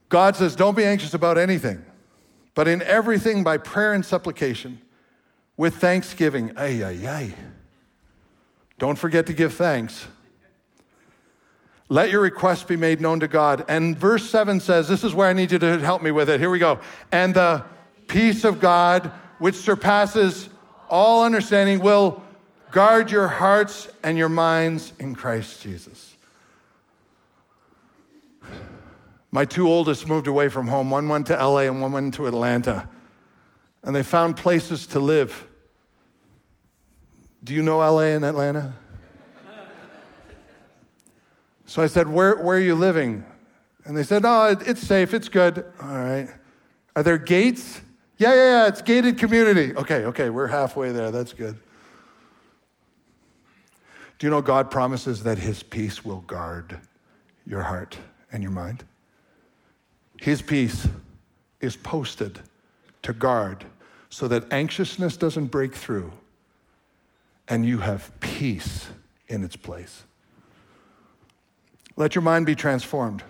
God 0.10 0.36
says, 0.36 0.56
Don't 0.56 0.76
be 0.76 0.86
anxious 0.86 1.14
about 1.14 1.38
anything, 1.38 1.84
but 2.56 2.68
in 2.68 2.82
everything 2.82 3.44
by 3.44 3.58
prayer 3.58 3.94
and 3.94 4.06
supplication, 4.06 4.82
with 5.58 5.76
thanksgiving. 5.76 6.52
Ay, 6.58 6.84
ay, 6.84 7.08
ay. 7.08 7.34
Don't 8.80 8.98
forget 8.98 9.28
to 9.28 9.34
give 9.34 9.54
thanks. 9.54 10.08
Let 11.88 12.10
your 12.10 12.22
requests 12.22 12.64
be 12.64 12.78
made 12.78 13.02
known 13.02 13.20
to 13.20 13.28
God. 13.28 13.66
And 13.68 13.98
verse 13.98 14.30
7 14.30 14.60
says, 14.60 14.88
This 14.88 15.04
is 15.04 15.14
where 15.14 15.28
I 15.28 15.34
need 15.34 15.52
you 15.52 15.60
to 15.60 15.78
help 15.80 16.02
me 16.02 16.10
with 16.10 16.30
it. 16.30 16.40
Here 16.40 16.50
we 16.50 16.58
go. 16.58 16.80
And 17.12 17.34
the 17.34 17.64
peace 18.12 18.44
of 18.44 18.60
God, 18.60 19.12
which 19.40 19.56
surpasses 19.56 20.50
all 20.90 21.24
understanding, 21.24 21.80
will 21.80 22.22
guard 22.72 23.10
your 23.10 23.30
hearts 23.30 23.90
and 24.04 24.18
your 24.18 24.28
minds 24.28 24.92
in 25.00 25.16
Christ 25.16 25.62
Jesus. 25.62 26.14
My 29.32 29.46
two 29.46 29.70
oldest 29.70 30.10
moved 30.10 30.28
away 30.28 30.50
from 30.50 30.68
home. 30.68 30.90
One 30.92 31.08
went 31.08 31.28
to 31.28 31.34
LA 31.34 31.60
and 31.60 31.82
one 31.82 31.94
went 31.94 32.14
to 32.16 32.28
Atlanta. 32.28 32.90
And 33.82 33.96
they 33.96 34.04
found 34.04 34.36
places 34.36 34.88
to 34.88 35.00
live. 35.00 35.48
Do 37.44 37.54
you 37.54 37.64
know 37.64 37.78
LA 37.78 38.14
and 38.16 38.26
Atlanta? 38.26 38.74
so 41.66 41.82
I 41.82 41.88
said, 41.88 42.10
where, 42.10 42.36
where 42.36 42.58
are 42.58 42.60
you 42.60 42.76
living? 42.76 43.24
And 43.86 43.96
they 43.96 44.04
said, 44.04 44.24
Oh, 44.26 44.56
it's 44.60 44.82
safe, 44.82 45.14
it's 45.14 45.30
good. 45.30 45.66
All 45.82 45.98
right. 45.98 46.28
Are 46.96 47.04
there 47.04 47.18
gates? 47.18 47.82
Yeah, 48.22 48.36
yeah, 48.36 48.50
yeah, 48.52 48.68
it's 48.68 48.84
gated 48.84 49.18
community. 49.18 49.76
Okay, 49.76 50.06
okay, 50.06 50.30
we're 50.30 50.46
halfway 50.46 50.92
there. 50.92 51.10
That's 51.10 51.34
good. 51.34 51.58
Do 54.20 54.28
you 54.28 54.30
know 54.30 54.44
God 54.44 54.70
promises 54.70 55.24
that 55.24 55.40
His 55.40 55.64
peace 55.64 56.06
will 56.06 56.22
guard 56.22 56.80
your 57.48 57.64
heart 57.64 57.98
and 58.32 58.44
your 58.44 58.52
mind? 58.52 58.84
His 60.20 60.40
peace 60.40 60.88
is 61.62 61.76
posted 61.76 62.40
to 63.02 63.12
guard 63.12 63.66
so 64.12 64.28
that 64.28 64.54
anxiousness 64.54 65.18
doesn't 65.18 65.48
break 65.48 65.74
through 65.74 66.14
and 67.48 67.66
you 67.66 67.80
have 67.80 68.12
peace 68.20 68.90
in 69.30 69.44
its 69.44 69.56
place. 69.56 70.04
Let 71.96 72.14
your 72.14 72.22
mind 72.22 72.46
be 72.46 72.54
transformed. 72.54 73.24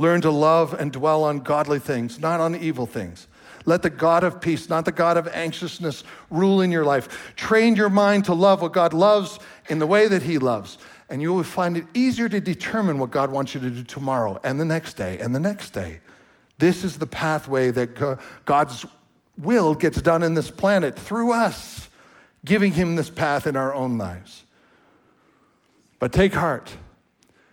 Learn 0.00 0.22
to 0.22 0.30
love 0.30 0.72
and 0.72 0.90
dwell 0.90 1.24
on 1.24 1.40
godly 1.40 1.78
things, 1.78 2.18
not 2.18 2.40
on 2.40 2.56
evil 2.56 2.86
things. 2.86 3.26
Let 3.66 3.82
the 3.82 3.90
God 3.90 4.24
of 4.24 4.40
peace, 4.40 4.70
not 4.70 4.86
the 4.86 4.92
God 4.92 5.18
of 5.18 5.28
anxiousness, 5.28 6.04
rule 6.30 6.62
in 6.62 6.72
your 6.72 6.86
life. 6.86 7.34
Train 7.36 7.76
your 7.76 7.90
mind 7.90 8.24
to 8.24 8.32
love 8.32 8.62
what 8.62 8.72
God 8.72 8.94
loves 8.94 9.38
in 9.68 9.78
the 9.78 9.86
way 9.86 10.08
that 10.08 10.22
He 10.22 10.38
loves. 10.38 10.78
And 11.10 11.20
you 11.20 11.34
will 11.34 11.42
find 11.42 11.76
it 11.76 11.84
easier 11.92 12.30
to 12.30 12.40
determine 12.40 12.98
what 12.98 13.10
God 13.10 13.30
wants 13.30 13.54
you 13.54 13.60
to 13.60 13.68
do 13.68 13.82
tomorrow 13.84 14.40
and 14.42 14.58
the 14.58 14.64
next 14.64 14.94
day 14.94 15.18
and 15.18 15.34
the 15.34 15.38
next 15.38 15.74
day. 15.74 16.00
This 16.56 16.82
is 16.82 16.96
the 16.96 17.06
pathway 17.06 17.70
that 17.70 18.16
God's 18.46 18.86
will 19.36 19.74
gets 19.74 20.00
done 20.00 20.22
in 20.22 20.32
this 20.32 20.50
planet 20.50 20.98
through 20.98 21.34
us, 21.34 21.90
giving 22.42 22.72
Him 22.72 22.96
this 22.96 23.10
path 23.10 23.46
in 23.46 23.54
our 23.54 23.74
own 23.74 23.98
lives. 23.98 24.44
But 25.98 26.10
take 26.10 26.32
heart. 26.32 26.74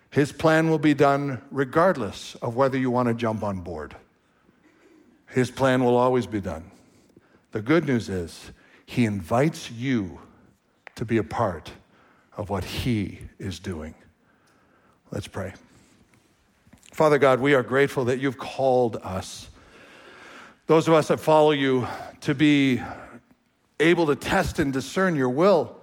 His 0.10 0.32
plan 0.32 0.70
will 0.70 0.80
be 0.80 0.94
done 0.94 1.42
regardless 1.52 2.36
of 2.36 2.56
whether 2.56 2.78
you 2.78 2.90
want 2.90 3.08
to 3.08 3.14
jump 3.14 3.44
on 3.44 3.60
board. 3.62 3.96
His 5.28 5.52
plan 5.52 5.84
will 5.84 5.98
always 5.98 6.26
be 6.26 6.42
done. 6.42 6.72
The 7.52 7.62
good 7.62 7.86
news 7.86 8.10
is, 8.10 8.52
He 8.86 9.06
invites 9.06 9.70
you 9.72 10.20
to 10.96 11.06
be 11.06 11.18
a 11.18 11.24
part 11.24 11.72
of 12.36 12.50
what 12.50 12.64
He 12.64 13.20
is 13.40 13.60
doing. 13.60 13.96
Let's 15.12 15.28
pray. 15.28 15.54
Father 16.92 17.18
God, 17.18 17.40
we 17.40 17.54
are 17.54 17.64
grateful 17.64 18.06
that 18.06 18.20
you've 18.20 18.38
called 18.38 18.98
us, 19.04 19.50
those 20.66 20.88
of 20.88 20.94
us 20.94 21.10
that 21.10 21.20
follow 21.20 21.52
you, 21.52 21.88
to 22.22 22.34
be 22.34 22.82
able 23.80 24.08
to 24.08 24.16
test 24.16 24.60
and 24.60 24.74
discern 24.74 25.16
your 25.16 25.30
will. 25.30 25.78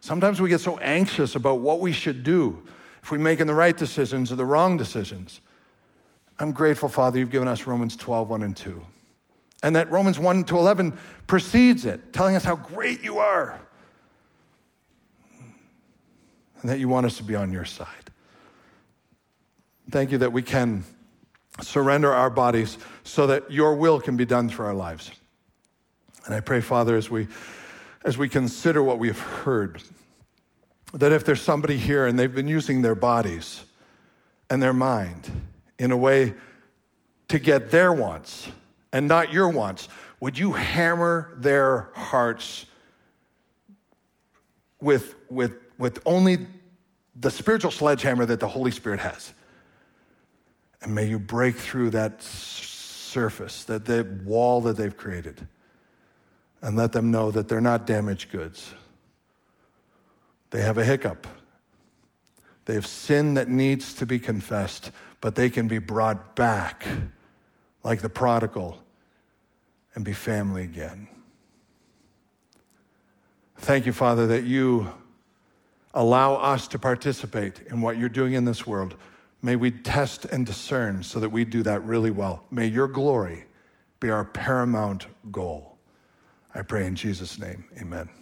Sometimes 0.00 0.40
we 0.40 0.48
get 0.48 0.60
so 0.60 0.78
anxious 0.78 1.34
about 1.34 1.60
what 1.60 1.80
we 1.80 1.92
should 1.92 2.22
do, 2.22 2.62
if 3.02 3.10
we're 3.10 3.18
making 3.18 3.46
the 3.46 3.54
right 3.54 3.76
decisions 3.76 4.30
or 4.30 4.36
the 4.36 4.44
wrong 4.44 4.76
decisions. 4.76 5.40
I'm 6.38 6.52
grateful, 6.52 6.88
Father, 6.88 7.18
you've 7.18 7.30
given 7.30 7.48
us 7.48 7.66
Romans 7.66 7.96
12, 7.96 8.28
1 8.28 8.42
and 8.42 8.56
2. 8.56 8.82
And 9.62 9.76
that 9.76 9.90
Romans 9.90 10.18
1 10.18 10.44
to 10.44 10.56
11 10.56 10.98
precedes 11.26 11.84
it, 11.84 12.12
telling 12.12 12.34
us 12.34 12.44
how 12.44 12.56
great 12.56 13.02
you 13.02 13.18
are. 13.18 13.60
And 16.62 16.70
that 16.70 16.78
you 16.78 16.88
want 16.88 17.06
us 17.06 17.16
to 17.18 17.22
be 17.22 17.34
on 17.34 17.52
your 17.52 17.64
side. 17.64 17.86
Thank 19.90 20.12
you 20.12 20.18
that 20.18 20.32
we 20.32 20.42
can 20.42 20.84
surrender 21.60 22.12
our 22.12 22.30
bodies 22.30 22.78
so 23.04 23.26
that 23.26 23.50
your 23.50 23.74
will 23.74 24.00
can 24.00 24.16
be 24.16 24.24
done 24.24 24.48
through 24.48 24.66
our 24.66 24.74
lives. 24.74 25.10
And 26.26 26.34
I 26.34 26.40
pray, 26.40 26.60
Father, 26.60 26.96
as 26.96 27.10
we, 27.10 27.28
as 28.04 28.16
we 28.16 28.28
consider 28.28 28.82
what 28.82 28.98
we 28.98 29.08
have 29.08 29.18
heard, 29.18 29.82
that 30.92 31.12
if 31.12 31.24
there's 31.24 31.42
somebody 31.42 31.76
here 31.76 32.06
and 32.06 32.18
they've 32.18 32.34
been 32.34 32.48
using 32.48 32.82
their 32.82 32.94
bodies 32.94 33.64
and 34.48 34.62
their 34.62 34.72
mind 34.72 35.30
in 35.78 35.92
a 35.92 35.96
way 35.96 36.34
to 37.28 37.38
get 37.38 37.70
their 37.70 37.92
wants 37.92 38.48
and 38.92 39.06
not 39.06 39.32
your 39.32 39.48
wants, 39.48 39.88
would 40.18 40.36
you 40.36 40.52
hammer 40.52 41.32
their 41.36 41.90
hearts 41.94 42.66
with, 44.80 45.14
with, 45.30 45.52
with 45.78 46.00
only 46.04 46.46
the 47.16 47.30
spiritual 47.30 47.70
sledgehammer 47.70 48.26
that 48.26 48.40
the 48.40 48.48
Holy 48.48 48.70
Spirit 48.70 49.00
has? 49.00 49.32
And 50.82 50.94
may 50.94 51.06
you 51.06 51.18
break 51.18 51.56
through 51.56 51.90
that 51.90 52.22
surface, 52.22 53.64
that 53.64 53.84
the 53.84 54.20
wall 54.24 54.60
that 54.62 54.76
they've 54.76 54.96
created, 54.96 55.46
and 56.62 56.76
let 56.76 56.92
them 56.92 57.10
know 57.10 57.30
that 57.30 57.48
they're 57.48 57.60
not 57.60 57.86
damaged 57.86 58.30
goods. 58.30 58.74
They 60.50 60.62
have 60.62 60.78
a 60.78 60.84
hiccup. 60.84 61.26
They 62.64 62.74
have 62.74 62.86
sin 62.86 63.34
that 63.34 63.48
needs 63.48 63.94
to 63.94 64.06
be 64.06 64.18
confessed 64.18 64.90
but 65.20 65.34
they 65.34 65.50
can 65.50 65.68
be 65.68 65.78
brought 65.78 66.34
back 66.34 66.86
like 67.82 68.00
the 68.00 68.08
prodigal 68.08 68.82
and 69.94 70.04
be 70.04 70.12
family 70.12 70.62
again. 70.62 71.08
Thank 73.58 73.86
you, 73.86 73.92
Father, 73.92 74.26
that 74.28 74.44
you 74.44 74.90
allow 75.92 76.34
us 76.36 76.68
to 76.68 76.78
participate 76.78 77.60
in 77.68 77.80
what 77.80 77.98
you're 77.98 78.08
doing 78.08 78.32
in 78.32 78.44
this 78.44 78.66
world. 78.66 78.94
May 79.42 79.56
we 79.56 79.70
test 79.70 80.24
and 80.26 80.46
discern 80.46 81.02
so 81.02 81.20
that 81.20 81.28
we 81.28 81.44
do 81.44 81.62
that 81.64 81.84
really 81.84 82.10
well. 82.10 82.44
May 82.50 82.66
your 82.66 82.88
glory 82.88 83.44
be 83.98 84.08
our 84.08 84.24
paramount 84.24 85.06
goal. 85.30 85.76
I 86.54 86.62
pray 86.62 86.86
in 86.86 86.96
Jesus' 86.96 87.38
name, 87.38 87.64
amen. 87.78 88.19